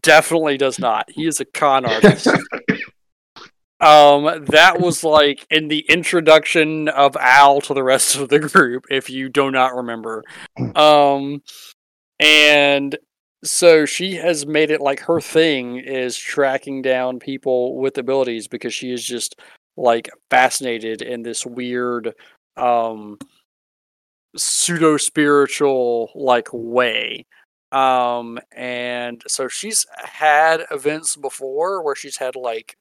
definitely 0.00 0.56
does 0.56 0.78
not. 0.78 1.10
He 1.10 1.26
is 1.26 1.40
a 1.40 1.44
con 1.44 1.84
artist. 1.90 2.28
Um, 3.84 4.46
that 4.46 4.80
was 4.80 5.04
like 5.04 5.46
in 5.50 5.68
the 5.68 5.84
introduction 5.90 6.88
of 6.88 7.18
Al 7.18 7.60
to 7.60 7.74
the 7.74 7.82
rest 7.82 8.16
of 8.16 8.30
the 8.30 8.38
group, 8.38 8.86
if 8.90 9.10
you 9.10 9.28
do 9.28 9.50
not 9.50 9.74
remember. 9.74 10.24
Um, 10.74 11.42
and 12.18 12.96
so 13.44 13.84
she 13.84 14.14
has 14.14 14.46
made 14.46 14.70
it 14.70 14.80
like 14.80 15.00
her 15.00 15.20
thing 15.20 15.76
is 15.76 16.16
tracking 16.16 16.80
down 16.80 17.18
people 17.18 17.76
with 17.76 17.98
abilities 17.98 18.48
because 18.48 18.72
she 18.72 18.90
is 18.90 19.04
just 19.04 19.38
like 19.76 20.08
fascinated 20.30 21.02
in 21.02 21.22
this 21.22 21.44
weird, 21.44 22.14
um, 22.56 23.18
pseudo 24.34 24.96
spiritual 24.96 26.10
like 26.14 26.48
way. 26.52 27.26
Um, 27.70 28.38
and 28.56 29.22
so 29.28 29.46
she's 29.46 29.84
had 29.98 30.62
events 30.70 31.16
before 31.16 31.82
where 31.82 31.96
she's 31.96 32.16
had 32.16 32.34
like 32.34 32.78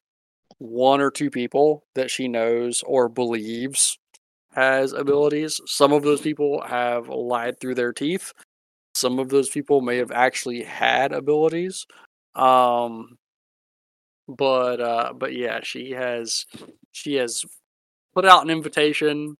one 0.63 1.01
or 1.01 1.11
two 1.11 1.29
people 1.29 1.83
that 1.93 2.09
she 2.09 2.29
knows 2.29 2.83
or 2.83 3.09
believes 3.09 3.97
has 4.53 4.93
abilities. 4.93 5.59
Some 5.65 5.91
of 5.91 6.03
those 6.03 6.21
people 6.21 6.61
have 6.61 7.09
lied 7.09 7.59
through 7.59 7.75
their 7.75 7.91
teeth. 7.91 8.31
Some 8.95 9.19
of 9.19 9.29
those 9.29 9.49
people 9.49 9.81
may 9.81 9.97
have 9.97 10.11
actually 10.11 10.63
had 10.63 11.11
abilities. 11.11 11.85
Um 12.35 13.17
but 14.27 14.79
uh 14.81 15.13
but 15.17 15.33
yeah, 15.35 15.59
she 15.63 15.91
has 15.91 16.45
she 16.93 17.15
has 17.15 17.43
put 18.15 18.25
out 18.25 18.43
an 18.43 18.49
invitation 18.49 19.37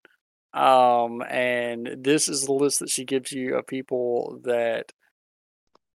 um 0.53 1.21
and 1.29 1.97
this 1.99 2.29
is 2.29 2.45
the 2.45 2.53
list 2.53 2.79
that 2.79 2.89
she 2.89 3.05
gives 3.05 3.31
you 3.31 3.55
of 3.57 3.67
people 3.67 4.41
that 4.43 4.91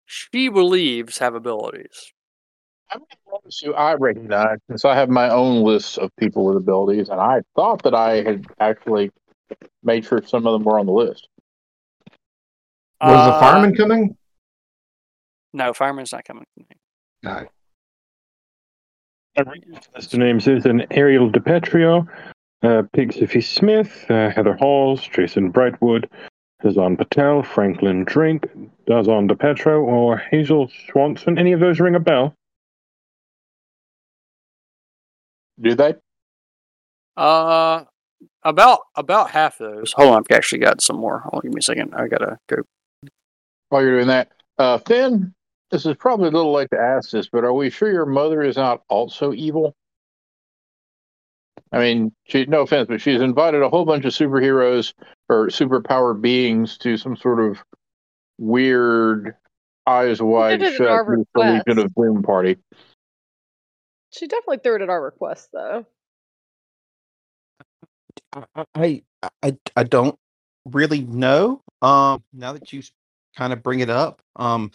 she 0.06 0.48
believes 0.48 1.18
have 1.18 1.34
abilities. 1.34 2.13
How 2.94 3.00
many 3.00 3.08
ones 3.26 3.60
do 3.60 3.74
I 3.74 3.94
recognize? 3.94 4.58
Since 4.68 4.84
I 4.84 4.94
have 4.94 5.08
my 5.08 5.28
own 5.28 5.64
list 5.64 5.98
of 5.98 6.14
people 6.16 6.44
with 6.44 6.56
abilities, 6.56 7.08
and 7.08 7.20
I 7.20 7.40
thought 7.56 7.82
that 7.82 7.92
I 7.92 8.22
had 8.22 8.46
actually 8.60 9.10
made 9.82 10.04
sure 10.04 10.22
some 10.24 10.46
of 10.46 10.52
them 10.52 10.62
were 10.62 10.78
on 10.78 10.86
the 10.86 10.92
list. 10.92 11.26
Was 13.00 13.26
the 13.26 13.32
Uh, 13.34 13.40
fireman 13.40 13.74
coming? 13.74 14.16
No, 15.52 15.72
fireman's 15.72 16.12
not 16.12 16.24
coming. 16.24 16.44
No. 17.24 17.48
List 19.96 20.14
of 20.14 20.20
names 20.20 20.46
is 20.46 20.64
an 20.64 20.86
Ariel 20.92 21.28
DiPetrio, 21.28 22.06
uh, 22.62 22.82
Pig 22.92 23.12
Sophie 23.12 23.40
Smith, 23.40 24.08
uh, 24.08 24.30
Heather 24.30 24.54
Halls, 24.54 25.02
Jason 25.08 25.52
Brightwood, 25.52 26.08
Hazen 26.62 26.96
Patel, 26.96 27.42
Franklin 27.42 28.04
Drink, 28.04 28.46
Dazon 28.86 29.28
DiPetro, 29.28 29.82
or 29.82 30.16
Hazel 30.16 30.70
Swanson. 30.88 31.38
Any 31.38 31.50
of 31.50 31.58
those 31.58 31.80
ring 31.80 31.96
a 31.96 32.00
bell? 32.00 32.36
Do 35.60 35.74
they? 35.74 35.94
Uh, 37.16 37.84
about 38.42 38.80
about 38.96 39.30
half 39.30 39.60
of 39.60 39.72
those. 39.72 39.92
Hold 39.92 40.14
on, 40.14 40.18
I've 40.18 40.36
actually 40.36 40.58
got 40.58 40.80
some 40.80 40.96
more. 40.96 41.20
Hold 41.20 41.34
on, 41.34 41.40
give 41.42 41.52
me 41.52 41.58
a 41.58 41.62
second. 41.62 41.94
I 41.94 42.08
gotta 42.08 42.38
go. 42.48 42.56
While 43.68 43.82
you're 43.82 43.96
doing 43.96 44.08
that, 44.08 44.32
uh, 44.58 44.78
Finn, 44.78 45.34
this 45.70 45.86
is 45.86 45.96
probably 45.96 46.28
a 46.28 46.32
little 46.32 46.52
late 46.52 46.70
to 46.72 46.78
ask 46.78 47.10
this, 47.10 47.28
but 47.28 47.44
are 47.44 47.52
we 47.52 47.70
sure 47.70 47.90
your 47.90 48.06
mother 48.06 48.42
is 48.42 48.56
not 48.56 48.82
also 48.88 49.32
evil? 49.32 49.74
I 51.72 51.78
mean, 51.78 52.12
she, 52.24 52.46
no 52.46 52.60
offense, 52.60 52.86
but 52.88 53.00
she's 53.00 53.20
invited 53.20 53.62
a 53.62 53.68
whole 53.68 53.84
bunch 53.84 54.04
of 54.04 54.12
superheroes 54.12 54.92
or 55.28 55.48
superpowered 55.48 56.20
beings 56.20 56.78
to 56.78 56.96
some 56.96 57.16
sort 57.16 57.40
of 57.40 57.58
weird, 58.38 59.34
eyes 59.86 60.22
wide 60.22 60.62
it 60.62 60.66
at 60.68 60.74
shut 60.74 61.06
Legion 61.34 61.78
of 61.78 61.92
Doom 61.94 62.22
party. 62.22 62.58
She 64.14 64.28
definitely 64.28 64.58
threw 64.58 64.76
it 64.76 64.82
at 64.82 64.90
our 64.90 65.02
request, 65.02 65.50
though. 65.52 65.86
I, 68.74 69.02
I 69.42 69.56
I 69.76 69.82
don't 69.84 70.18
really 70.66 71.02
know. 71.02 71.62
Um, 71.82 72.22
now 72.32 72.52
that 72.52 72.72
you 72.72 72.82
kind 73.36 73.52
of 73.52 73.62
bring 73.62 73.80
it 73.80 73.90
up, 73.90 74.22
um, 74.36 74.70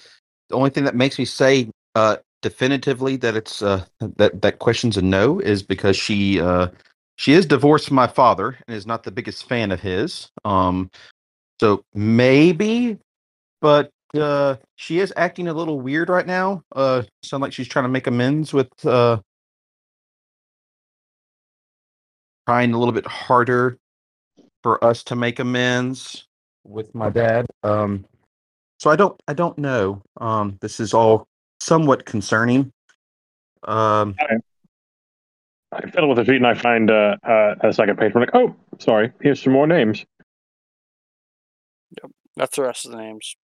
the 0.50 0.56
only 0.56 0.70
thing 0.70 0.86
that 0.86 0.96
makes 0.96 1.20
me 1.20 1.26
say 1.26 1.70
uh 1.96 2.18
definitively 2.42 3.18
that 3.18 3.36
it's 3.36 3.62
uh 3.62 3.86
that 4.18 4.42
that 4.42 4.60
question's 4.60 4.98
a 4.98 5.02
no 5.02 5.40
is 5.40 5.64
because 5.64 5.98
she 5.98 6.40
uh 6.42 6.68
she 7.18 7.34
is 7.34 7.46
divorced 7.46 7.88
from 7.88 7.96
my 7.96 8.08
father 8.08 8.58
and 8.68 8.76
is 8.78 8.88
not 8.88 9.04
the 9.04 9.12
biggest 9.12 9.48
fan 9.50 9.72
of 9.72 9.82
his. 9.82 10.30
Um, 10.46 10.92
so 11.62 11.84
maybe, 11.94 12.98
but 13.62 13.92
uh 14.18 14.58
she 14.76 15.00
is 15.00 15.14
acting 15.18 15.48
a 15.48 15.54
little 15.54 15.82
weird 15.82 16.10
right 16.10 16.28
now. 16.28 16.64
Uh, 16.76 17.04
sound 17.24 17.42
like 17.42 17.54
she's 17.54 17.68
trying 17.68 17.86
to 17.86 17.90
make 17.90 18.08
amends 18.08 18.54
with 18.54 18.70
uh 18.86 19.20
trying 22.50 22.74
a 22.74 22.80
little 22.80 22.92
bit 22.92 23.06
harder 23.06 23.78
for 24.64 24.84
us 24.84 25.04
to 25.04 25.16
make 25.16 25.38
amends 25.38 26.26
with 26.64 26.96
my 26.96 27.08
dad. 27.08 27.46
Um, 27.62 28.08
so 28.80 28.90
I 28.90 28.96
don't, 28.96 29.22
I 29.28 29.34
don't 29.34 29.56
know. 29.60 30.02
Um, 30.20 30.58
this 30.60 30.80
is 30.80 30.92
all 30.92 31.28
somewhat 31.60 32.08
concerning. 32.08 32.72
Um, 33.68 34.16
I 35.72 35.82
fiddle 35.92 36.10
with 36.10 36.18
the 36.18 36.26
sheet 36.26 36.38
and 36.38 36.48
I 36.48 36.56
find 36.56 36.90
uh, 36.90 37.18
uh, 37.24 37.54
a 37.62 37.72
second 37.72 38.00
page. 38.00 38.16
We're 38.16 38.22
like, 38.22 38.34
oh, 38.34 38.56
sorry, 38.80 39.12
here's 39.22 39.44
some 39.44 39.54
more 39.54 39.68
names. 39.68 40.04
Yep, 42.02 42.12
That's 42.36 42.56
the 42.56 42.64
rest 42.64 42.88
of 42.88 42.94
the 42.94 42.98
names. 42.98 43.36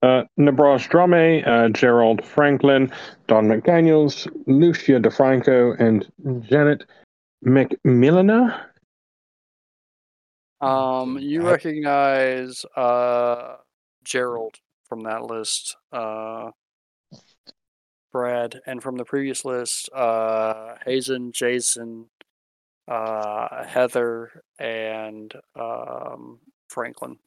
Uh, 0.00 0.22
Nabras 0.38 0.88
Drame, 0.88 1.42
uh, 1.44 1.70
Gerald 1.70 2.24
Franklin, 2.24 2.92
Don 3.26 3.48
McDaniels, 3.48 4.28
Lucia 4.46 5.00
DeFranco, 5.00 5.76
and 5.80 6.06
Janet 6.48 6.84
McMilliner. 7.44 8.60
Um, 10.60 11.18
you 11.18 11.46
I- 11.46 11.50
recognize 11.52 12.64
uh 12.76 13.56
Gerald 14.04 14.56
from 14.88 15.02
that 15.02 15.24
list. 15.24 15.76
Uh, 15.92 16.50
Brad, 18.10 18.60
and 18.66 18.82
from 18.82 18.96
the 18.96 19.04
previous 19.04 19.44
list, 19.44 19.90
uh, 19.92 20.76
Hazen, 20.84 21.30
Jason, 21.32 22.06
uh, 22.88 23.64
Heather, 23.64 24.42
and 24.58 25.32
um, 25.54 26.40
Franklin. 26.68 27.18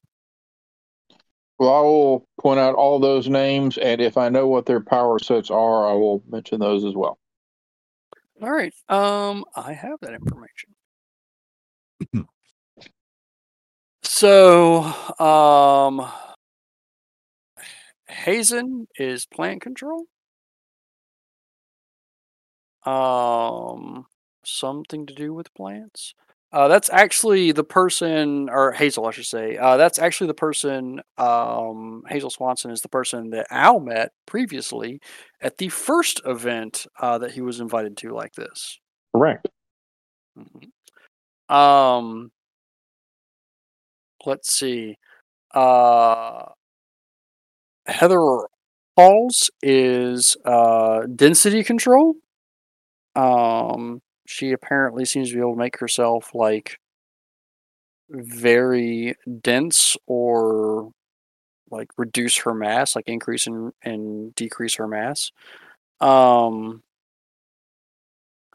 Well, 1.60 1.74
I 1.74 1.82
will 1.82 2.28
point 2.42 2.60
out 2.60 2.74
all 2.74 3.00
those 3.00 3.30
names, 3.30 3.78
and 3.78 4.02
if 4.02 4.18
I 4.18 4.30
know 4.30 4.48
what 4.48 4.66
their 4.66 4.80
power 4.82 5.20
sets 5.20 5.52
are, 5.52 5.88
I 5.88 5.94
will 5.94 6.24
mention 6.28 6.60
those 6.60 6.84
as 6.84 6.96
well. 6.96 7.20
All 8.42 8.52
right. 8.52 8.74
Um, 8.90 9.46
I 9.56 9.74
have 9.74 10.00
that 10.02 10.14
information. 10.14 10.76
so, 14.04 14.84
um, 15.20 16.12
Hazen 18.08 18.88
is 18.98 19.26
plant 19.26 19.62
control. 19.62 20.06
Um, 22.86 24.06
something 24.44 25.06
to 25.06 25.14
do 25.14 25.34
with 25.34 25.54
plants. 25.54 26.14
Uh, 26.54 26.68
that's 26.68 26.90
actually 26.90 27.54
the 27.54 27.64
person, 27.64 28.50
or 28.50 28.74
Hazel, 28.74 29.06
I 29.08 29.12
should 29.12 29.26
say. 29.26 29.56
Uh, 29.56 29.78
that's 29.78 29.98
actually 30.00 30.28
the 30.28 30.34
person. 30.34 31.02
Um, 31.18 32.04
Hazel 32.10 32.30
Swanson 32.30 32.72
is 32.72 32.82
the 32.82 32.90
person 32.90 33.30
that 33.30 33.48
Al 33.50 33.80
met 33.80 34.12
previously 34.26 35.00
at 35.42 35.58
the 35.58 35.70
first 35.70 36.20
event 36.26 36.88
uh, 37.00 37.18
that 37.20 37.32
he 37.32 37.42
was 37.42 37.62
invited 37.62 37.96
to, 37.98 38.14
like 38.14 38.34
this. 38.34 38.80
Correct. 39.16 39.48
Mhm. 40.38 40.72
Um, 41.56 42.32
let's 44.26 44.54
see. 44.54 44.98
Uh, 45.54 46.46
Heather 47.86 48.20
Halls 48.98 49.50
is 49.62 50.36
uh, 50.46 51.02
density 51.16 51.64
control. 51.64 52.16
Um, 53.16 54.02
she 54.32 54.54
apparently 54.54 55.04
seems 55.04 55.30
to 55.30 55.36
be 55.36 55.42
able 55.42 55.54
to 55.54 55.60
make 55.60 55.78
herself 55.78 56.34
like 56.34 56.80
very 58.10 59.16
dense 59.42 59.98
or 60.08 60.92
like 61.70 61.90
reduce 61.98 62.38
her 62.38 62.54
mass, 62.54 62.96
like 62.96 63.10
increase 63.10 63.46
and 63.46 63.74
and 63.84 64.34
decrease 64.36 64.76
her 64.76 64.88
mass. 64.88 65.32
Um, 66.00 66.82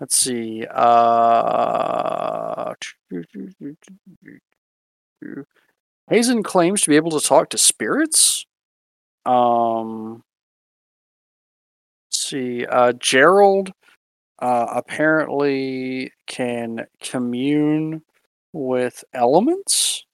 let's 0.01 0.17
see. 0.17 0.65
Uh, 0.67 2.73
Hazen 6.09 6.43
claims 6.43 6.81
to 6.83 6.89
be 6.89 6.97
able 6.97 7.11
to 7.11 7.21
talk 7.21 7.51
to 7.51 7.59
spirits. 7.59 8.47
Um, 9.27 10.23
let's 12.09 12.29
see. 12.29 12.65
Uh, 12.65 12.95
Gerald 12.95 13.73
uh, 14.39 14.67
apparently 14.75 16.13
can 16.27 16.87
commune 17.01 18.03
with 18.53 19.05
elements, 19.13 20.05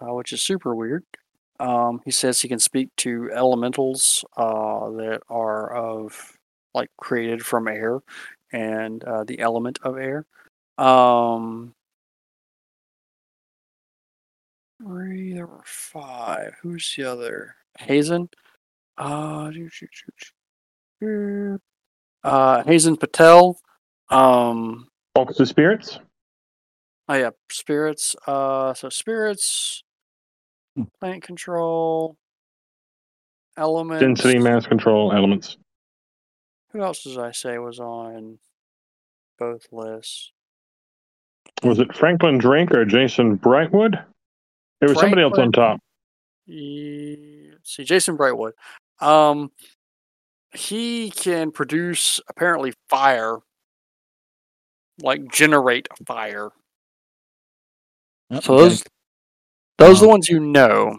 uh, 0.00 0.14
which 0.14 0.32
is 0.32 0.42
super 0.42 0.74
weird. 0.74 1.04
Um, 1.60 2.00
he 2.04 2.10
says 2.10 2.40
he 2.40 2.48
can 2.48 2.58
speak 2.58 2.88
to 2.98 3.30
elementals 3.32 4.24
uh, 4.36 4.90
that 4.90 5.20
are 5.28 5.74
of 5.74 6.36
like 6.74 6.90
created 6.98 7.44
from 7.44 7.66
air 7.66 8.00
and 8.52 9.02
uh, 9.04 9.24
the 9.24 9.40
element 9.40 9.78
of 9.82 9.98
air. 9.98 10.24
Um, 10.76 11.74
three, 14.80 15.32
there 15.32 15.46
were 15.46 15.64
five. 15.64 16.54
Who's 16.62 16.94
the 16.96 17.04
other? 17.04 17.56
Hazen. 17.78 18.28
Uh, 18.96 19.50
uh, 22.24 22.62
Hazen 22.64 22.96
Patel. 22.96 23.58
Um, 24.10 24.88
Talks 25.14 25.36
to 25.36 25.46
spirits. 25.46 25.98
Oh 27.08 27.14
yeah, 27.14 27.30
spirits. 27.50 28.14
Uh, 28.26 28.74
so 28.74 28.88
spirits, 28.90 29.82
plant 31.00 31.22
control, 31.22 32.16
elements. 33.56 34.00
Density, 34.02 34.38
mass 34.38 34.66
control, 34.66 35.12
elements. 35.12 35.56
Who 36.72 36.82
else 36.82 37.02
did 37.02 37.18
I 37.18 37.32
say 37.32 37.56
was 37.58 37.80
on 37.80 38.38
both 39.38 39.66
lists? 39.72 40.32
Was 41.62 41.78
it 41.80 41.96
Franklin 41.96 42.38
Drake 42.38 42.70
or 42.72 42.84
Jason 42.84 43.38
Brightwood? 43.38 43.94
There 44.80 44.88
was 44.88 45.00
somebody 45.00 45.22
else 45.22 45.38
on 45.38 45.50
top. 45.50 45.80
Ye- 46.46 47.50
Let's 47.52 47.74
see, 47.74 47.84
Jason 47.84 48.16
Brightwood. 48.16 48.52
Um, 49.00 49.50
he 50.52 51.10
can 51.10 51.50
produce 51.50 52.20
apparently 52.28 52.72
fire, 52.88 53.38
like 55.02 55.30
generate 55.30 55.88
fire. 56.06 56.50
Well, 58.30 58.42
So 58.42 58.52
we 58.54 58.58
gotta- 58.58 58.68
those 58.70 58.84
those 59.78 59.98
are 59.98 60.00
the 60.00 60.06
um, 60.06 60.10
ones 60.10 60.28
you 60.28 60.40
know. 60.40 60.98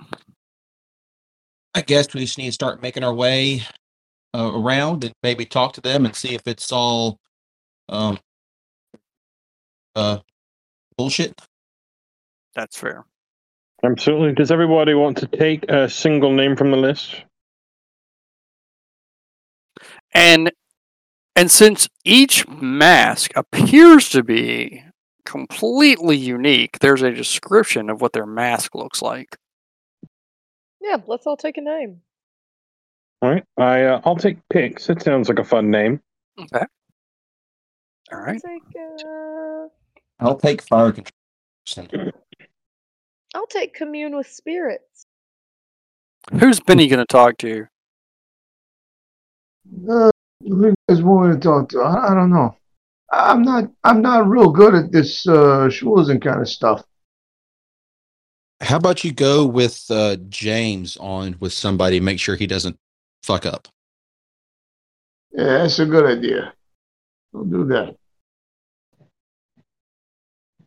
I 1.76 1.82
guess 1.82 2.14
we 2.14 2.22
just 2.22 2.38
need 2.38 2.48
to 2.48 2.52
start 2.52 2.82
making 2.82 3.04
our 3.04 3.14
way 3.14 3.62
uh, 4.34 4.52
around 4.54 5.04
and 5.04 5.14
maybe 5.24 5.46
talk 5.46 5.74
to 5.74 5.82
them 5.82 6.06
and 6.06 6.16
see 6.16 6.34
if 6.34 6.42
it's 6.48 6.72
all 6.72 7.18
um, 7.90 8.20
uh, 9.96 10.20
bullshit. 10.98 11.40
That's 12.56 12.78
fair. 12.78 13.06
Absolutely. 13.84 14.34
Does 14.34 14.52
everybody 14.52 14.94
want 14.94 15.18
to 15.20 15.28
take 15.28 15.64
a 15.70 15.90
single 15.90 16.34
name 16.34 16.56
from 16.56 16.72
the 16.72 16.78
list? 16.78 17.24
And 20.14 20.52
and 21.36 21.50
since 21.50 21.88
each 22.04 22.48
mask 22.48 23.32
appears 23.36 24.10
to 24.10 24.24
be 24.24 24.84
completely 25.26 26.18
unique, 26.18 26.80
there's 26.80 27.02
a 27.02 27.12
description 27.12 27.90
of 27.90 28.02
what 28.02 28.14
their 28.14 28.26
mask 28.26 28.76
looks 28.76 29.02
like. 29.02 29.38
Yeah, 30.82 30.98
let's 31.08 31.28
all 31.28 31.38
take 31.38 31.58
a 31.58 31.62
name. 31.62 32.02
All 33.22 33.30
right. 33.30 33.44
I 33.58 33.84
uh, 33.84 34.02
I'll 34.06 34.16
take 34.16 34.38
Pix. 34.50 34.90
It 34.90 35.02
sounds 35.02 35.30
like 35.30 35.40
a 35.40 35.44
fun 35.44 35.70
name. 35.70 36.02
Okay. 36.40 36.66
All 38.12 38.20
right. 38.20 38.42
Take, 38.44 38.64
uh, 39.06 39.68
I'll 40.20 40.38
take 40.38 40.62
fire 40.64 40.92
control. 40.92 42.12
I'll 43.36 43.48
take 43.48 43.76
commune 43.76 44.16
with 44.16 44.28
spirits. 44.28 45.06
Who's 46.40 46.60
Benny 46.60 46.88
going 46.88 47.00
to 47.00 47.06
talk 47.06 47.38
to? 47.40 47.68
Uh, 49.90 50.12
who 50.42 50.68
you 50.68 50.76
guys 50.88 51.02
want 51.02 51.34
to 51.34 51.48
talk 51.48 51.70
to? 51.70 51.82
I, 51.82 52.12
I 52.12 52.14
don't 52.14 52.32
know. 52.32 52.56
I'm 53.12 53.42
not. 53.42 53.66
I'm 53.84 54.02
not 54.02 54.28
real 54.28 54.52
good 54.52 54.76
at 54.76 54.92
this 54.92 55.28
uh, 55.28 55.68
schmoozing 55.70 56.22
kind 56.22 56.42
of 56.42 56.50
stuff. 56.50 56.84
How 58.62 58.78
about 58.78 59.04
you 59.04 59.12
go 59.12 59.46
with 59.46 59.86
uh, 59.90 60.18
James 60.28 60.98
on 60.98 61.38
with 61.40 61.54
somebody, 61.54 62.00
make 62.00 62.20
sure 62.20 62.36
he 62.36 62.46
doesn't 62.46 62.78
fuck 63.24 63.46
up. 63.46 63.68
Yeah, 65.32 65.60
that's 65.60 65.80
a 65.80 65.86
good 65.86 66.06
idea. 66.06 66.54
We'll 67.32 67.46
do 67.46 67.66
that. 67.68 67.96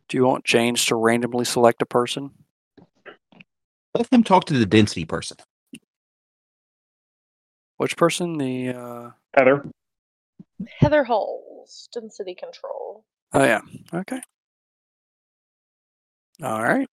Do 0.09 0.17
you 0.17 0.25
want 0.25 0.43
James 0.43 0.85
to 0.85 0.95
randomly 0.95 1.45
select 1.45 1.81
a 1.81 1.85
person? 1.85 2.31
Let 3.93 4.11
him 4.11 4.23
talk 4.23 4.45
to 4.45 4.53
the 4.57 4.65
density 4.65 5.05
person. 5.05 5.37
Which 7.77 7.97
person? 7.97 8.37
The 8.37 8.69
uh 8.69 9.09
Heather. 9.35 9.65
Heather 10.67 11.03
Halls, 11.03 11.89
density 11.93 12.35
control. 12.35 13.03
Oh 13.33 13.43
yeah. 13.43 13.61
Okay. 13.93 14.21
All 16.41 16.61
right. 16.61 16.87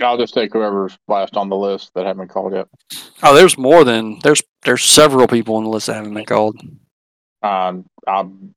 I'll 0.00 0.18
just 0.18 0.34
take 0.34 0.52
whoever's 0.52 0.98
last 1.08 1.36
on 1.36 1.48
the 1.48 1.56
list 1.56 1.92
that 1.94 2.04
haven't 2.04 2.26
been 2.26 2.28
called 2.28 2.52
yet. 2.52 2.66
Oh, 3.22 3.34
there's 3.34 3.56
more 3.56 3.84
than 3.84 4.18
there's 4.22 4.42
there's 4.62 4.84
several 4.84 5.28
people 5.28 5.56
on 5.56 5.64
the 5.64 5.70
list 5.70 5.86
that 5.86 5.94
haven't 5.94 6.14
been 6.14 6.24
called. 6.24 6.60
Um, 7.42 7.86
I'm, 8.06 8.54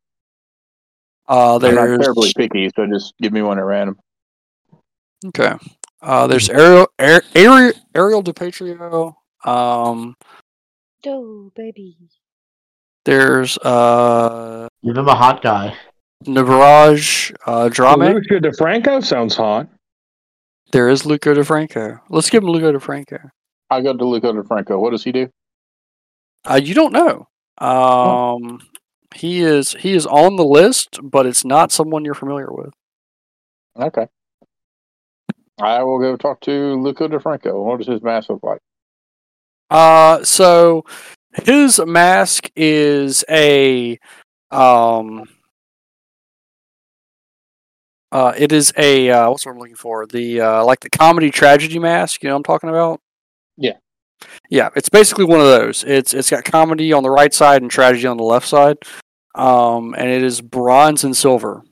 Uh 1.27 1.55
I'm 1.55 1.75
not 1.75 2.01
terribly 2.01 2.33
picky, 2.35 2.69
so 2.75 2.87
just 2.87 3.13
give 3.21 3.33
me 3.33 3.41
one 3.41 3.59
at 3.59 3.65
random. 3.65 3.97
Okay. 5.27 5.53
Uh 6.01 6.27
there's 6.27 6.49
Ariel 6.49 6.87
Ar- 6.99 7.23
Ariel 7.35 7.71
Ariel 7.95 8.23
DePatrio. 8.23 9.15
Um 9.45 10.15
Oh, 11.05 11.51
baby. 11.55 11.97
there's 13.05 13.57
uh 13.59 14.67
Give 14.83 14.97
him 14.97 15.07
a 15.07 15.15
hot 15.15 15.41
guy. 15.41 15.75
Navaraj 16.25 17.33
uh 17.45 17.69
Drame. 17.69 17.99
Luca 17.99 18.39
DeFranco 18.39 19.03
sounds 19.03 19.35
hot. 19.35 19.67
There 20.71 20.89
is 20.89 21.05
Luca 21.05 21.29
DeFranco. 21.29 21.99
Let's 22.09 22.29
give 22.29 22.43
him 22.43 22.49
Luca 22.49 22.77
DeFranco. 22.77 23.29
I 23.69 23.81
go 23.81 23.95
to 23.95 24.05
Luco 24.05 24.33
DeFranco. 24.33 24.79
What 24.79 24.91
does 24.91 25.03
he 25.03 25.11
do? 25.11 25.29
Uh 26.45 26.59
you 26.61 26.73
don't 26.73 26.93
know. 26.93 27.27
Um 27.59 28.59
he 29.15 29.41
is 29.41 29.71
he 29.79 29.93
is 29.93 30.05
on 30.05 30.35
the 30.35 30.43
list, 30.45 30.99
but 31.01 31.25
it's 31.25 31.45
not 31.45 31.71
someone 31.71 32.03
you're 32.05 32.13
familiar 32.13 32.49
with. 32.51 32.73
Okay. 33.79 34.07
I 35.59 35.83
will 35.83 35.99
go 35.99 36.15
talk 36.15 36.41
to 36.41 36.75
Luca 36.75 37.07
DeFranco. 37.07 37.63
What 37.63 37.79
does 37.79 37.87
his 37.87 38.01
mask 38.01 38.29
look 38.29 38.43
like? 38.43 38.59
Uh, 39.69 40.23
so 40.23 40.85
his 41.43 41.79
mask 41.79 42.49
is 42.55 43.23
a 43.29 43.99
um. 44.51 45.27
Uh, 48.09 48.33
it 48.37 48.53
is 48.53 48.71
a 48.77 49.09
uh, 49.09 49.29
what's 49.29 49.45
what 49.45 49.51
I'm 49.53 49.59
looking 49.59 49.75
for? 49.75 50.05
The 50.05 50.41
uh, 50.41 50.65
like 50.65 50.79
the 50.79 50.89
comedy 50.89 51.31
tragedy 51.31 51.79
mask. 51.79 52.23
You 52.23 52.29
know 52.29 52.35
what 52.35 52.39
I'm 52.39 52.43
talking 52.43 52.69
about? 52.69 53.01
Yeah. 53.57 53.73
Yeah, 54.49 54.69
it's 54.75 54.89
basically 54.89 55.25
one 55.25 55.39
of 55.39 55.45
those. 55.45 55.83
It's 55.83 56.13
it's 56.13 56.29
got 56.29 56.45
comedy 56.45 56.93
on 56.93 57.03
the 57.03 57.09
right 57.09 57.33
side 57.33 57.61
and 57.61 57.69
tragedy 57.69 58.07
on 58.07 58.17
the 58.17 58.23
left 58.23 58.47
side. 58.47 58.77
Um, 59.35 59.93
and 59.95 60.09
it 60.09 60.23
is 60.23 60.41
bronze 60.41 61.03
and 61.03 61.15
silver. 61.15 61.63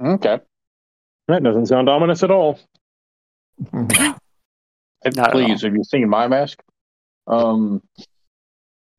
Okay. 0.00 0.40
That 1.28 1.42
doesn't 1.42 1.66
sound 1.66 1.88
ominous 1.88 2.22
at 2.22 2.30
all. 2.30 2.58
And 3.72 3.88
Not 5.16 5.32
please, 5.32 5.62
have 5.62 5.74
you 5.74 5.84
seen 5.84 6.08
my 6.08 6.28
mask? 6.28 6.62
Um, 7.26 7.82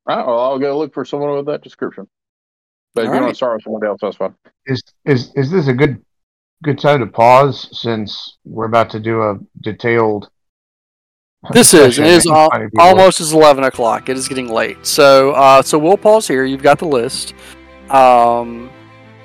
All 0.06 0.16
right, 0.16 0.26
well, 0.26 0.40
I'll 0.40 0.58
go 0.58 0.78
look 0.78 0.94
for 0.94 1.04
someone 1.04 1.34
with 1.36 1.46
that 1.46 1.62
description. 1.62 2.08
But 2.94 3.02
if 3.02 3.06
you 3.06 3.12
right. 3.12 3.22
want 3.22 3.32
to 3.32 3.36
start 3.36 3.56
with 3.56 3.64
somebody 3.64 3.86
else, 3.86 4.00
that's 4.00 4.16
fine. 4.16 4.34
Is 4.66 4.82
is 5.04 5.32
is 5.34 5.50
this 5.50 5.66
a 5.66 5.72
good 5.72 6.02
good 6.62 6.78
time 6.78 7.00
to 7.00 7.06
pause 7.06 7.68
since 7.72 8.38
we're 8.44 8.66
about 8.66 8.88
to 8.90 9.00
do 9.00 9.22
a 9.22 9.38
detailed? 9.60 10.30
This 11.52 11.74
is 11.74 11.96
session 11.96 12.04
it 12.04 12.10
is 12.10 12.26
and 12.26 12.34
al- 12.34 12.68
almost 12.78 13.20
as 13.20 13.32
eleven 13.32 13.64
o'clock. 13.64 14.08
It 14.08 14.16
is 14.16 14.28
getting 14.28 14.48
late. 14.48 14.86
So 14.86 15.32
uh, 15.32 15.62
so 15.62 15.78
we'll 15.78 15.96
pause 15.96 16.28
here. 16.28 16.44
You've 16.44 16.62
got 16.62 16.78
the 16.78 16.86
list. 16.86 17.34
Um, 17.90 18.70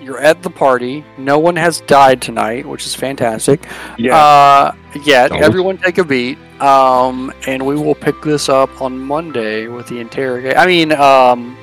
you're 0.02 0.20
at 0.20 0.43
the 0.43 0.50
party. 0.50 1.04
No 1.18 1.39
one 1.39 1.56
has 1.56 1.82
died 1.82 2.22
tonight, 2.22 2.66
which 2.66 2.86
is 2.86 2.95
fantastic. 2.95 3.66
Yeah. 3.97 4.16
Uh, 4.16 4.76
yet 5.04 5.30
Don't. 5.30 5.43
everyone 5.43 5.78
take 5.78 5.97
a 5.97 6.04
beat. 6.04 6.38
Um, 6.62 7.34
and 7.47 7.66
we 7.66 7.76
will 7.76 7.95
pick 7.95 8.22
this 8.22 8.50
up 8.50 8.82
on 8.82 8.97
Monday 9.00 9.68
with 9.68 9.88
the 9.88 10.00
interrogate. 10.00 10.58
I 10.58 10.66
mean, 10.66 10.91
um, 10.93 11.58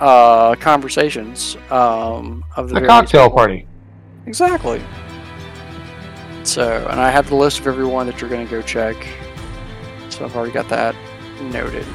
uh, 0.00 0.56
conversations. 0.56 1.56
Um, 1.70 2.44
of 2.56 2.68
the, 2.68 2.80
the 2.80 2.86
cocktail 2.86 3.26
people. 3.26 3.36
party. 3.36 3.66
Exactly. 4.26 4.82
So, 6.44 6.86
and 6.90 7.00
I 7.00 7.10
have 7.10 7.28
the 7.28 7.36
list 7.36 7.60
of 7.60 7.68
everyone 7.68 8.06
that 8.06 8.20
you're 8.20 8.30
going 8.30 8.44
to 8.44 8.50
go 8.50 8.62
check. 8.62 8.96
So 10.08 10.24
I've 10.24 10.34
already 10.34 10.52
got 10.52 10.68
that 10.70 10.96
noted. 11.40 11.86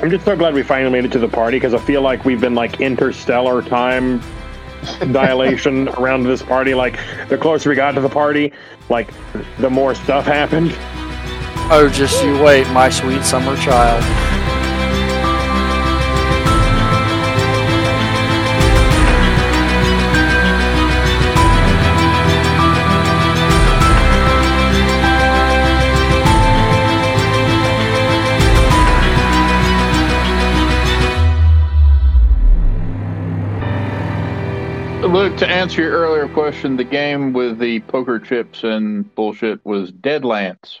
I'm 0.00 0.10
just 0.10 0.24
so 0.24 0.34
glad 0.34 0.54
we 0.54 0.62
finally 0.62 0.90
made 0.90 1.04
it 1.04 1.12
to 1.12 1.18
the 1.18 1.28
party 1.28 1.58
because 1.58 1.74
I 1.74 1.78
feel 1.78 2.02
like 2.02 2.24
we've 2.24 2.40
been 2.40 2.54
like 2.54 2.80
interstellar 2.80 3.62
time 3.62 4.20
dilation 5.12 5.88
around 5.90 6.24
this 6.24 6.42
party. 6.42 6.74
Like 6.74 6.98
the 7.28 7.38
closer 7.38 7.70
we 7.70 7.76
got 7.76 7.92
to 7.92 8.00
the 8.00 8.08
party, 8.08 8.52
like 8.88 9.10
the 9.58 9.70
more 9.70 9.94
stuff 9.94 10.24
happened. 10.24 10.72
Oh, 11.70 11.90
just 11.92 12.22
you 12.24 12.42
wait, 12.42 12.68
my 12.68 12.90
sweet 12.90 13.22
summer 13.22 13.56
child. 13.56 14.31
Luke, 35.22 35.36
to 35.36 35.46
answer 35.46 35.82
your 35.82 35.92
earlier 35.92 36.26
question, 36.26 36.76
the 36.76 36.82
game 36.82 37.32
with 37.32 37.60
the 37.60 37.78
poker 37.82 38.18
chips 38.18 38.64
and 38.64 39.14
bullshit 39.14 39.64
was 39.64 39.92
Deadlands. 39.92 40.80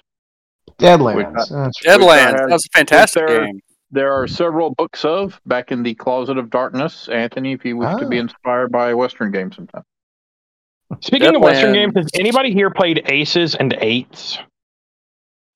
Deadlands. 0.80 1.14
Which 1.14 1.26
That's 1.32 1.80
Deadlands. 1.86 2.18
have- 2.18 2.36
That 2.38 2.48
was 2.50 2.64
a 2.66 2.76
fantastic 2.76 3.28
there- 3.28 3.46
game. 3.46 3.60
There 3.92 4.12
are 4.12 4.26
several 4.26 4.74
books 4.74 5.04
of 5.04 5.40
back 5.46 5.70
in 5.70 5.84
the 5.84 5.94
Closet 5.94 6.38
of 6.38 6.50
Darkness. 6.50 7.08
Anthony, 7.08 7.52
if 7.52 7.64
you 7.64 7.76
wish 7.76 7.94
to 8.00 8.08
be 8.08 8.16
Ah. 8.18 8.22
inspired 8.22 8.72
by 8.72 8.90
a 8.90 8.96
Western 8.96 9.30
game 9.30 9.52
sometime. 9.52 9.84
Speaking 11.00 11.36
of 11.36 11.40
Western 11.42 11.72
games, 11.72 11.92
has 11.94 12.08
anybody 12.14 12.52
here 12.52 12.70
played 12.70 13.02
Aces 13.06 13.54
and 13.54 13.72
Eights? 13.80 14.38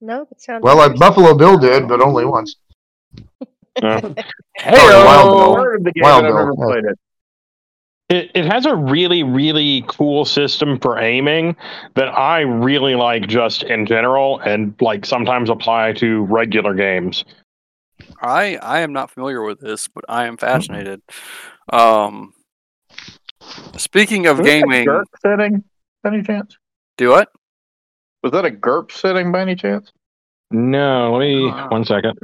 No, 0.00 0.28
it 0.30 0.40
sounds 0.40 0.62
well, 0.62 0.76
like 0.76 0.96
Buffalo 0.96 1.34
Bill 1.34 1.58
did, 1.58 1.88
but 1.88 2.00
only 2.00 2.24
once. 2.24 2.54
Hey, 3.80 3.82
Wild 3.82 4.04
Bill. 4.64 5.78
the 5.82 5.92
game, 5.92 6.02
Wild 6.02 6.22
but 6.22 6.28
I've 6.28 6.34
Bill, 6.34 6.34
never 6.36 6.52
yeah. 6.56 6.64
played 6.66 6.84
it. 8.08 8.16
It, 8.16 8.30
it 8.34 8.44
has 8.46 8.66
a 8.66 8.74
really, 8.74 9.22
really 9.22 9.84
cool 9.88 10.24
system 10.24 10.78
for 10.78 10.98
aiming 10.98 11.56
that 11.94 12.08
I 12.08 12.40
really 12.40 12.94
like 12.94 13.26
just 13.26 13.62
in 13.64 13.84
general 13.86 14.38
and 14.40 14.74
like 14.80 15.04
sometimes 15.04 15.50
apply 15.50 15.92
to 15.94 16.22
regular 16.24 16.74
games. 16.74 17.24
I 18.22 18.56
I 18.62 18.80
am 18.80 18.92
not 18.92 19.10
familiar 19.10 19.42
with 19.42 19.58
this, 19.60 19.88
but 19.88 20.04
I 20.08 20.26
am 20.26 20.36
fascinated. 20.36 21.00
Um, 21.72 22.32
speaking 23.76 24.26
of 24.26 24.38
Was 24.38 24.46
that 24.46 24.56
a 24.58 24.60
gaming, 24.60 24.86
GURPS 24.86 25.20
setting, 25.20 25.64
by 26.02 26.10
any 26.12 26.22
chance? 26.22 26.56
do 26.98 27.16
it. 27.16 27.28
Was 28.22 28.32
that 28.32 28.44
a 28.44 28.50
GURPS 28.50 28.92
setting 28.92 29.32
by 29.32 29.40
any 29.40 29.54
chance? 29.56 29.92
No, 30.50 31.12
let 31.14 31.20
me 31.20 31.50
Ah. 31.52 31.68
one 31.68 31.84
second. 31.84 32.18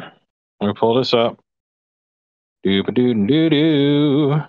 Let 0.61 0.69
me 0.69 0.75
pull 0.79 0.95
this 0.95 1.13
up. 1.13 1.41
Doo 2.63 2.83
doo 2.85 3.15
doo 3.27 3.51
doo. 3.51 4.43